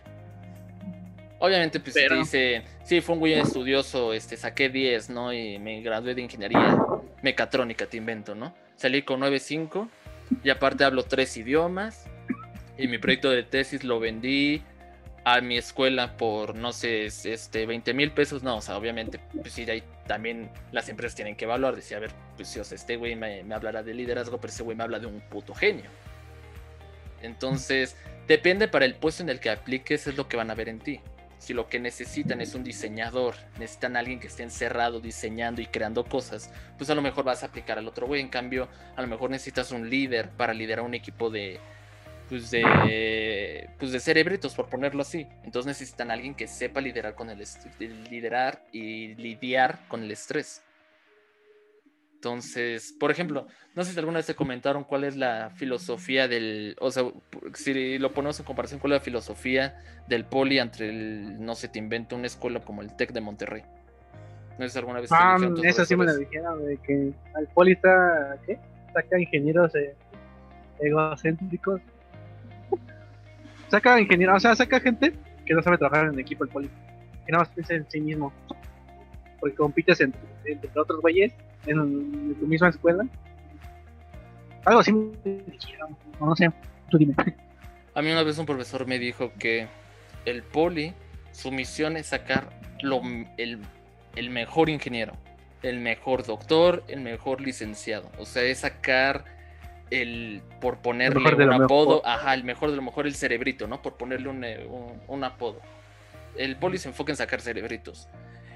Obviamente, 1.40 1.80
pues 1.80 1.94
si 1.94 2.00
te 2.00 2.06
Pero- 2.06 2.20
dice, 2.20 2.62
sí, 2.84 3.00
fue 3.00 3.14
un 3.14 3.18
güey 3.20 3.32
estudioso, 3.34 4.12
este, 4.12 4.36
saqué 4.36 4.68
10, 4.68 5.10
¿no? 5.10 5.32
Y 5.32 5.58
me 5.58 5.80
gradué 5.82 6.14
de 6.14 6.22
ingeniería 6.22 6.78
mecatrónica, 7.22 7.86
te 7.86 7.96
invento, 7.96 8.34
¿no? 8.36 8.54
Salí 8.76 9.02
con 9.02 9.20
9.5 9.20 9.88
y 10.44 10.50
aparte 10.50 10.84
hablo 10.84 11.02
tres 11.02 11.36
idiomas 11.36 12.06
y 12.82 12.88
mi 12.88 12.98
proyecto 12.98 13.30
de 13.30 13.44
tesis 13.44 13.84
lo 13.84 14.00
vendí 14.00 14.60
a 15.24 15.40
mi 15.40 15.56
escuela 15.56 16.16
por, 16.16 16.56
no 16.56 16.72
sé, 16.72 17.06
es- 17.06 17.24
este, 17.26 17.64
20 17.64 17.94
mil 17.94 18.10
pesos, 18.10 18.42
no, 18.42 18.56
o 18.56 18.60
sea, 18.60 18.76
obviamente, 18.76 19.20
pues 19.40 19.52
sí, 19.52 19.62
ahí 19.70 19.84
también 20.08 20.50
las 20.72 20.88
empresas 20.88 21.14
tienen 21.14 21.36
que 21.36 21.44
evaluar, 21.44 21.76
decir, 21.76 21.96
a 21.96 22.00
ver, 22.00 22.10
pues 22.34 22.48
sí, 22.48 22.58
o 22.58 22.62
este 22.62 22.96
güey 22.96 23.14
me, 23.14 23.44
me 23.44 23.54
hablará 23.54 23.84
de 23.84 23.94
liderazgo, 23.94 24.40
pero 24.40 24.52
ese 24.52 24.64
güey 24.64 24.76
me 24.76 24.82
habla 24.82 24.98
de 24.98 25.06
un 25.06 25.20
puto 25.20 25.54
genio. 25.54 25.88
Entonces, 27.22 27.96
depende 28.26 28.66
para 28.66 28.84
el 28.84 28.96
puesto 28.96 29.22
en 29.22 29.28
el 29.28 29.38
que 29.38 29.50
apliques, 29.50 30.08
es 30.08 30.16
lo 30.16 30.26
que 30.28 30.36
van 30.36 30.50
a 30.50 30.56
ver 30.56 30.68
en 30.68 30.80
ti. 30.80 31.00
Si 31.38 31.54
lo 31.54 31.68
que 31.68 31.78
necesitan 31.78 32.40
es 32.40 32.56
un 32.56 32.64
diseñador, 32.64 33.36
necesitan 33.60 33.96
alguien 33.96 34.18
que 34.18 34.26
esté 34.26 34.42
encerrado 34.42 34.98
diseñando 35.00 35.60
y 35.60 35.66
creando 35.66 36.04
cosas, 36.04 36.50
pues 36.78 36.90
a 36.90 36.96
lo 36.96 37.02
mejor 37.02 37.24
vas 37.24 37.44
a 37.44 37.46
aplicar 37.46 37.78
al 37.78 37.86
otro 37.86 38.08
güey. 38.08 38.20
En 38.20 38.28
cambio, 38.28 38.68
a 38.96 39.02
lo 39.02 39.06
mejor 39.06 39.30
necesitas 39.30 39.70
un 39.70 39.88
líder 39.88 40.30
para 40.30 40.52
liderar 40.52 40.84
un 40.84 40.94
equipo 40.94 41.30
de, 41.30 41.60
pues 42.32 42.50
de, 42.50 43.68
pues 43.78 43.92
de 43.92 44.00
cerebritos, 44.00 44.54
por 44.54 44.70
ponerlo 44.70 45.02
así. 45.02 45.26
Entonces 45.44 45.66
necesitan 45.66 46.10
a 46.10 46.14
alguien 46.14 46.34
que 46.34 46.46
sepa 46.46 46.80
liderar 46.80 47.14
con 47.14 47.28
el 47.28 47.44
liderar 48.08 48.64
y 48.72 49.14
lidiar 49.16 49.80
con 49.86 50.02
el 50.02 50.10
estrés. 50.10 50.64
Entonces, 52.14 52.96
por 52.98 53.10
ejemplo, 53.10 53.48
no 53.74 53.84
sé 53.84 53.92
si 53.92 53.98
alguna 53.98 54.16
vez 54.16 54.24
te 54.24 54.34
comentaron 54.34 54.84
cuál 54.84 55.04
es 55.04 55.14
la 55.14 55.50
filosofía 55.50 56.26
del, 56.26 56.74
o 56.80 56.90
sea, 56.90 57.04
si 57.52 57.98
lo 57.98 58.14
ponemos 58.14 58.40
en 58.40 58.46
comparación, 58.46 58.80
es 58.82 58.88
la 58.88 59.00
filosofía 59.00 59.78
del 60.08 60.24
poli 60.24 60.58
entre 60.58 60.88
el, 60.88 61.44
no 61.44 61.54
sé, 61.54 61.68
te 61.68 61.80
invento 61.80 62.16
una 62.16 62.28
escuela 62.28 62.60
como 62.60 62.80
el 62.80 62.96
TEC 62.96 63.12
de 63.12 63.20
Monterrey. 63.20 63.62
No 64.58 64.64
sé 64.64 64.70
si 64.70 64.78
alguna 64.78 65.00
vez 65.00 65.10
te 65.10 65.16
Ah, 65.18 65.36
dijeron 65.36 65.66
eso 65.66 65.84
sí 65.84 65.96
me 65.96 66.06
lo 66.06 66.16
dijeron, 66.16 66.64
de 66.64 66.78
que 66.78 67.12
al 67.34 67.46
poli 67.48 67.72
está, 67.72 68.38
¿qué? 68.46 68.58
Saca 68.94 69.20
ingenieros 69.20 69.74
eh, 69.74 69.94
egocéntricos. 70.80 71.82
Saca 73.72 73.98
ingenieros, 73.98 74.36
o 74.36 74.40
sea, 74.40 74.54
saca 74.54 74.80
gente 74.80 75.14
que 75.46 75.54
no 75.54 75.62
sabe 75.62 75.78
trabajar 75.78 76.12
en 76.12 76.20
equipo 76.20 76.44
el 76.44 76.50
poli. 76.50 76.68
Que 77.24 77.32
nada 77.32 77.44
más 77.44 77.54
piensa 77.54 77.72
en 77.72 77.90
sí 77.90 78.02
mismo. 78.02 78.30
Porque 79.40 79.56
compites 79.56 79.98
entre, 80.02 80.20
otros 80.78 81.00
güeyes 81.00 81.32
en, 81.64 82.36
tu 82.38 82.46
misma 82.46 82.68
escuela. 82.68 83.06
Algo 84.66 84.80
así 84.80 84.92
no 84.92 86.36
sé, 86.36 86.52
tú 86.90 86.98
dime. 86.98 87.14
A 87.94 88.02
mí 88.02 88.12
una 88.12 88.22
vez 88.22 88.36
un 88.36 88.44
profesor 88.44 88.86
me 88.86 88.98
dijo 88.98 89.32
que 89.38 89.68
el 90.26 90.42
poli, 90.42 90.92
su 91.32 91.50
misión 91.50 91.96
es 91.96 92.08
sacar 92.08 92.50
lo, 92.82 93.00
el, 93.38 93.58
el 94.16 94.28
mejor 94.28 94.68
ingeniero, 94.68 95.14
el 95.62 95.80
mejor 95.80 96.26
doctor, 96.26 96.84
el 96.88 97.00
mejor 97.00 97.40
licenciado. 97.40 98.10
O 98.18 98.26
sea, 98.26 98.42
es 98.42 98.58
sacar 98.58 99.24
el, 100.00 100.42
por 100.60 100.78
ponerle 100.78 101.44
un 101.44 101.52
apodo, 101.64 101.96
mejor. 101.96 102.02
ajá, 102.04 102.34
el 102.34 102.44
mejor 102.44 102.70
de 102.70 102.76
lo 102.76 102.82
mejor, 102.82 103.06
el 103.06 103.14
cerebrito, 103.14 103.66
¿no? 103.66 103.82
Por 103.82 103.96
ponerle 103.96 104.28
un, 104.28 104.42
eh, 104.44 104.66
un- 104.66 105.00
un 105.06 105.24
apodo. 105.24 105.60
El 106.36 106.56
poli 106.56 106.78
se 106.78 106.88
enfoca 106.88 107.12
en 107.12 107.16
sacar 107.16 107.40
cerebritos. 107.40 108.08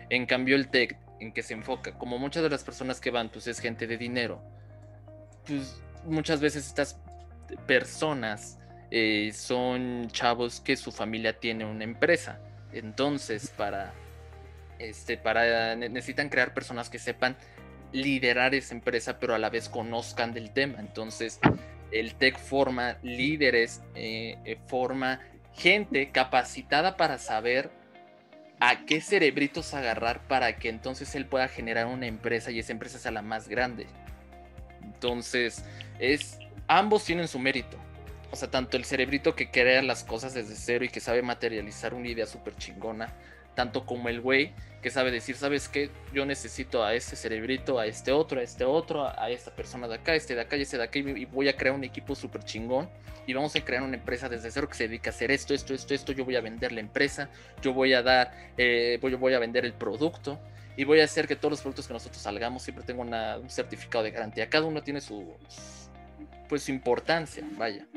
En 0.08 0.24
cambio, 0.26 0.56
el 0.56 0.68
tech, 0.68 0.96
en 1.20 1.32
que 1.32 1.42
se 1.42 1.54
enfoca, 1.54 1.92
como 1.98 2.18
muchas 2.18 2.42
de 2.42 2.50
las 2.50 2.64
personas 2.64 3.00
que 3.00 3.10
van, 3.10 3.28
pues 3.28 3.46
es 3.46 3.58
gente 3.60 3.86
de 3.86 3.96
dinero. 3.98 4.40
Pues 5.46 5.82
muchas 6.04 6.40
veces 6.40 6.66
estas 6.66 6.98
personas 7.66 8.58
eh, 8.90 9.30
son 9.34 10.08
chavos 10.10 10.60
que 10.60 10.76
su 10.76 10.92
familia 10.92 11.38
tiene 11.38 11.64
una 11.64 11.84
empresa. 11.84 12.38
Entonces, 12.72 13.50
para, 13.56 13.92
este, 14.78 15.16
para 15.18 15.74
ne- 15.76 15.88
necesitan 15.88 16.28
crear 16.28 16.54
personas 16.54 16.88
que 16.88 16.98
sepan 16.98 17.36
liderar 17.96 18.54
esa 18.54 18.74
empresa, 18.74 19.18
pero 19.18 19.34
a 19.34 19.38
la 19.38 19.50
vez 19.50 19.68
conozcan 19.68 20.32
del 20.32 20.50
tema. 20.50 20.78
Entonces, 20.78 21.40
el 21.90 22.14
tech 22.14 22.38
forma 22.38 22.98
líderes, 23.02 23.82
eh, 23.94 24.36
eh, 24.44 24.58
forma 24.66 25.20
gente 25.54 26.10
capacitada 26.10 26.96
para 26.96 27.18
saber 27.18 27.70
a 28.60 28.84
qué 28.84 29.00
cerebritos 29.00 29.74
agarrar 29.74 30.20
para 30.28 30.56
que 30.56 30.68
entonces 30.68 31.14
él 31.14 31.26
pueda 31.26 31.48
generar 31.48 31.86
una 31.86 32.06
empresa 32.06 32.50
y 32.50 32.58
esa 32.58 32.72
empresa 32.72 32.98
sea 32.98 33.10
la 33.10 33.22
más 33.22 33.48
grande. 33.48 33.86
Entonces, 34.82 35.64
es 35.98 36.38
ambos 36.68 37.04
tienen 37.04 37.28
su 37.28 37.38
mérito. 37.38 37.78
O 38.30 38.36
sea, 38.36 38.50
tanto 38.50 38.76
el 38.76 38.84
cerebrito 38.84 39.34
que 39.34 39.50
crea 39.50 39.80
las 39.82 40.04
cosas 40.04 40.34
desde 40.34 40.56
cero 40.56 40.84
y 40.84 40.88
que 40.88 41.00
sabe 41.00 41.22
materializar 41.22 41.94
una 41.94 42.08
idea 42.08 42.26
súper 42.26 42.56
chingona, 42.56 43.14
tanto 43.56 43.84
como 43.84 44.08
el 44.08 44.20
güey 44.20 44.52
que 44.80 44.90
sabe 44.90 45.10
decir, 45.10 45.34
¿sabes 45.34 45.68
qué? 45.68 45.90
Yo 46.12 46.24
necesito 46.24 46.84
a 46.84 46.94
este 46.94 47.16
cerebrito, 47.16 47.80
a 47.80 47.86
este 47.86 48.12
otro, 48.12 48.38
a 48.38 48.44
este 48.44 48.64
otro, 48.64 49.08
a 49.08 49.30
esta 49.30 49.50
persona 49.50 49.88
de 49.88 49.96
acá, 49.96 50.14
este 50.14 50.36
de 50.36 50.42
acá 50.42 50.56
y 50.56 50.62
este 50.62 50.76
de 50.76 50.84
acá, 50.84 50.98
y 51.00 51.24
voy 51.24 51.48
a 51.48 51.56
crear 51.56 51.74
un 51.74 51.82
equipo 51.82 52.14
súper 52.14 52.44
chingón 52.44 52.88
y 53.26 53.34
vamos 53.34 53.56
a 53.56 53.64
crear 53.64 53.82
una 53.82 53.96
empresa 53.96 54.28
desde 54.28 54.50
cero 54.52 54.68
que 54.68 54.76
se 54.76 54.86
dedica 54.86 55.10
a 55.10 55.12
hacer 55.12 55.32
esto, 55.32 55.54
esto, 55.54 55.74
esto, 55.74 55.94
esto. 55.94 56.12
Yo 56.12 56.24
voy 56.24 56.36
a 56.36 56.40
vender 56.40 56.70
la 56.70 56.80
empresa, 56.80 57.28
yo 57.60 57.72
voy 57.72 57.94
a 57.94 58.02
dar, 58.02 58.52
eh, 58.56 58.98
voy, 59.02 59.14
voy 59.14 59.34
a 59.34 59.40
vender 59.40 59.64
el 59.64 59.72
producto 59.72 60.38
y 60.76 60.84
voy 60.84 61.00
a 61.00 61.04
hacer 61.04 61.26
que 61.26 61.34
todos 61.34 61.50
los 61.50 61.60
productos 61.60 61.88
que 61.88 61.92
nosotros 61.92 62.22
salgamos 62.22 62.62
siempre 62.62 62.84
tengan 62.84 63.12
un 63.40 63.50
certificado 63.50 64.04
de 64.04 64.12
garantía. 64.12 64.48
Cada 64.48 64.66
uno 64.66 64.82
tiene 64.82 65.00
su, 65.00 65.34
pues, 66.48 66.62
su 66.62 66.70
importancia, 66.70 67.42
vaya. 67.58 67.88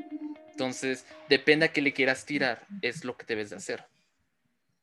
Entonces, 0.52 1.06
depende 1.30 1.68
a 1.68 1.72
qué 1.72 1.82
le 1.82 1.94
quieras 1.94 2.26
tirar, 2.26 2.64
es 2.82 3.06
lo 3.06 3.16
que 3.16 3.26
debes 3.28 3.52
de 3.52 3.58
hacer. 3.58 3.86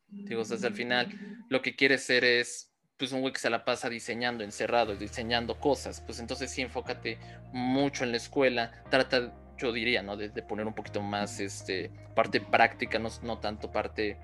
Digo, 0.08 0.44
sea, 0.44 0.68
al 0.68 0.74
final, 0.74 1.08
lo 1.48 1.62
que 1.62 1.76
quieres 1.76 2.04
ser 2.04 2.24
es, 2.24 2.72
pues, 2.96 3.12
un 3.12 3.20
güey 3.20 3.32
que 3.32 3.40
se 3.40 3.50
la 3.50 3.64
pasa 3.64 3.88
diseñando, 3.88 4.44
encerrado, 4.44 4.96
diseñando 4.96 5.58
cosas. 5.58 6.00
Pues 6.00 6.20
entonces 6.20 6.50
sí, 6.50 6.62
enfócate 6.62 7.18
mucho 7.52 8.04
en 8.04 8.12
la 8.12 8.16
escuela, 8.16 8.72
trata 8.90 9.32
yo 9.58 9.72
diría, 9.72 10.02
¿no? 10.02 10.16
De, 10.16 10.28
poner 10.42 10.66
un 10.66 10.74
poquito 10.74 11.02
más 11.02 11.40
este, 11.40 11.90
parte 12.14 12.40
práctica, 12.40 12.98
no, 12.98 13.08
no 13.22 13.38
tanto 13.38 13.70
parte 13.70 14.18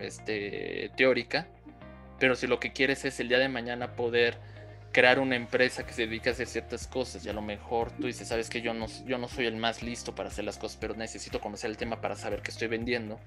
este, 0.00 0.90
teórica. 0.96 1.48
Pero 2.18 2.36
si 2.36 2.46
lo 2.46 2.60
que 2.60 2.72
quieres 2.72 3.04
es 3.04 3.18
el 3.20 3.28
día 3.28 3.38
de 3.38 3.48
mañana 3.48 3.96
poder 3.96 4.38
crear 4.92 5.18
una 5.18 5.36
empresa 5.36 5.86
que 5.86 5.94
se 5.94 6.06
dedique 6.06 6.28
a 6.28 6.32
hacer 6.32 6.46
ciertas 6.46 6.86
cosas 6.86 7.24
y 7.24 7.28
a 7.30 7.32
lo 7.32 7.40
mejor 7.40 7.90
tú 7.92 8.06
dices, 8.06 8.28
sabes 8.28 8.50
que 8.50 8.60
yo 8.60 8.74
no, 8.74 8.86
yo 9.06 9.16
no 9.16 9.26
soy 9.26 9.46
el 9.46 9.56
más 9.56 9.82
listo 9.82 10.14
para 10.14 10.28
hacer 10.28 10.44
las 10.44 10.58
cosas, 10.58 10.76
pero 10.78 10.94
necesito 10.94 11.40
conocer 11.40 11.70
el 11.70 11.78
tema 11.78 12.02
para 12.02 12.14
saber 12.14 12.42
qué 12.42 12.50
estoy 12.50 12.68
vendiendo. 12.68 13.18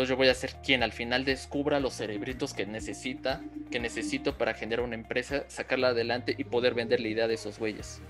Entonces 0.00 0.14
yo 0.14 0.16
voy 0.16 0.28
a 0.28 0.34
ser 0.34 0.54
quien 0.64 0.82
al 0.82 0.92
final 0.92 1.26
descubra 1.26 1.78
los 1.78 1.92
cerebritos 1.92 2.54
que 2.54 2.64
necesita, 2.64 3.42
que 3.70 3.78
necesito 3.80 4.38
para 4.38 4.54
generar 4.54 4.82
una 4.82 4.94
empresa, 4.94 5.44
sacarla 5.48 5.88
adelante 5.88 6.34
y 6.38 6.44
poder 6.44 6.72
vender 6.72 7.00
la 7.00 7.08
idea 7.08 7.28
de 7.28 7.34
esos 7.34 7.58
güeyes. 7.58 8.00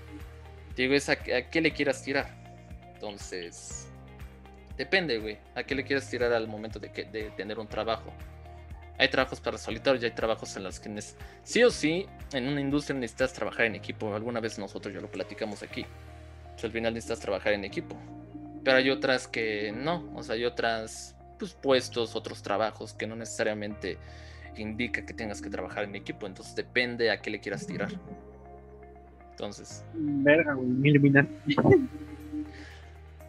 Digo, 0.77 0.93
es 0.93 1.09
a, 1.09 1.17
qué 1.17 1.59
le 1.59 1.73
quieras 1.73 2.01
tirar. 2.01 2.29
Entonces, 2.93 3.89
depende, 4.77 5.17
güey, 5.17 5.37
a 5.53 5.63
qué 5.63 5.75
le 5.75 5.83
quieras 5.83 6.09
tirar 6.09 6.31
al 6.31 6.47
momento 6.47 6.79
de, 6.79 6.93
que, 6.93 7.03
de 7.03 7.23
tener 7.31 7.59
un 7.59 7.67
trabajo. 7.67 8.13
Hay 8.97 9.09
trabajos 9.09 9.41
para 9.41 9.57
solitarios 9.57 10.01
y 10.01 10.05
hay 10.05 10.13
trabajos 10.13 10.55
en 10.55 10.63
los 10.63 10.79
que 10.79 10.97
sí 11.43 11.61
o 11.61 11.71
sí 11.71 12.05
en 12.31 12.47
una 12.47 12.61
industria 12.61 12.97
necesitas 12.97 13.33
trabajar 13.33 13.65
en 13.65 13.75
equipo. 13.75 14.15
Alguna 14.15 14.39
vez 14.39 14.57
nosotros 14.57 14.93
ya 14.93 15.01
lo 15.01 15.11
platicamos 15.11 15.61
aquí. 15.61 15.85
Pues 16.53 16.63
al 16.63 16.71
final 16.71 16.93
necesitas 16.93 17.19
trabajar 17.19 17.51
en 17.51 17.65
equipo. 17.65 17.97
Pero 18.63 18.77
hay 18.77 18.89
otras 18.89 19.27
que 19.27 19.73
no. 19.75 20.09
O 20.15 20.23
sea, 20.23 20.35
hay 20.35 20.45
otras 20.45 21.17
pues, 21.49 21.53
puestos, 21.61 22.15
otros 22.15 22.41
trabajos 22.43 22.93
que 22.93 23.07
no 23.07 23.15
necesariamente 23.15 23.97
indica 24.57 25.05
que 25.05 25.13
tengas 25.13 25.41
que 25.41 25.49
trabajar 25.49 25.85
en 25.85 25.95
equipo. 25.95 26.27
Entonces 26.27 26.55
depende 26.55 27.11
a 27.11 27.21
qué 27.21 27.31
le 27.31 27.39
quieras 27.39 27.65
tirar. 27.65 27.89
Entonces. 29.31 29.83
Verga, 29.93 30.53
güey, 30.53 31.01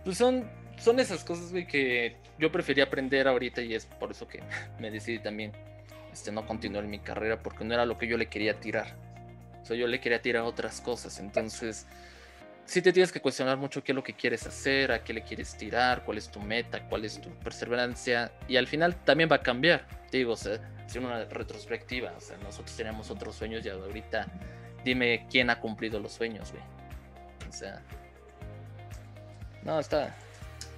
Pues 0.05 0.19
son 0.19 0.45
son 0.83 0.99
esas 0.99 1.23
cosas, 1.23 1.53
güey, 1.53 1.67
que 1.67 2.17
yo 2.39 2.51
prefería 2.51 2.85
aprender 2.85 3.29
ahorita 3.29 3.63
y 3.63 3.75
es 3.75 3.87
por 3.87 4.11
eso 4.11 4.27
que 4.27 4.43
me 4.81 4.91
decidí 4.91 5.21
también 5.21 5.53
este, 6.13 6.33
no 6.33 6.45
continuar 6.45 6.85
mi 6.85 6.99
carrera 6.99 7.41
porque 7.41 7.65
no 7.65 7.73
era 7.73 7.87
lo 7.87 7.99
que 7.99 8.09
yo 8.09 8.17
le 8.17 8.27
quería 8.27 8.59
tirar. 8.59 8.89
O 9.63 9.65
sea, 9.65 9.77
yo 9.77 9.87
le 9.87 10.01
quería 10.01 10.21
tirar 10.21 10.43
otras 10.43 10.81
cosas. 10.81 11.21
Entonces, 11.21 11.87
sí 12.65 12.83
te 12.83 12.93
tienes 12.93 13.13
que 13.13 13.21
cuestionar 13.21 13.57
mucho 13.57 13.83
qué 13.83 13.93
es 13.93 13.97
lo 13.97 14.03
que 14.03 14.15
quieres 14.15 14.47
hacer, 14.47 14.93
a 14.93 15.03
qué 15.03 15.13
le 15.13 15.23
quieres 15.23 15.57
tirar, 15.57 16.05
cuál 16.05 16.19
es 16.19 16.31
tu 16.31 16.41
meta, 16.41 16.89
cuál 16.89 17.05
es 17.05 17.21
tu 17.21 17.31
perseverancia. 17.41 18.33
Y 18.49 18.57
al 18.57 18.67
final 18.67 18.97
también 19.05 19.31
va 19.31 19.37
a 19.37 19.43
cambiar. 19.43 19.87
Digo, 20.11 20.33
o 20.33 20.37
sea, 20.37 20.59
una 20.97 21.25
retrospectiva. 21.25 22.13
O 22.17 22.21
sea, 22.21 22.37
nosotros 22.39 22.77
teníamos 22.77 23.11
otros 23.11 23.35
sueños 23.37 23.65
y 23.65 23.69
ahorita 23.69 24.27
dime 24.85 25.27
quién 25.31 25.51
ha 25.51 25.61
cumplido 25.61 26.01
los 26.01 26.13
sueños, 26.13 26.53
güey. 26.53 26.63
O 27.49 27.53
sea, 27.53 27.83
no, 29.65 29.79
está, 29.79 30.15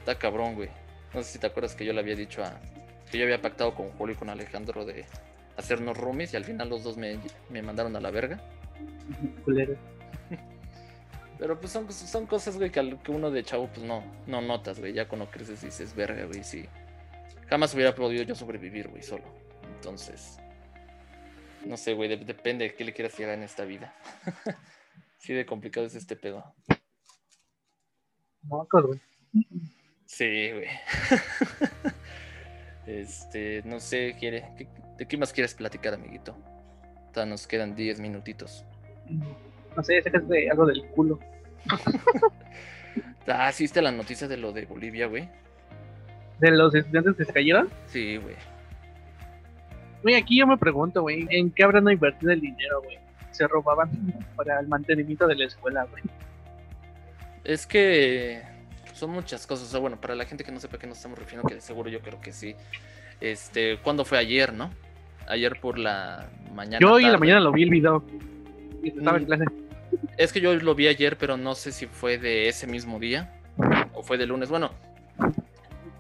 Está 0.05 0.19
cabrón, 0.19 0.55
güey. 0.55 0.69
No 1.15 1.23
sé 1.23 1.33
si 1.33 1.39
te 1.39 1.47
acuerdas 1.47 1.75
que 1.75 1.87
yo 1.87 1.95
le 1.95 2.01
había 2.01 2.15
dicho 2.15 2.45
a. 2.45 2.61
Que 3.11 3.17
yo 3.17 3.25
había 3.25 3.41
pactado 3.41 3.75
con 3.75 3.89
Julio 3.93 4.15
y 4.15 4.19
con 4.19 4.29
Alejandro 4.29 4.85
de 4.85 5.07
hacernos 5.57 5.97
roomies 5.97 6.35
y 6.35 6.37
al 6.37 6.45
final 6.45 6.69
los 6.69 6.85
dos 6.85 6.99
me, 6.99 7.19
mandaron 7.63 7.97
a 7.97 8.01
la 8.01 8.11
verga. 8.11 8.39
Pero 11.39 11.59
pues 11.59 11.73
son, 11.73 11.91
son 11.93 12.27
cosas, 12.27 12.57
güey, 12.57 12.71
que, 12.71 12.81
uno 13.09 13.31
de 13.31 13.43
chavo 13.43 13.69
pues 13.69 13.85
no, 13.85 14.05
no 14.27 14.41
notas, 14.41 14.79
güey. 14.79 14.93
Ya 14.93 15.09
cuando 15.09 15.31
creces 15.31 15.63
dices, 15.63 15.95
verga, 15.95 16.25
güey, 16.27 16.45
sí. 16.45 16.67
Jamás 17.49 17.75
hubiera 17.75 17.95
podido 17.95 18.23
yo 18.23 18.35
sobrevivir, 18.35 18.89
güey, 18.89 19.03
solo. 19.03 19.25
Entonces, 19.77 20.39
no 21.65 21.77
sé, 21.77 21.95
güey, 21.95 22.17
depende 22.25 22.65
de 22.65 22.75
qué 22.75 22.85
le 22.85 22.93
quieras 22.93 23.19
llegar 23.19 23.35
en 23.35 23.43
esta 23.43 23.65
vida. 23.65 23.95
sí, 25.19 25.33
de 25.33 25.45
complicado 25.45 25.87
es 25.87 25.95
este 25.95 26.17
pedo. 26.17 26.55
No, 28.43 28.67
güey. 28.71 29.01
Sí, 30.07 30.53
güey. 30.53 30.69
este, 32.87 33.63
no 33.65 33.81
sé, 33.81 34.17
quiere, 34.19 34.69
¿de 34.97 35.07
qué 35.09 35.17
más 35.17 35.33
quieres 35.33 35.55
platicar, 35.55 35.95
amiguito? 35.95 36.37
Nos 37.27 37.47
quedan 37.47 37.77
10 37.77 38.01
minutitos. 38.01 38.65
No 39.77 39.83
sé, 39.83 40.03
de 40.03 40.51
algo 40.51 40.67
del 40.67 40.85
culo. 40.89 41.19
ah, 43.27 43.51
¿sí 43.53 43.65
viste 43.65 43.83
la 43.83 43.93
noticia 43.93 44.29
de 44.29 44.37
lo 44.37 44.53
de 44.53 44.67
Bolivia, 44.67 45.07
güey? 45.07 45.29
¿De 46.41 46.51
los 46.51 46.75
estudiantes 46.75 47.17
que 47.17 47.25
se 47.25 47.33
cayeron? 47.33 47.69
Sí, 47.87 48.17
güey. 48.17 48.35
Güey, 50.03 50.17
aquí 50.17 50.39
yo 50.39 50.47
me 50.47 50.59
pregunto, 50.59 51.03
güey, 51.03 51.27
¿en 51.31 51.51
qué 51.51 51.65
habrán 51.65 51.89
invertido 51.91 52.33
el 52.33 52.41
dinero, 52.41 52.83
güey? 52.83 52.99
Se 53.31 53.49
robaban 53.49 53.91
para 54.37 54.61
el 54.61 54.69
mantenimiento 54.69 55.27
de 55.27 55.35
la 55.35 55.47
escuela, 55.47 55.85
güey. 55.91 56.03
Es 57.43 57.67
que 57.67 58.43
son 58.93 59.11
muchas 59.11 59.47
cosas. 59.47 59.69
O 59.69 59.71
sea, 59.71 59.81
bueno, 59.81 60.01
para 60.01 60.15
la 60.15 60.25
gente 60.25 60.45
que 60.45 60.53
no 60.53 60.61
sepa 60.61 60.77
a 60.77 60.79
qué 60.79 60.87
nos 60.87 60.99
estamos 60.99 61.19
refiriendo, 61.19 61.49
que 61.49 61.55
de 61.55 61.61
seguro 61.61 61.91
yo 61.91 62.01
creo 62.01 62.21
que 62.21 62.33
sí. 62.33 62.55
Este, 63.21 63.79
¿cuándo 63.79 64.05
fue 64.05 64.19
ayer, 64.19 64.53
no? 64.53 64.71
Ayer 65.27 65.59
por 65.61 65.79
la 65.79 66.29
mañana. 66.55 66.79
Yo 66.81 66.93
hoy 66.93 67.05
en 67.05 67.13
la 67.13 67.19
mañana 67.19 67.41
lo 67.41 67.53
vi 67.53 67.63
el 67.65 67.71
video. 67.71 68.05
Estaba 68.83 69.17
en 69.17 69.23
mm. 69.25 69.27
clase. 69.27 69.45
Es 70.17 70.33
que 70.33 70.41
yo 70.41 70.55
lo 70.55 70.75
vi 70.75 70.89
ayer, 70.89 71.17
pero 71.19 71.37
no 71.37 71.55
sé 71.55 71.73
si 71.73 71.87
fue 71.87 72.19
de 72.19 72.49
ese 72.49 72.67
mismo 72.67 72.99
día 72.99 73.33
o 73.93 74.03
fue 74.03 74.19
de 74.19 74.27
lunes. 74.27 74.49
Bueno, 74.49 74.73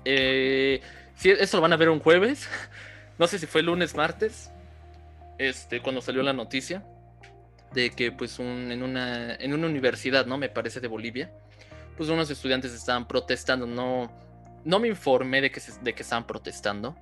eh, 0.04 0.80
si 1.14 1.30
esto 1.30 1.58
lo 1.58 1.62
van 1.62 1.72
a 1.72 1.76
ver 1.76 1.88
un 1.88 2.00
jueves. 2.00 2.48
No 3.16 3.28
sé 3.28 3.38
si 3.38 3.46
fue 3.46 3.62
lunes, 3.62 3.94
martes. 3.94 4.50
Este, 5.38 5.80
cuando 5.80 6.00
salió 6.00 6.24
la 6.24 6.32
noticia 6.32 6.82
de 7.72 7.90
que, 7.90 8.10
pues, 8.10 8.40
un, 8.40 8.72
en, 8.72 8.82
una, 8.82 9.36
en 9.36 9.54
una 9.54 9.68
universidad, 9.68 10.26
¿no? 10.26 10.36
Me 10.36 10.48
parece 10.48 10.80
de 10.80 10.88
Bolivia 10.88 11.30
pues 11.96 12.08
unos 12.08 12.30
estudiantes 12.30 12.72
estaban 12.72 13.06
protestando. 13.06 13.66
No, 13.66 14.10
no 14.64 14.80
me 14.80 14.88
informé 14.88 15.40
de 15.40 15.50
que, 15.50 15.60
de 15.82 15.94
que 15.94 16.02
estaban 16.02 16.26
protestando, 16.26 16.96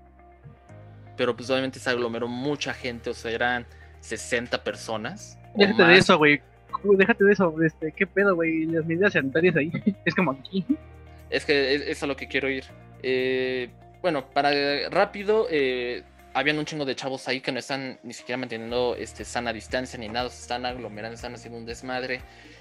pero 1.16 1.36
pues 1.36 1.50
obviamente 1.50 1.78
se 1.78 1.90
aglomeró 1.90 2.28
mucha 2.28 2.74
gente, 2.74 3.10
o 3.10 3.14
sea, 3.14 3.30
eran 3.30 3.66
60 4.00 4.62
personas. 4.62 5.38
Déjate 5.54 5.82
de 5.84 5.98
eso, 5.98 6.18
güey. 6.18 6.42
Déjate 6.84 7.24
de 7.24 7.32
eso, 7.32 7.54
este, 7.62 7.92
¿qué 7.92 8.06
pedo, 8.06 8.34
güey? 8.34 8.66
Las 8.66 8.84
medidas 8.84 9.12
sanitarias 9.12 9.56
ahí, 9.56 9.70
es 10.04 10.14
como 10.14 10.32
aquí. 10.32 10.64
Es 11.30 11.44
que 11.44 11.74
es, 11.74 11.82
es 11.82 12.02
a 12.02 12.06
lo 12.06 12.16
que 12.16 12.28
quiero 12.28 12.48
ir. 12.50 12.64
Eh, 13.02 13.70
bueno, 14.00 14.28
para 14.30 14.50
rápido, 14.90 15.46
eh, 15.50 16.02
habían 16.34 16.58
un 16.58 16.64
chingo 16.64 16.84
de 16.84 16.94
chavos 16.94 17.28
ahí 17.28 17.40
que 17.40 17.52
no 17.52 17.58
están 17.58 17.98
ni 18.02 18.12
siquiera 18.12 18.38
manteniendo 18.38 18.96
este, 18.96 19.24
sana 19.24 19.52
distancia 19.52 19.98
ni 19.98 20.08
nada, 20.08 20.28
se 20.30 20.42
están 20.42 20.66
aglomerando, 20.66 21.14
están 21.14 21.34
haciendo 21.34 21.58
un 21.58 21.66
desmadre. 21.66 22.20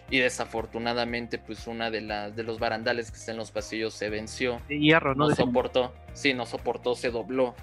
Y 0.09 0.19
desafortunadamente, 0.19 1.39
pues 1.39 1.67
una 1.67 1.89
de 1.89 2.01
las 2.01 2.35
de 2.35 2.43
los 2.43 2.59
barandales 2.59 3.11
que 3.11 3.17
está 3.17 3.31
en 3.31 3.37
los 3.37 3.51
pasillos 3.51 3.93
se 3.93 4.09
venció. 4.09 4.59
De 4.67 4.77
hierro, 4.77 5.15
¿no? 5.15 5.29
No 5.29 5.35
soportó, 5.35 5.93
sí, 6.13 6.33
no 6.33 6.45
soportó, 6.45 6.95
se 6.95 7.11
dobló. 7.11 7.55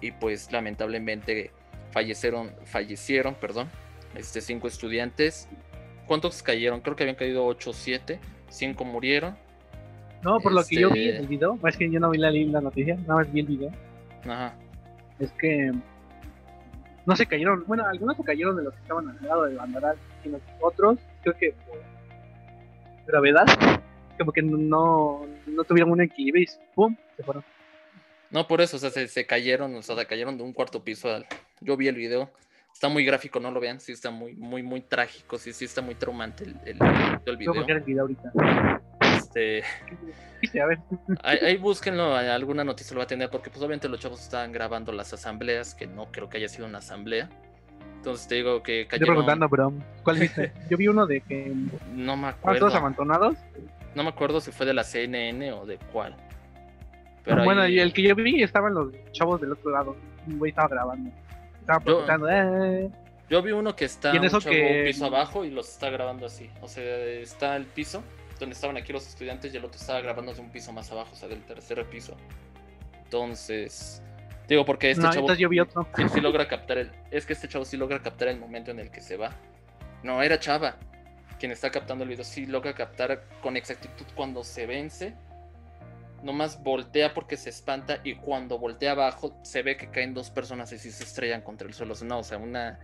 Y 0.00 0.12
pues 0.12 0.50
lamentablemente 0.52 1.50
fallecieron, 1.90 2.52
fallecieron, 2.64 3.34
perdón, 3.34 3.68
este, 4.14 4.40
cinco 4.40 4.68
estudiantes. 4.68 5.48
¿Cuántos 6.06 6.42
cayeron? 6.42 6.80
Creo 6.80 6.96
que 6.96 7.02
habían 7.02 7.16
caído 7.16 7.44
ocho 7.44 7.70
o 7.70 7.72
siete. 7.72 8.20
Cinco 8.48 8.84
murieron. 8.84 9.36
No, 10.22 10.40
por 10.40 10.52
lo 10.52 10.64
que 10.64 10.80
yo 10.80 10.90
vi 10.90 11.10
en 11.10 11.16
el 11.16 11.26
video, 11.26 11.58
es 11.66 11.76
que 11.76 11.90
yo 11.90 12.00
no 12.00 12.10
vi 12.10 12.18
la, 12.18 12.30
la 12.30 12.60
noticia, 12.60 12.96
nada 12.96 13.16
más 13.16 13.32
vi 13.32 13.40
el 13.40 13.46
video. 13.46 13.70
Ajá. 14.24 14.54
Es 15.18 15.30
que 15.32 15.72
no 17.06 17.14
se 17.14 17.26
cayeron, 17.26 17.64
bueno, 17.66 17.86
algunos 17.86 18.16
se 18.16 18.24
cayeron 18.24 18.56
de 18.56 18.64
los 18.64 18.74
que 18.74 18.80
estaban 18.80 19.08
al 19.08 19.18
lado 19.22 19.44
del 19.44 19.56
banderal, 19.56 19.96
sino 20.22 20.40
otros, 20.60 20.98
creo 21.22 21.36
que 21.36 21.54
por 21.66 21.78
gravedad, 23.06 23.46
como 24.18 24.32
que 24.32 24.42
no, 24.42 25.24
no 25.46 25.64
tuvieron 25.64 25.92
un 25.92 26.00
equilibrio 26.00 26.42
y 26.42 26.74
¡pum! 26.74 26.96
se 27.16 27.22
fueron. 27.22 27.44
No, 28.30 28.48
por 28.48 28.60
eso, 28.60 28.76
o 28.76 28.80
sea, 28.80 28.90
se, 28.90 29.26
cayeron, 29.26 29.76
o 29.76 29.82
sea, 29.82 29.94
se 29.94 30.06
cayeron 30.06 30.36
de 30.36 30.42
un 30.42 30.52
cuarto 30.52 30.82
piso. 30.82 31.08
Al... 31.08 31.26
Yo 31.60 31.76
vi 31.76 31.86
el 31.86 31.94
video, 31.94 32.28
está 32.76 32.90
muy 32.90 33.06
gráfico, 33.06 33.40
no 33.40 33.50
lo 33.50 33.58
vean, 33.58 33.80
sí 33.80 33.92
está 33.92 34.10
muy, 34.10 34.34
muy, 34.34 34.62
muy 34.62 34.82
trágico, 34.82 35.38
sí, 35.38 35.54
sí 35.54 35.64
está 35.64 35.80
muy 35.80 35.94
traumante 35.94 36.44
el, 36.44 36.56
el, 36.66 36.78
el 37.24 37.36
video. 37.38 37.54
el 37.54 37.80
video 37.80 38.02
ahorita. 38.02 38.32
Este. 39.16 39.62
Ahí, 41.22 41.56
búsquenlo, 41.56 42.14
alguna 42.14 42.64
noticia 42.64 42.92
lo 42.92 42.98
va 42.98 43.04
a 43.04 43.06
tener, 43.06 43.30
porque 43.30 43.48
pues 43.48 43.60
obviamente 43.60 43.88
los 43.88 43.98
chavos 43.98 44.20
estaban 44.20 44.52
grabando 44.52 44.92
las 44.92 45.10
asambleas, 45.14 45.74
que 45.74 45.86
no 45.86 46.12
creo 46.12 46.28
que 46.28 46.36
haya 46.36 46.50
sido 46.50 46.66
una 46.66 46.78
asamblea. 46.78 47.30
Entonces 47.96 48.28
te 48.28 48.34
digo 48.34 48.62
que 48.62 48.86
cayeron... 48.86 49.06
Yo 49.06 49.12
preguntando, 49.12 49.48
pero 49.48 49.72
¿cuál 50.02 50.18
viste? 50.18 50.52
Yo 50.68 50.76
vi 50.76 50.88
uno 50.88 51.06
de 51.06 51.22
que... 51.22 51.54
No 51.94 52.18
me 52.18 52.28
acuerdo. 52.28 52.60
todos 52.60 52.74
amontonados? 52.74 53.38
No 53.94 54.02
me 54.02 54.10
acuerdo 54.10 54.42
si 54.42 54.52
fue 54.52 54.66
de 54.66 54.74
la 54.74 54.84
CNN 54.84 55.50
o 55.52 55.64
de 55.64 55.78
cuál. 55.94 56.14
Pero 57.24 57.42
bueno, 57.42 57.66
y 57.66 57.80
el 57.80 57.94
que 57.94 58.02
yo 58.02 58.14
vi 58.14 58.42
estaban 58.42 58.74
los 58.74 58.92
chavos 59.12 59.40
del 59.40 59.52
otro 59.52 59.70
lado. 59.70 59.96
Un 60.28 60.38
güey 60.38 60.50
estaba 60.50 60.68
grabando. 60.68 61.10
Estaba 61.66 61.80
preguntando, 61.80 62.28
eh. 62.30 62.88
Yo 63.28 63.42
vi 63.42 63.50
uno 63.50 63.74
que 63.74 63.86
está 63.86 64.12
un, 64.12 64.18
un 64.18 64.84
piso 64.84 65.04
abajo 65.04 65.44
y 65.44 65.50
los 65.50 65.68
está 65.68 65.90
grabando 65.90 66.26
así. 66.26 66.48
O 66.60 66.68
sea, 66.68 66.84
está 66.84 67.56
el 67.56 67.66
piso 67.66 68.04
donde 68.38 68.54
estaban 68.54 68.76
aquí 68.76 68.92
los 68.92 69.04
estudiantes 69.08 69.52
y 69.52 69.56
el 69.56 69.64
otro 69.64 69.80
estaba 69.80 70.00
grabando 70.00 70.32
de 70.32 70.40
un 70.40 70.50
piso 70.50 70.72
más 70.72 70.92
abajo, 70.92 71.10
o 71.12 71.16
sea, 71.16 71.28
del 71.28 71.42
tercer 71.42 71.84
piso. 71.86 72.16
Entonces, 73.02 74.00
digo, 74.46 74.64
porque 74.64 74.92
este 74.92 75.10
chavo 75.10 75.34
yo 75.34 75.48
vi 75.48 75.58
otro. 75.58 75.88
Sí, 76.12 76.20
logra 76.20 76.46
captar 76.46 76.78
el, 76.78 76.92
es 77.10 77.26
que 77.26 77.32
este 77.32 77.48
chavo 77.48 77.64
sí 77.64 77.76
logra 77.76 78.00
captar 78.00 78.28
el 78.28 78.38
momento 78.38 78.70
en 78.70 78.78
el 78.78 78.92
que 78.92 79.00
se 79.00 79.16
va. 79.16 79.32
No, 80.04 80.22
era 80.22 80.38
chava. 80.38 80.76
quien 81.40 81.50
está 81.50 81.70
captando 81.70 82.04
el 82.04 82.10
video 82.10 82.24
sí 82.24 82.46
logra 82.46 82.74
captar 82.74 83.24
con 83.42 83.56
exactitud 83.56 84.06
cuando 84.14 84.44
se 84.44 84.66
vence. 84.66 85.14
Nomás 86.26 86.60
voltea 86.60 87.14
porque 87.14 87.36
se 87.36 87.50
espanta 87.50 88.00
y 88.02 88.16
cuando 88.16 88.58
voltea 88.58 88.90
abajo 88.90 89.38
se 89.42 89.62
ve 89.62 89.76
que 89.76 89.90
caen 89.90 90.12
dos 90.12 90.30
personas 90.30 90.72
y 90.72 90.78
sí 90.78 90.90
se 90.90 91.04
estrellan 91.04 91.40
contra 91.40 91.68
el 91.68 91.74
suelo. 91.74 91.94
No, 92.04 92.18
o 92.18 92.24
sea, 92.24 92.38
una, 92.38 92.80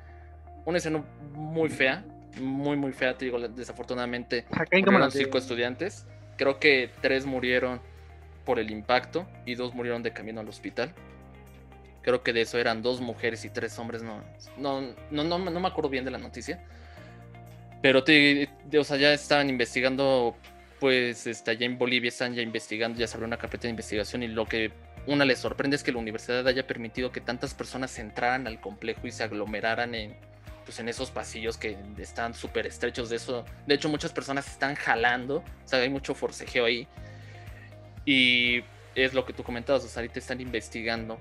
una 0.64 0.78
escena 0.78 1.04
muy 1.34 1.68
fea, 1.68 2.04
muy, 2.40 2.76
muy 2.76 2.92
fea. 2.92 3.18
Te 3.18 3.24
digo, 3.24 3.40
desafortunadamente, 3.40 4.46
murieron 4.70 5.10
cinco 5.10 5.38
estudiantes. 5.38 6.06
Creo 6.36 6.60
que 6.60 6.88
tres 7.00 7.26
murieron 7.26 7.80
por 8.44 8.60
el 8.60 8.70
impacto 8.70 9.26
y 9.44 9.56
dos 9.56 9.74
murieron 9.74 10.04
de 10.04 10.12
camino 10.12 10.40
al 10.40 10.48
hospital. 10.48 10.94
Creo 12.02 12.22
que 12.22 12.32
de 12.32 12.42
eso 12.42 12.58
eran 12.58 12.80
dos 12.80 13.00
mujeres 13.00 13.44
y 13.44 13.50
tres 13.50 13.76
hombres. 13.78 14.04
No, 14.04 14.22
no, 14.56 14.94
no, 15.10 15.24
no, 15.24 15.38
no 15.38 15.60
me 15.60 15.66
acuerdo 15.66 15.90
bien 15.90 16.04
de 16.04 16.12
la 16.12 16.18
noticia. 16.18 16.64
Pero 17.82 18.04
te, 18.04 18.48
o 18.78 18.84
sea, 18.84 18.96
ya 18.96 19.12
estaban 19.12 19.50
investigando, 19.50 20.36
pues 20.82 21.28
está, 21.28 21.52
allá 21.52 21.64
en 21.64 21.78
Bolivia 21.78 22.08
están 22.08 22.34
ya 22.34 22.42
investigando, 22.42 22.98
ya 22.98 23.06
se 23.06 23.14
abrió 23.14 23.28
una 23.28 23.36
carpeta 23.36 23.62
de 23.62 23.70
investigación 23.70 24.24
y 24.24 24.26
lo 24.26 24.46
que 24.46 24.72
una 25.06 25.24
les 25.24 25.38
sorprende 25.38 25.76
es 25.76 25.84
que 25.84 25.92
la 25.92 25.98
universidad 25.98 26.44
haya 26.48 26.66
permitido 26.66 27.12
que 27.12 27.20
tantas 27.20 27.54
personas 27.54 27.96
entraran 28.00 28.48
al 28.48 28.60
complejo 28.60 29.06
y 29.06 29.12
se 29.12 29.22
aglomeraran 29.22 29.94
en, 29.94 30.16
pues, 30.64 30.80
en 30.80 30.88
esos 30.88 31.12
pasillos 31.12 31.56
que 31.56 31.78
están 31.98 32.34
súper 32.34 32.66
estrechos 32.66 33.10
de 33.10 33.14
eso. 33.14 33.44
De 33.64 33.76
hecho, 33.76 33.88
muchas 33.88 34.12
personas 34.12 34.48
están 34.48 34.74
jalando, 34.74 35.36
o 35.36 35.68
sea, 35.68 35.78
hay 35.78 35.88
mucho 35.88 36.16
forcejeo 36.16 36.64
ahí. 36.64 36.88
Y 38.04 38.64
es 38.96 39.14
lo 39.14 39.24
que 39.24 39.32
tú 39.32 39.44
comentabas, 39.44 39.84
o 39.84 39.88
sea, 39.88 40.02
están 40.02 40.40
investigando 40.40 41.16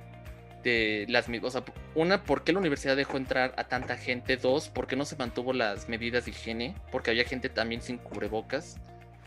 de 0.64 1.06
las 1.08 1.30
o 1.30 1.52
sea, 1.52 1.64
una, 1.94 2.24
¿por 2.24 2.44
qué 2.44 2.52
la 2.52 2.58
universidad 2.58 2.96
dejó 2.96 3.18
entrar 3.18 3.54
a 3.58 3.66
tanta 3.66 3.96
gente? 3.96 4.38
Dos, 4.38 4.70
¿por 4.70 4.88
qué 4.88 4.96
no 4.96 5.06
se 5.06 5.18
mantuvo 5.18 5.54
las 5.54 5.88
medidas 5.88 6.26
de 6.26 6.32
higiene? 6.32 6.74
Porque 6.92 7.12
había 7.12 7.26
gente 7.26 7.48
también 7.48 7.84
sin 7.84 8.00
cubrebocas. 8.00 8.80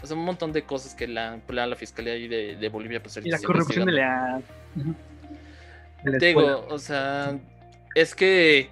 O 0.05 0.07
sea, 0.07 0.19
un 0.19 0.25
montón 0.27 0.53
de 0.53 0.65
cosas 0.65 0.95
que 0.95 1.09
la, 1.09 1.41
la, 1.49 1.77
fiscalía 1.77 2.13
ahí 2.13 2.29
de, 2.29 2.69
Bolivia 2.69 3.03
pues 3.03 3.17
Y 3.25 3.31
la 3.31 3.39
corrupción 3.39 3.87
de 3.87 3.93
la... 3.93 4.43
Digo, 6.21 6.67
o 6.69 6.79
sea, 6.79 7.39
es 7.95 8.15
que 8.15 8.69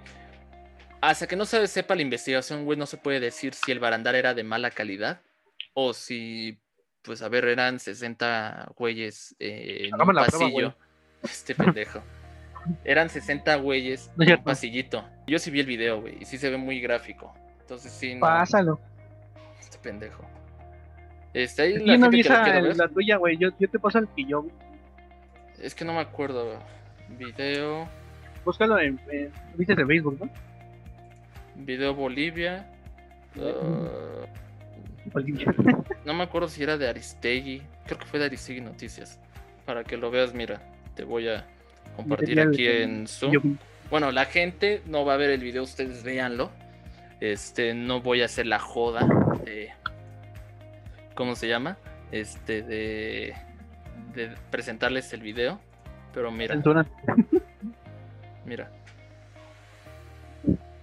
hasta 1.01 1.25
que 1.25 1.35
no 1.35 1.45
se 1.45 1.65
sepa 1.65 1.95
la 1.95 2.03
investigación, 2.03 2.65
güey, 2.65 2.77
no 2.77 2.85
se 2.85 2.97
puede 2.97 3.19
decir 3.19 3.55
si 3.55 3.71
el 3.71 3.79
barandal 3.79 4.13
era 4.13 4.35
de 4.35 4.43
mala 4.43 4.69
calidad 4.69 5.21
o 5.73 5.91
si, 5.93 6.61
pues, 7.01 7.23
a 7.23 7.29
ver, 7.29 7.45
eran 7.45 7.79
60 7.79 8.73
güeyes 8.77 9.35
en 9.39 9.91
un 9.99 10.13
pasillo. 10.13 10.75
este 11.23 11.55
pendejo. 11.55 12.03
Eran 12.85 13.09
60 13.09 13.55
güeyes 13.55 14.11
en 14.19 14.37
un 14.37 14.43
pasillito. 14.43 15.03
Yo 15.25 15.39
sí 15.39 15.49
vi 15.49 15.61
el 15.61 15.65
video, 15.65 15.99
güey, 15.99 16.15
y 16.21 16.25
sí 16.25 16.37
se 16.37 16.51
ve 16.51 16.57
muy 16.57 16.79
gráfico. 16.79 17.33
Entonces 17.59 17.91
sí. 17.91 18.13
No... 18.13 18.21
Pásalo. 18.21 18.79
Este 19.59 19.79
pendejo. 19.79 20.23
Este, 21.33 21.61
ahí 21.63 21.79
la 21.79 21.97
no 21.97 22.09
vi 22.09 22.21
esa, 22.21 22.61
la 22.61 22.87
tuya, 22.87 23.17
güey. 23.17 23.37
Yo, 23.37 23.49
yo, 23.59 23.69
te 23.69 23.79
paso 23.79 23.99
el 23.99 24.07
que 24.09 24.25
yo 24.25 24.43
vi. 24.43 24.51
Es 25.61 25.73
que 25.73 25.85
no 25.85 25.93
me 25.93 25.99
acuerdo. 25.99 26.59
Video. 27.17 27.87
Búscalo 28.45 28.79
en, 28.79 28.99
viste 29.55 29.75
de 29.75 29.85
Facebook, 29.85 30.17
¿no? 30.19 30.29
Video 31.55 31.93
Bolivia. 31.93 32.69
Uh, 33.35 34.25
Bolivia. 35.11 35.53
no 36.05 36.13
me 36.13 36.23
acuerdo 36.23 36.47
si 36.47 36.61
era 36.61 36.77
de 36.77 36.87
Aristegui. 36.87 37.61
Creo 37.85 37.97
que 37.97 38.05
fue 38.05 38.19
de 38.19 38.25
Aristegui 38.25 38.61
Noticias. 38.61 39.19
Para 39.65 39.83
que 39.83 39.97
lo 39.97 40.11
veas, 40.11 40.33
mira, 40.33 40.61
te 40.95 41.03
voy 41.03 41.29
a 41.29 41.47
compartir 41.95 42.39
aquí 42.41 42.67
en 42.67 43.07
Zoom. 43.07 43.57
Bueno, 43.89 44.11
la 44.11 44.25
gente 44.25 44.81
no 44.87 45.05
va 45.05 45.13
a 45.13 45.17
ver 45.17 45.29
el 45.29 45.41
video, 45.41 45.63
ustedes 45.63 46.03
véanlo. 46.03 46.51
Este, 47.19 47.73
no 47.73 48.01
voy 48.01 48.21
a 48.21 48.25
hacer 48.25 48.45
la 48.45 48.59
joda 48.59 49.07
de. 49.45 49.71
¿Cómo 51.15 51.35
se 51.35 51.47
llama? 51.47 51.77
Este, 52.11 52.61
de. 52.61 53.35
De 54.13 54.35
presentarles 54.51 55.11
el 55.13 55.21
video. 55.21 55.59
Pero 56.13 56.31
mira. 56.31 56.55
Mira. 58.45 58.69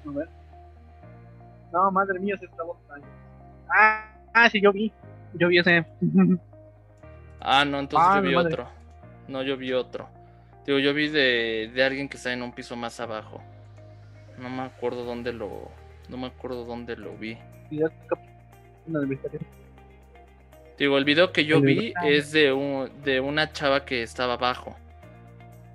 A 0.07 0.11
ver. 0.11 0.29
No, 1.73 1.91
madre 1.91 2.19
mía, 2.19 2.37
se 2.39 2.47
está 2.47 2.63
botando. 2.63 3.07
Ah, 3.69 4.05
ah, 4.35 4.51
sí, 4.51 4.61
yo 4.61 4.73
vi. 4.73 4.93
Yo 5.35 5.49
vi 5.49 5.59
ese. 5.59 5.87
ah, 7.41 7.65
no, 7.65 7.79
entonces 7.79 8.09
ah, 8.11 8.17
yo 8.17 8.23
vi 8.23 8.35
otro. 8.35 8.69
No, 9.29 9.43
yo 9.43 9.57
vi 9.57 9.73
otro. 9.73 10.09
Digo, 10.67 10.79
yo 10.79 10.93
vi 10.93 11.09
de, 11.09 11.71
de 11.73 11.85
alguien 11.85 12.09
que 12.09 12.17
está 12.17 12.33
en 12.33 12.43
un 12.43 12.53
piso 12.53 12.75
más 12.77 12.99
abajo. 12.99 13.41
No 14.39 14.51
me 14.51 14.63
acuerdo 14.63 15.05
dónde 15.05 15.33
lo. 15.33 15.71
No 16.09 16.17
me 16.17 16.27
acuerdo 16.27 16.65
dónde 16.65 16.97
lo 16.97 17.17
vi. 17.17 17.39
Digo, 20.81 20.97
el 20.97 21.05
video 21.05 21.31
que 21.31 21.45
yo 21.45 21.61
vi 21.61 21.93
es 22.07 22.33
de 22.33 22.55
un, 22.55 22.91
de 23.05 23.21
una 23.21 23.53
chava 23.53 23.85
que 23.85 24.03
estaba 24.03 24.33
abajo. 24.33 24.75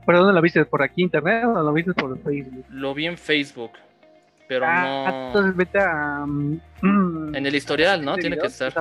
¿Pero 0.03 0.17
dónde 0.17 0.33
lo 0.33 0.41
viste? 0.41 0.65
¿Por 0.65 0.81
aquí 0.81 1.03
internet 1.03 1.45
o 1.45 1.61
lo 1.61 1.71
viste 1.73 1.93
por 1.93 2.19
Facebook? 2.23 2.65
Lo 2.71 2.95
vi 2.95 3.05
en 3.05 3.15
Facebook. 3.15 3.73
Pero 4.47 4.65
ah, 4.67 5.11
no. 5.11 5.27
Entonces 5.27 5.55
vete 5.55 5.77
a. 5.79 6.25
Mm, 6.25 7.35
en 7.35 7.45
el 7.45 7.53
historial, 7.53 8.03
¿no? 8.03 8.15
Tiene 8.15 8.35
que 8.35 8.47
estar. 8.47 8.73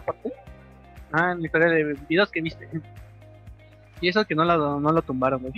Ah, 1.13 1.33
en 1.33 1.41
el 1.41 1.45
historial 1.45 1.71
de 1.75 1.97
videos 2.09 2.31
que 2.31 2.41
viste. 2.41 2.71
Y 4.01 4.09
eso 4.09 4.25
que 4.25 4.35
no 4.35 4.47
lo, 4.47 4.81
no 4.81 4.93
lo 4.93 5.03
tumbaron, 5.03 5.43
güey. 5.43 5.53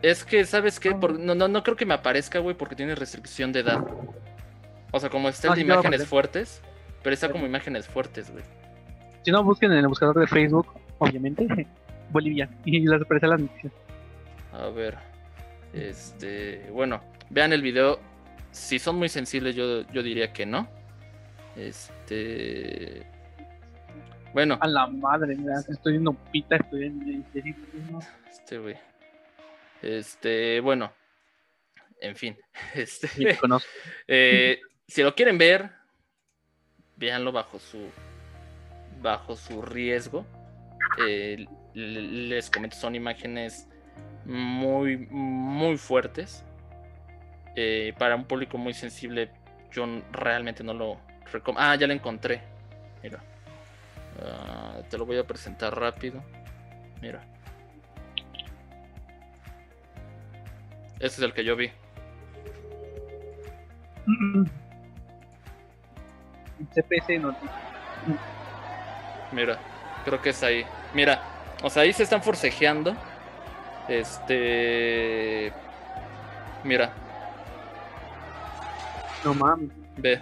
Es 0.00 0.24
que, 0.24 0.44
¿sabes 0.44 0.78
qué? 0.78 0.94
no, 0.94 1.34
no, 1.34 1.48
no 1.48 1.62
creo 1.64 1.74
que 1.74 1.86
me 1.86 1.94
aparezca, 1.94 2.38
güey, 2.38 2.56
porque 2.56 2.76
tiene 2.76 2.94
restricción 2.94 3.50
de 3.50 3.60
edad. 3.60 3.84
O 4.92 5.00
sea, 5.00 5.10
como 5.10 5.28
está 5.28 5.52
de 5.52 5.62
imágenes 5.62 6.06
fuertes, 6.06 6.62
pero 7.02 7.14
está 7.14 7.32
como 7.32 7.46
imágenes 7.46 7.88
fuertes, 7.88 8.30
güey. 8.30 8.44
Si 9.26 9.32
no, 9.32 9.42
busquen 9.42 9.72
en 9.72 9.78
el 9.78 9.88
buscador 9.88 10.20
de 10.20 10.28
Facebook, 10.28 10.68
obviamente, 10.98 11.48
Bolivia, 12.12 12.48
y 12.64 12.86
les 12.86 13.02
aparece 13.02 13.26
la 13.26 13.36
noticia. 13.36 13.72
A 14.52 14.68
ver, 14.68 14.96
este, 15.72 16.70
bueno, 16.70 17.02
vean 17.30 17.52
el 17.52 17.60
video. 17.60 17.98
Si 18.52 18.78
son 18.78 18.94
muy 18.94 19.08
sensibles, 19.08 19.56
yo, 19.56 19.82
yo 19.90 20.04
diría 20.04 20.32
que 20.32 20.46
no. 20.46 20.68
Este. 21.56 23.04
Bueno. 24.32 24.58
A 24.60 24.68
la 24.68 24.86
madre, 24.86 25.34
mira, 25.34 25.58
estoy 25.58 25.94
viendo 25.94 26.12
pita, 26.30 26.54
estoy 26.54 26.84
en. 26.84 27.26
Este, 28.30 28.58
güey. 28.58 28.76
Este, 29.82 30.60
bueno, 30.60 30.92
en 32.00 32.14
fin. 32.14 32.36
Este, 32.76 33.08
eh, 34.06 34.60
si 34.86 35.02
lo 35.02 35.16
quieren 35.16 35.36
ver, 35.36 35.72
véanlo 36.96 37.32
bajo 37.32 37.58
su 37.58 37.90
bajo 39.00 39.36
su 39.36 39.62
riesgo. 39.62 40.26
Eh, 41.06 41.46
les 41.74 42.50
comento, 42.50 42.76
son 42.76 42.94
imágenes 42.94 43.68
muy, 44.24 44.96
muy 45.10 45.76
fuertes. 45.76 46.44
Eh, 47.54 47.94
para 47.98 48.16
un 48.16 48.24
público 48.24 48.58
muy 48.58 48.74
sensible, 48.74 49.30
yo 49.70 49.86
realmente 50.12 50.62
no 50.62 50.74
lo 50.74 51.00
recomiendo. 51.32 51.70
Ah, 51.70 51.76
ya 51.76 51.86
lo 51.86 51.92
encontré. 51.92 52.42
Mira. 53.02 53.22
Ah, 54.22 54.82
te 54.88 54.98
lo 54.98 55.06
voy 55.06 55.18
a 55.18 55.26
presentar 55.26 55.78
rápido. 55.78 56.22
Mira. 57.00 57.24
Ese 60.98 61.06
es 61.06 61.18
el 61.20 61.32
que 61.32 61.44
yo 61.44 61.56
vi. 61.56 61.70
CPC 66.74 67.20
no. 67.20 67.36
Mira, 69.32 69.58
creo 70.04 70.20
que 70.20 70.30
es 70.30 70.42
ahí. 70.42 70.64
Mira, 70.94 71.22
o 71.62 71.70
sea, 71.70 71.82
ahí 71.82 71.92
se 71.92 72.02
están 72.02 72.22
forcejeando. 72.22 72.96
Este. 73.88 75.52
Mira. 76.64 76.92
No 79.24 79.34
mames. 79.34 79.70
Ve. 79.96 80.20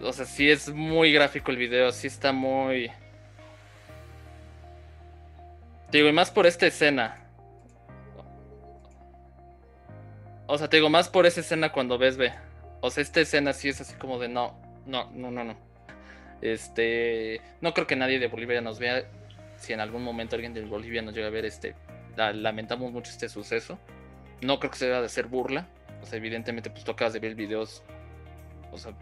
O 0.00 0.12
sea, 0.12 0.24
sí 0.24 0.48
es 0.48 0.72
muy 0.72 1.12
gráfico 1.12 1.50
el 1.50 1.56
video, 1.56 1.90
sí 1.92 2.06
está 2.06 2.32
muy. 2.32 2.90
Digo, 5.90 6.08
y 6.08 6.12
más 6.12 6.30
por 6.30 6.46
esta 6.46 6.66
escena. 6.66 7.16
O 10.46 10.56
sea, 10.56 10.68
te 10.68 10.76
digo, 10.76 10.88
más 10.88 11.08
por 11.08 11.26
esa 11.26 11.40
escena 11.40 11.72
cuando 11.72 11.98
ves, 11.98 12.16
ve. 12.16 12.32
O 12.80 12.90
sea, 12.90 13.02
esta 13.02 13.20
escena 13.20 13.52
sí 13.52 13.68
es 13.68 13.80
así 13.80 13.94
como 13.94 14.18
de 14.18 14.28
no, 14.28 14.54
no, 14.86 15.10
no, 15.12 15.30
no, 15.30 15.44
no. 15.44 15.67
Este, 16.40 17.40
no 17.60 17.74
creo 17.74 17.86
que 17.86 17.96
nadie 17.96 18.18
de 18.18 18.28
Bolivia 18.28 18.60
nos 18.60 18.78
vea. 18.78 19.04
Si 19.56 19.72
en 19.72 19.80
algún 19.80 20.04
momento 20.04 20.36
alguien 20.36 20.54
de 20.54 20.64
Bolivia 20.64 21.02
nos 21.02 21.14
llega 21.14 21.26
a 21.26 21.30
ver, 21.30 21.44
este, 21.44 21.74
lamentamos 22.16 22.92
mucho 22.92 23.10
este 23.10 23.28
suceso. 23.28 23.78
No 24.40 24.58
creo 24.60 24.70
que 24.70 24.78
se 24.78 24.86
deba 24.86 25.00
de 25.00 25.06
hacer 25.06 25.26
burla. 25.26 25.68
O 26.02 26.06
sea, 26.06 26.18
evidentemente, 26.18 26.70
pues 26.70 26.84
tú 26.84 26.92
acabas 26.92 27.12
de 27.12 27.20
ver 27.20 27.34
videos. 27.34 27.82
O 28.70 28.78
sea, 28.78 28.92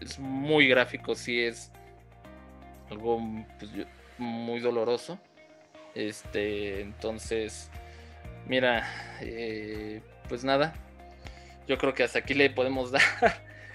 es 0.00 0.18
muy 0.18 0.66
gráfico, 0.68 1.14
sí 1.14 1.40
es 1.40 1.70
algo 2.90 3.20
pues, 3.58 3.70
muy 4.18 4.60
doloroso. 4.60 5.18
Este, 5.94 6.80
entonces, 6.80 7.70
mira, 8.46 8.88
eh, 9.20 10.02
pues 10.28 10.44
nada, 10.44 10.74
yo 11.68 11.78
creo 11.78 11.94
que 11.94 12.02
hasta 12.02 12.18
aquí 12.18 12.34
le 12.34 12.50
podemos 12.50 12.90
dar. 12.92 13.02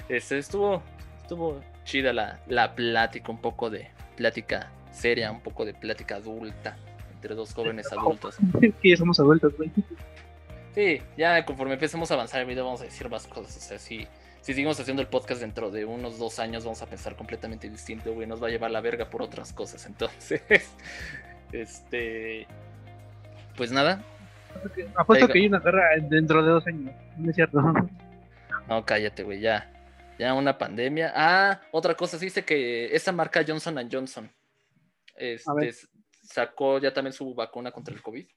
Este 0.09 0.37
estuvo, 0.37 0.81
estuvo 1.21 1.61
chida 1.89 2.13
la, 2.13 2.39
la 2.47 2.75
plática, 2.75 3.31
un 3.31 3.41
poco 3.41 3.69
de 3.71 3.89
plática 4.15 4.69
seria, 4.91 5.31
un 5.31 5.41
poco 5.41 5.65
de 5.65 5.73
plática 5.73 6.17
adulta 6.17 6.77
entre 7.13 7.33
dos 7.33 7.53
jóvenes 7.53 7.91
adultos. 7.91 8.37
que 8.81 8.89
ya 8.89 8.95
somos 8.95 9.19
adultos, 9.19 9.57
güey. 9.57 9.71
Sí, 10.75 11.01
ya 11.17 11.43
conforme 11.45 11.73
empecemos 11.73 12.11
a 12.11 12.13
avanzar 12.13 12.41
el 12.41 12.47
video 12.47 12.63
vamos 12.63 12.81
a 12.81 12.83
decir 12.83 13.09
más 13.09 13.25
cosas. 13.25 13.57
O 13.57 13.59
sea, 13.59 13.79
si, 13.79 14.07
si 14.41 14.53
seguimos 14.53 14.79
haciendo 14.79 15.01
el 15.01 15.07
podcast 15.07 15.41
dentro 15.41 15.71
de 15.71 15.83
unos 15.83 16.19
dos 16.19 16.37
años 16.37 16.63
vamos 16.63 16.81
a 16.83 16.85
pensar 16.85 17.15
completamente 17.15 17.67
distinto, 17.67 18.13
güey. 18.13 18.27
Nos 18.27 18.41
va 18.41 18.47
a 18.47 18.51
llevar 18.51 18.69
la 18.69 18.81
verga 18.81 19.09
por 19.09 19.23
otras 19.23 19.51
cosas. 19.51 19.87
Entonces, 19.87 20.43
este... 21.51 22.45
Pues 23.57 23.71
nada. 23.71 24.03
Apuesto 24.95 25.27
que 25.27 25.39
hay 25.39 25.47
una 25.47 25.59
guerra 25.59 25.89
dentro 26.03 26.43
de 26.43 26.51
dos 26.51 26.67
años. 26.67 26.93
No 27.17 27.29
es 27.31 27.35
cierto. 27.35 27.61
No, 28.67 28.85
cállate, 28.85 29.23
güey, 29.23 29.39
ya. 29.39 29.69
Ya 30.19 30.33
una 30.33 30.57
pandemia. 30.57 31.13
Ah, 31.15 31.61
otra 31.71 31.95
cosa, 31.95 32.17
dice 32.17 32.43
que 32.43 32.93
esa 32.93 33.13
marca 33.13 33.41
Johnson 33.47 33.89
Johnson 33.89 34.29
este, 35.15 35.73
sacó 36.21 36.77
ya 36.77 36.93
también 36.93 37.13
su 37.13 37.33
vacuna 37.33 37.71
contra 37.71 37.95
el 37.95 38.01
COVID. 38.01 38.27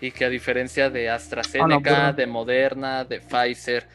Y 0.00 0.10
que 0.10 0.24
a 0.24 0.30
diferencia 0.30 0.88
de 0.88 1.10
AstraZeneca, 1.10 2.08
ah, 2.08 2.12
de 2.14 2.26
Moderna, 2.26 3.04
de 3.04 3.20
Pfizer, 3.20 3.86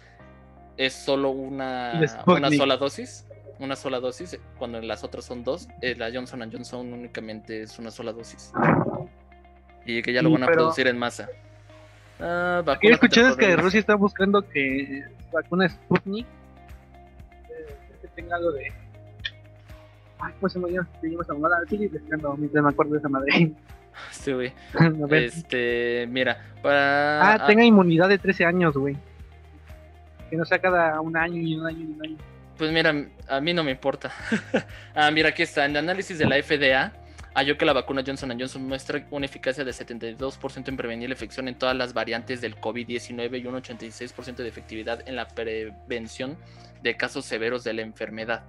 es 0.78 0.94
solo 0.94 1.32
una, 1.32 2.00
una 2.28 2.52
sola 2.52 2.78
dosis. 2.78 3.26
Una 3.58 3.76
sola 3.76 4.00
dosis, 4.00 4.40
cuando 4.58 4.78
en 4.78 4.88
las 4.88 5.04
otras 5.04 5.26
son 5.26 5.44
dos. 5.44 5.68
Eh, 5.82 5.96
la 5.96 6.12
Johnson 6.12 6.48
Johnson 6.52 6.94
únicamente 6.94 7.64
es 7.64 7.80
una 7.80 7.90
sola 7.90 8.12
dosis. 8.12 8.52
Y 9.86 10.04
que 10.04 10.14
ya 10.14 10.22
lo 10.22 10.30
van 10.32 10.44
a 10.44 10.48
producir 10.48 10.88
en 10.88 10.98
masa. 11.00 11.28
Ah, 12.20 12.62
Lo 12.64 12.80
que 12.80 12.88
he 12.88 12.92
escuchado 12.92 13.30
es 13.30 13.36
que 13.36 13.56
Rusia 13.56 13.80
está 13.80 13.96
buscando 13.96 14.48
que 14.48 15.04
vacuna 15.32 15.70
Sputnik 15.70 16.26
eh, 17.50 17.76
que 18.02 18.08
tenga 18.10 18.36
algo 18.36 18.52
de 18.52 18.72
Ay, 20.22 20.34
pues 20.40 20.54
se 20.54 20.60
me 20.60 20.70
llama, 20.70 20.88
seguimos 21.02 21.28
a 21.30 21.34
mamada, 21.34 21.58
sigue 21.68 21.86
investigando 21.86 22.36
mientras 22.38 22.64
me 22.64 22.70
acuerdo 22.70 22.94
de 22.94 23.00
esa 23.00 23.10
madre. 23.10 23.52
Sí, 24.12 24.32
güey. 24.32 24.54
este, 25.12 26.08
mira, 26.10 26.38
para. 26.62 27.34
Ah, 27.34 27.46
tenga 27.46 27.64
inmunidad 27.64 28.08
de 28.08 28.18
13 28.18 28.46
años, 28.46 28.76
güey. 28.76 28.96
Que 30.30 30.38
no 30.38 30.46
sea 30.46 30.60
cada 30.60 31.00
un 31.02 31.16
año 31.18 31.42
y 31.42 31.56
un 31.56 31.68
año 31.68 31.80
y 31.80 31.92
un 31.92 32.06
año. 32.06 32.18
Pues 32.58 32.72
mira, 32.72 32.94
a 33.28 33.42
mí 33.42 33.54
no 33.54 33.64
me 33.66 33.72
importa. 33.72 34.12
ah, 34.96 35.12
mira, 35.12 35.30
aquí 35.30 35.44
está. 35.44 35.66
En 35.66 35.72
el 35.72 35.78
análisis 35.78 36.18
de 36.18 36.26
la 36.26 36.42
FDA, 36.42 36.94
halló 37.34 37.58
que 37.58 37.66
la 37.66 37.74
vacuna 37.74 38.04
Johnson 38.06 38.38
Johnson 38.38 38.68
muestra 38.68 39.06
una 39.12 39.26
eficacia 39.26 39.64
de 39.64 39.72
72% 39.72 40.68
en 40.68 40.78
prevenir 40.78 41.10
la 41.10 41.16
infección 41.16 41.48
en 41.48 41.58
todas 41.58 41.76
las 41.76 41.94
variantes 41.94 42.42
del 42.42 42.56
COVID-19 42.56 43.42
y 43.42 43.48
un 43.48 43.56
86% 43.56 44.36
de 44.36 44.48
efectividad 44.48 45.08
en 45.08 45.16
la 45.16 45.28
prevención 45.28 46.38
de 46.82 46.98
casos 46.98 47.26
severos 47.26 47.64
de 47.64 47.74
la 47.74 47.82
enfermedad. 47.82 48.44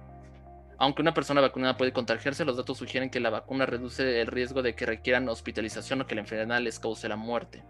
Aunque 0.77 1.01
una 1.01 1.13
persona 1.13 1.39
vacunada 1.39 1.77
puede 1.77 1.93
contagiarse, 1.93 2.43
los 2.43 2.57
datos 2.57 2.77
sugieren 2.77 3.09
que 3.09 3.19
la 3.19 3.29
vacuna 3.29 3.65
reduce 3.65 4.19
el 4.19 4.27
riesgo 4.27 4.61
de 4.61 4.75
que 4.75 4.85
requieran 4.85 5.29
hospitalización 5.29 6.01
o 6.01 6.07
que 6.07 6.15
la 6.15 6.21
enfermedad 6.21 6.59
les 6.59 6.79
cause 6.79 7.07
la 7.07 7.15
muerte. 7.15 7.63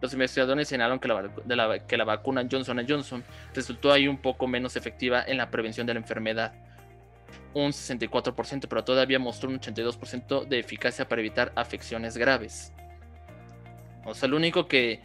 Los 0.00 0.14
investigadores 0.14 0.68
señalaron 0.68 0.98
que 0.98 1.08
la, 1.08 1.86
que 1.86 1.96
la 1.98 2.04
vacuna 2.04 2.46
Johnson 2.50 2.82
Johnson 2.88 3.22
resultó 3.54 3.92
ahí 3.92 4.08
un 4.08 4.16
poco 4.16 4.46
menos 4.46 4.76
efectiva 4.76 5.22
en 5.26 5.36
la 5.36 5.50
prevención 5.50 5.86
de 5.86 5.92
la 5.92 6.00
enfermedad, 6.00 6.54
un 7.54 7.72
64%, 7.72 8.66
pero 8.68 8.84
todavía 8.84 9.18
mostró 9.18 9.48
un 9.48 9.60
82% 9.60 10.46
de 10.46 10.58
eficacia 10.58 11.08
para 11.08 11.20
evitar 11.20 11.52
afecciones 11.56 12.16
graves. 12.16 12.72
O 14.04 14.14
sea, 14.14 14.28
lo 14.28 14.36
único 14.36 14.66
que, 14.68 15.00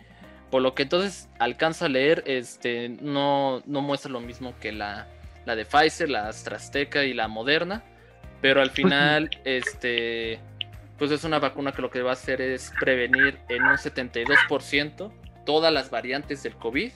por 0.51 0.61
lo 0.61 0.75
que 0.75 0.83
entonces 0.83 1.29
alcanza 1.39 1.85
a 1.85 1.89
leer, 1.89 2.23
este, 2.27 2.89
no, 2.89 3.61
no 3.65 3.81
muestra 3.81 4.11
lo 4.11 4.19
mismo 4.19 4.53
que 4.59 4.71
la, 4.71 5.07
la 5.45 5.55
de 5.55 5.65
Pfizer, 5.65 6.09
la 6.09 6.27
AstraZeneca 6.27 7.03
y 7.03 7.13
la 7.13 7.27
Moderna, 7.27 7.83
pero 8.41 8.61
al 8.61 8.69
final, 8.69 9.29
este, 9.43 10.39
pues 10.97 11.11
es 11.11 11.23
una 11.23 11.39
vacuna 11.39 11.71
que 11.71 11.81
lo 11.81 11.89
que 11.89 12.01
va 12.01 12.11
a 12.11 12.13
hacer 12.13 12.41
es 12.41 12.71
prevenir 12.79 13.39
en 13.49 13.63
un 13.63 13.77
72% 13.77 15.11
todas 15.45 15.73
las 15.73 15.89
variantes 15.89 16.43
del 16.43 16.55
COVID 16.55 16.91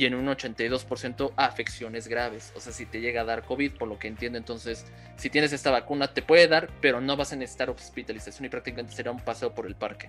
y 0.00 0.06
en 0.06 0.14
un 0.14 0.28
82% 0.28 1.34
afecciones 1.36 2.08
graves. 2.08 2.54
O 2.56 2.60
sea, 2.60 2.72
si 2.72 2.86
te 2.86 3.02
llega 3.02 3.20
a 3.20 3.24
dar 3.24 3.42
COVID, 3.42 3.72
por 3.72 3.86
lo 3.86 3.98
que 3.98 4.08
entiendo, 4.08 4.38
entonces, 4.38 4.90
si 5.16 5.28
tienes 5.28 5.52
esta 5.52 5.70
vacuna, 5.70 6.14
te 6.14 6.22
puede 6.22 6.48
dar, 6.48 6.70
pero 6.80 7.02
no 7.02 7.18
vas 7.18 7.34
a 7.34 7.36
necesitar 7.36 7.68
hospitalización 7.68 8.46
y 8.46 8.48
prácticamente 8.48 8.94
será 8.94 9.10
un 9.10 9.20
paseo 9.20 9.54
por 9.54 9.66
el 9.66 9.74
parque. 9.74 10.08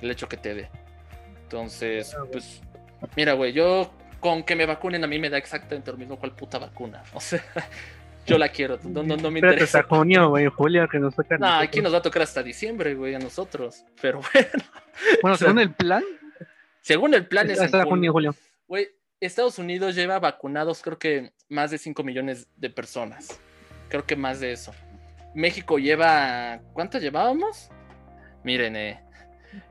El 0.00 0.12
hecho 0.12 0.28
que 0.28 0.36
te 0.36 0.54
dé. 0.54 0.68
Entonces, 1.42 2.14
ah, 2.14 2.22
pues, 2.30 2.62
mira, 3.16 3.32
güey, 3.32 3.52
yo 3.52 3.92
con 4.20 4.44
que 4.44 4.54
me 4.54 4.64
vacunen 4.64 5.02
a 5.02 5.08
mí 5.08 5.18
me 5.18 5.28
da 5.28 5.38
exactamente 5.38 5.90
lo 5.90 5.98
mismo 5.98 6.16
cual 6.16 6.30
puta 6.30 6.58
vacuna. 6.60 7.02
O 7.14 7.20
sea, 7.20 7.42
yo 8.26 8.38
la 8.38 8.48
quiero, 8.48 8.78
no, 8.84 9.02
no, 9.02 9.16
me 9.28 9.40
interesa. 9.40 9.80
hasta 9.80 9.96
junio, 9.96 10.28
güey, 10.28 10.46
julio, 10.46 10.86
que 10.88 11.00
nos 11.00 11.16
toca. 11.16 11.36
No, 11.36 11.48
aquí 11.58 11.82
nos 11.82 11.92
va 11.92 11.98
a 11.98 12.02
tocar 12.02 12.22
hasta 12.22 12.44
diciembre, 12.44 12.94
güey, 12.94 13.16
a 13.16 13.18
nosotros. 13.18 13.84
Pero 14.00 14.20
bueno. 14.32 14.64
Bueno, 15.20 15.36
según 15.36 15.58
el 15.58 15.74
plan. 15.74 16.04
Según 16.80 17.12
el 17.14 17.26
plan 17.26 17.50
es. 17.50 17.60
Hasta 17.60 17.84
junio, 17.84 18.12
julio. 18.12 18.34
Güey, 18.74 18.88
Estados 19.20 19.60
Unidos 19.60 19.94
lleva 19.94 20.18
vacunados, 20.18 20.82
creo 20.82 20.98
que 20.98 21.32
más 21.48 21.70
de 21.70 21.78
5 21.78 22.02
millones 22.02 22.48
de 22.56 22.70
personas. 22.70 23.38
Creo 23.88 24.04
que 24.04 24.16
más 24.16 24.40
de 24.40 24.50
eso. 24.50 24.74
México 25.32 25.78
lleva. 25.78 26.60
¿Cuánto 26.72 26.98
llevábamos? 26.98 27.70
Miren, 28.42 28.74
eh. 28.74 29.00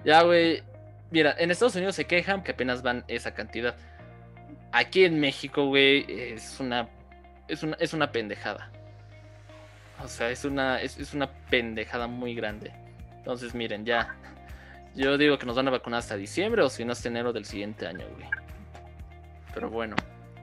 Ya, 0.05 0.23
güey. 0.23 0.63
Mira, 1.11 1.35
en 1.37 1.51
Estados 1.51 1.75
Unidos 1.75 1.95
se 1.95 2.05
quejan 2.05 2.43
que 2.43 2.53
apenas 2.53 2.81
van 2.81 3.03
esa 3.09 3.33
cantidad 3.33 3.75
aquí 4.71 5.03
en 5.03 5.19
México, 5.19 5.67
güey, 5.67 6.05
es 6.07 6.61
una, 6.61 6.87
es 7.49 7.61
una, 7.61 7.75
es 7.81 7.93
una 7.93 8.09
pendejada. 8.09 8.71
O 10.01 10.07
sea, 10.07 10.29
es 10.29 10.45
una, 10.45 10.81
es, 10.81 11.13
una 11.13 11.29
pendejada 11.49 12.07
muy 12.07 12.35
grande. 12.35 12.71
Entonces, 13.17 13.53
miren, 13.53 13.85
ya. 13.85 14.15
Yo 14.95 15.17
digo 15.17 15.37
que 15.37 15.45
nos 15.45 15.57
van 15.57 15.67
a 15.67 15.71
vacunar 15.71 15.99
hasta 15.99 16.15
diciembre 16.15 16.61
o 16.61 16.69
si 16.69 16.85
no 16.85 16.93
hasta 16.93 17.09
enero 17.09 17.33
del 17.33 17.43
siguiente 17.45 17.85
año, 17.85 18.05
güey. 18.15 18.42
Pero 19.53 19.69
bueno, 19.69 19.95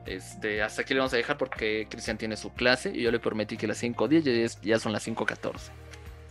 este, 0.06 0.62
hasta 0.62 0.82
aquí 0.82 0.94
le 0.94 1.00
vamos 1.00 1.12
a 1.12 1.16
dejar 1.16 1.36
porque 1.36 1.86
Cristian 1.90 2.18
tiene 2.18 2.36
su 2.36 2.52
clase 2.52 2.90
y 2.94 3.02
yo 3.02 3.11
le 3.11 3.18
prometí 3.18 3.56
que 3.56 3.66
las 3.66 3.82
5.10 3.82 4.22
ya, 4.22 4.61
ya 4.62 4.78
son 4.78 4.92
las 4.92 5.06
5.14. 5.06 5.70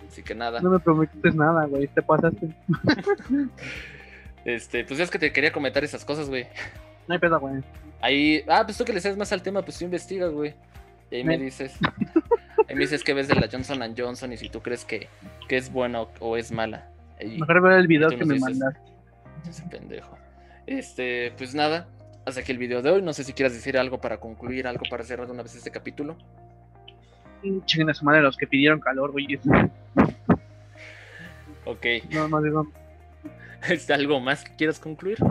Así 0.07 0.23
que 0.23 0.33
nada. 0.33 0.59
No 0.59 0.71
me 0.71 0.79
prometiste 0.79 1.31
nada, 1.31 1.65
güey, 1.65 1.87
te 1.87 2.01
pasaste. 2.01 2.49
este, 4.45 4.83
pues 4.85 4.99
es 4.99 5.11
que 5.11 5.19
te 5.19 5.31
quería 5.31 5.51
comentar 5.51 5.83
esas 5.83 6.03
cosas, 6.03 6.29
güey. 6.29 6.47
No 7.07 7.13
hay 7.13 7.19
pedo, 7.19 7.39
güey. 7.39 7.61
Ahí, 8.01 8.43
ah, 8.47 8.63
pues 8.65 8.77
tú 8.77 8.85
que 8.85 8.93
le 8.93 9.01
sabes 9.01 9.17
más 9.17 9.31
al 9.31 9.41
tema, 9.41 9.61
pues 9.61 9.77
tú 9.77 9.85
investigas, 9.85 10.31
güey. 10.31 10.55
Y 11.11 11.17
ahí 11.17 11.23
me 11.23 11.37
dices, 11.37 11.77
ahí 12.67 12.75
me 12.75 12.81
dices 12.81 13.03
que 13.03 13.13
ves 13.13 13.27
de 13.27 13.35
la 13.35 13.47
Johnson 13.51 13.79
Johnson 13.97 14.31
y 14.31 14.37
si 14.37 14.49
tú 14.49 14.61
crees 14.61 14.85
que, 14.85 15.07
que 15.47 15.57
es 15.57 15.71
buena 15.71 16.01
o, 16.19 16.37
es 16.37 16.51
mala. 16.51 16.87
Mejor 17.19 17.61
ver 17.61 17.73
el 17.73 17.87
video 17.87 18.09
que 18.09 18.25
me 18.25 18.39
mandas. 18.39 18.75
Ese 19.47 19.63
pendejo. 19.63 20.17
Este, 20.67 21.33
pues 21.37 21.55
nada, 21.55 21.87
hasta 22.29 22.41
aquí 22.41 22.51
el 22.51 22.57
video 22.57 22.81
de 22.81 22.91
hoy. 22.91 23.01
No 23.01 23.13
sé 23.13 23.23
si 23.23 23.33
quieras 23.33 23.53
decir 23.53 23.77
algo 23.77 23.99
para 23.99 24.19
concluir, 24.19 24.67
algo 24.67 24.83
para 24.89 25.03
cerrar 25.03 25.27
de 25.27 25.33
una 25.33 25.43
vez 25.43 25.55
este 25.55 25.71
capítulo. 25.71 26.17
Chinguen 27.65 27.89
a 27.89 27.93
su 27.93 28.05
madre 28.05 28.21
los 28.21 28.37
que 28.37 28.47
pidieron 28.47 28.79
calor, 28.79 29.11
güey. 29.11 29.39
Ok. 31.65 31.85
No, 32.11 32.27
no 32.27 32.41
digo. 32.41 32.67
¿Es 33.69 33.89
algo 33.89 34.19
más 34.19 34.43
que 34.43 34.55
quieras 34.55 34.79
concluir? 34.79 35.17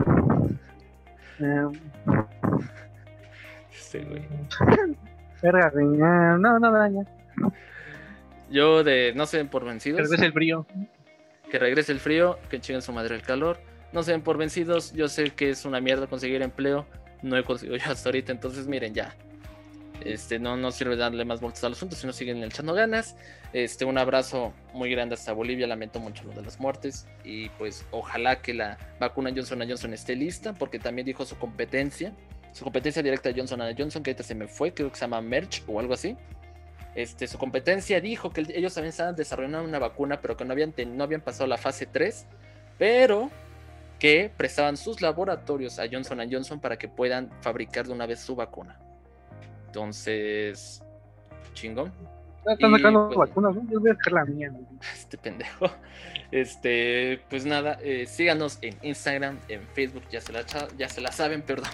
Sí, 3.71 4.01
güey. 4.01 4.23
no, 5.97 6.37
no, 6.37 6.59
no, 6.59 7.07
Yo 8.51 8.85
de 8.85 9.13
no 9.15 9.25
ven 9.33 9.49
por 9.49 9.65
vencidos. 9.65 9.99
Que 9.99 10.03
regrese 10.03 10.27
el 10.27 10.33
frío. 10.33 10.67
Que 11.51 11.59
regrese 11.59 11.93
el 11.93 12.01
frío, 12.01 12.39
que 12.51 12.61
chinguen 12.61 12.83
su 12.83 12.93
madre 12.93 13.15
el 13.15 13.23
calor. 13.23 13.59
No 13.93 14.03
se 14.03 14.19
por 14.19 14.37
vencidos. 14.37 14.93
Yo 14.93 15.09
sé 15.09 15.31
que 15.31 15.51
es 15.51 15.65
una 15.65 15.81
mierda 15.81 16.07
conseguir 16.07 16.43
empleo. 16.43 16.87
No 17.23 17.37
he 17.37 17.45
conseguido 17.45 17.77
yo 17.77 17.91
hasta 17.91 18.09
ahorita. 18.09 18.33
Entonces, 18.33 18.67
miren, 18.67 18.95
ya. 18.95 19.17
Este, 20.05 20.39
no, 20.39 20.57
no 20.57 20.71
sirve 20.71 20.97
darle 20.97 21.25
más 21.25 21.41
vueltas 21.41 21.65
al 21.65 21.73
asunto, 21.73 21.97
sino 21.97 22.13
siguen 22.13 22.43
echando 22.45 22.73
ganas. 22.73 23.17
Este, 23.53 23.85
un 23.85 23.99
abrazo 23.99 24.53
muy 24.73 24.91
grande 24.91 25.15
hasta 25.15 25.33
Bolivia. 25.33 25.67
Lamento 25.67 26.01
mucho 26.01 26.25
lo 26.25 26.33
de 26.33 26.43
las 26.43 26.61
muertes. 26.61 27.07
Y 27.25 27.49
pues, 27.51 27.85
ojalá 27.91 28.41
que 28.41 28.55
la 28.55 28.79
vacuna 29.01 29.31
Johnson 29.35 29.61
Johnson 29.67 29.93
esté 29.95 30.15
lista, 30.15 30.55
porque 30.55 30.79
también 30.79 31.07
dijo 31.07 31.25
su 31.25 31.37
competencia 31.39 32.15
su 32.59 32.65
competencia 32.65 33.03
directa 33.03 33.29
de 33.29 33.39
Johnson 33.39 33.61
Johnson, 33.77 34.03
que 34.03 34.11
ahorita 34.11 34.25
se 34.25 34.35
me 34.35 34.49
fue, 34.49 34.73
creo 34.73 34.91
que 34.91 34.97
se 34.97 35.03
llama 35.03 35.21
Merch 35.21 35.63
o 35.67 35.79
algo 35.79 35.95
así. 35.95 36.17
Este, 36.95 37.29
su 37.29 37.39
competencia 37.39 38.01
dijo 38.01 38.31
que 38.31 38.41
ellos 38.41 38.75
también 38.75 38.91
estaban 38.91 39.15
desarrollando 39.15 39.63
una 39.63 39.79
vacuna, 39.79 40.21
pero 40.21 40.37
que 40.37 40.45
no 40.45 40.53
habían, 40.53 40.75
no 40.97 41.05
habían 41.05 41.21
pasado 41.21 41.47
la 41.47 41.59
fase 41.59 41.87
3, 41.87 42.27
pero 42.77 43.31
que 43.99 44.31
prestaban 44.37 44.77
sus 44.77 45.01
laboratorios 45.01 45.79
a 45.79 45.87
Johnson 45.91 46.21
Johnson 46.31 46.61
para 46.61 46.77
que 46.77 46.89
puedan 46.89 47.31
fabricar 47.41 47.87
de 47.87 47.93
una 47.93 48.07
vez 48.07 48.21
su 48.21 48.37
vacuna. 48.37 48.79
Entonces, 49.67 50.83
chingón. 51.55 51.93
Están 52.47 52.73
sacando 52.73 53.09
pues, 53.09 53.29
vacunas, 53.29 53.55
yo 53.69 53.81
voy 53.81 53.91
a 53.91 53.95
dejar 53.95 54.13
la 54.13 54.25
mía. 54.25 54.53
Este 54.95 55.19
pendejo. 55.19 55.67
Este, 56.31 57.21
pues 57.29 57.45
nada, 57.45 57.79
eh, 57.83 58.07
síganos 58.07 58.59
en 58.63 58.77
Instagram, 58.83 59.39
en 59.49 59.67
Facebook, 59.69 60.05
ya 60.11 60.21
se 60.21 60.33
la, 60.33 60.45
ya 60.77 60.89
se 60.89 61.01
la 61.01 61.13
saben, 61.13 61.43
perdón. 61.47 61.71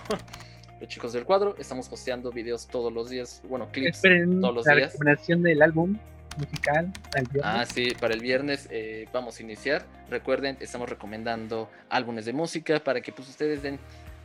los 0.81 0.89
chicos 0.89 1.13
del 1.13 1.25
cuadro. 1.25 1.55
Estamos 1.59 1.89
posteando 1.89 2.33
videos 2.33 2.67
todos 2.67 2.93
los 2.93 3.11
días, 3.11 3.43
bueno, 3.49 3.69
clips 3.71 3.97
Esperen 3.97 4.41
todos 4.41 4.55
los 4.55 4.67
la 4.67 4.75
días. 4.75 4.93
recomendación 4.93 5.43
del 5.43 5.63
álbum 5.63 5.99
musical 6.37 6.93
al 7.17 7.25
viernes. 7.25 7.43
Ah, 7.45 7.65
sí, 7.67 7.93
para 8.01 8.15
el 8.15 8.21
viernes 8.21 8.69
eh, 8.71 9.09
vamos 9.13 9.39
a 9.39 9.43
iniciar. 9.43 9.85
Recuerden, 10.11 10.57
estamos 10.61 10.89
recomendando 10.89 11.71
álbumes 11.89 12.25
de 12.25 12.33
música 12.33 12.81
para 12.81 13.01
que 13.01 13.13
pues 13.13 13.29
ustedes 13.29 13.63
den 13.63 13.79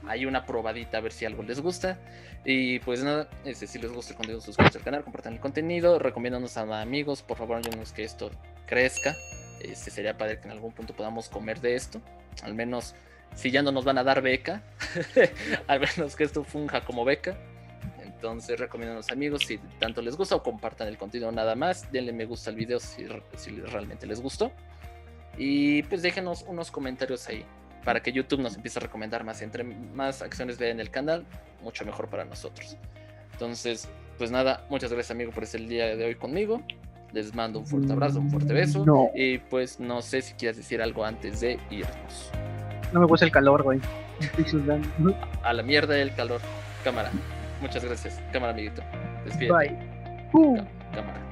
ahí 0.08 0.26
una 0.26 0.46
probadita 0.46 0.98
a 0.98 1.02
ver 1.02 1.12
si 1.12 1.26
algo 1.26 1.44
les 1.44 1.62
gusta. 1.62 1.98
Y 2.46 2.80
pues 2.80 3.04
nada, 3.04 3.30
este, 3.46 3.68
si 3.68 3.80
les 3.80 3.92
gusta 3.92 4.12
el 4.12 4.18
contenido, 4.18 4.42
suscríbanse 4.42 4.78
al 4.78 4.84
canal, 4.84 5.04
compartan 5.04 5.34
el 5.34 5.40
contenido, 5.40 6.00
recomiéndanos 6.00 6.58
a 6.58 6.82
amigos, 6.82 7.22
por 7.22 7.38
favor, 7.38 7.58
ayúdenos 7.58 7.92
que 7.92 8.04
esto 8.04 8.32
crezca. 8.66 9.16
Este 9.62 9.92
sería 9.92 10.18
padre 10.18 10.40
que 10.40 10.46
en 10.46 10.52
algún 10.52 10.72
punto 10.72 10.96
podamos 10.96 11.28
comer 11.28 11.60
de 11.60 11.76
esto. 11.76 12.02
Al 12.44 12.54
menos 12.54 12.96
si 13.36 13.52
ya 13.52 13.62
no 13.62 13.72
nos 13.72 13.86
van 13.86 13.98
a 13.98 14.04
dar 14.04 14.22
beca, 14.22 14.64
al 15.68 15.80
menos 15.82 16.16
que 16.16 16.24
esto 16.24 16.44
funja 16.44 16.82
como 16.82 17.06
beca. 17.06 17.38
Entonces 18.20 18.60
recomiendan 18.60 18.98
a 18.98 19.00
los 19.00 19.12
amigos 19.12 19.44
si 19.48 19.60
tanto 19.80 20.02
les 20.02 20.18
gusta 20.18 20.36
o 20.36 20.44
compartan 20.44 20.90
el 20.90 20.98
contenido 20.98 21.32
nada 21.32 21.56
más. 21.56 21.90
Denle 21.90 22.12
me 22.12 22.26
gusta 22.26 22.50
al 22.50 22.58
video 22.58 22.78
si, 22.78 23.08
si 23.38 23.52
realmente 23.62 24.06
les 24.06 24.22
gustó. 24.22 24.52
Y 25.38 25.84
pues 25.84 26.02
déjenos 26.02 26.44
unos 26.46 26.70
comentarios 26.70 27.30
ahí 27.30 27.46
para 27.86 28.02
que 28.02 28.12
YouTube 28.12 28.42
nos 28.42 28.58
empiece 28.58 28.78
a 28.78 28.82
recomendar 28.82 29.24
más. 29.24 29.42
Entre 29.42 29.64
más 29.64 30.22
acciones 30.22 30.58
vean 30.58 30.72
en 30.74 30.80
el 30.82 30.90
canal, 30.90 31.26
mucho 31.64 31.86
mejor 31.86 32.10
para 32.10 32.26
nosotros. 32.26 32.76
Entonces, 33.32 33.88
pues 34.18 34.32
nada, 34.32 34.66
muchas 34.70 34.92
gracias 34.92 35.12
amigo 35.12 35.32
por 35.32 35.44
estar 35.44 35.62
el 35.62 35.70
día 35.70 35.96
de 35.96 36.04
hoy 36.04 36.16
conmigo. 36.16 36.62
Les 37.14 37.34
mando 37.34 37.60
un 37.60 37.66
fuerte 37.66 37.94
abrazo, 37.94 38.20
un 38.20 38.30
fuerte 38.30 38.52
beso. 38.52 38.86
No. 38.86 39.12
Y 39.16 39.38
pues 39.38 39.80
no 39.80 40.02
sé 40.02 40.22
si 40.22 40.34
quieres 40.34 40.58
decir 40.58 40.82
algo 40.82 41.06
antes 41.06 41.40
de 41.40 41.58
irnos. 41.70 42.32
No 42.92 43.00
me 43.00 43.06
gusta 43.06 43.26
el 43.26 43.32
calor, 43.32 43.64
güey. 43.64 43.80
Estoy 44.20 44.44
sudando. 44.44 44.90
A 45.42 45.54
la 45.54 45.64
mierda 45.64 45.94
del 45.94 46.14
calor. 46.14 46.42
Cámara. 46.84 47.12
Muchas 47.62 47.84
gracias. 47.84 48.22
Cámara, 48.32 48.54
amiguito. 48.54 48.82
Despídete. 49.26 49.54
Bye. 49.54 49.78
Cámara. 50.94 51.29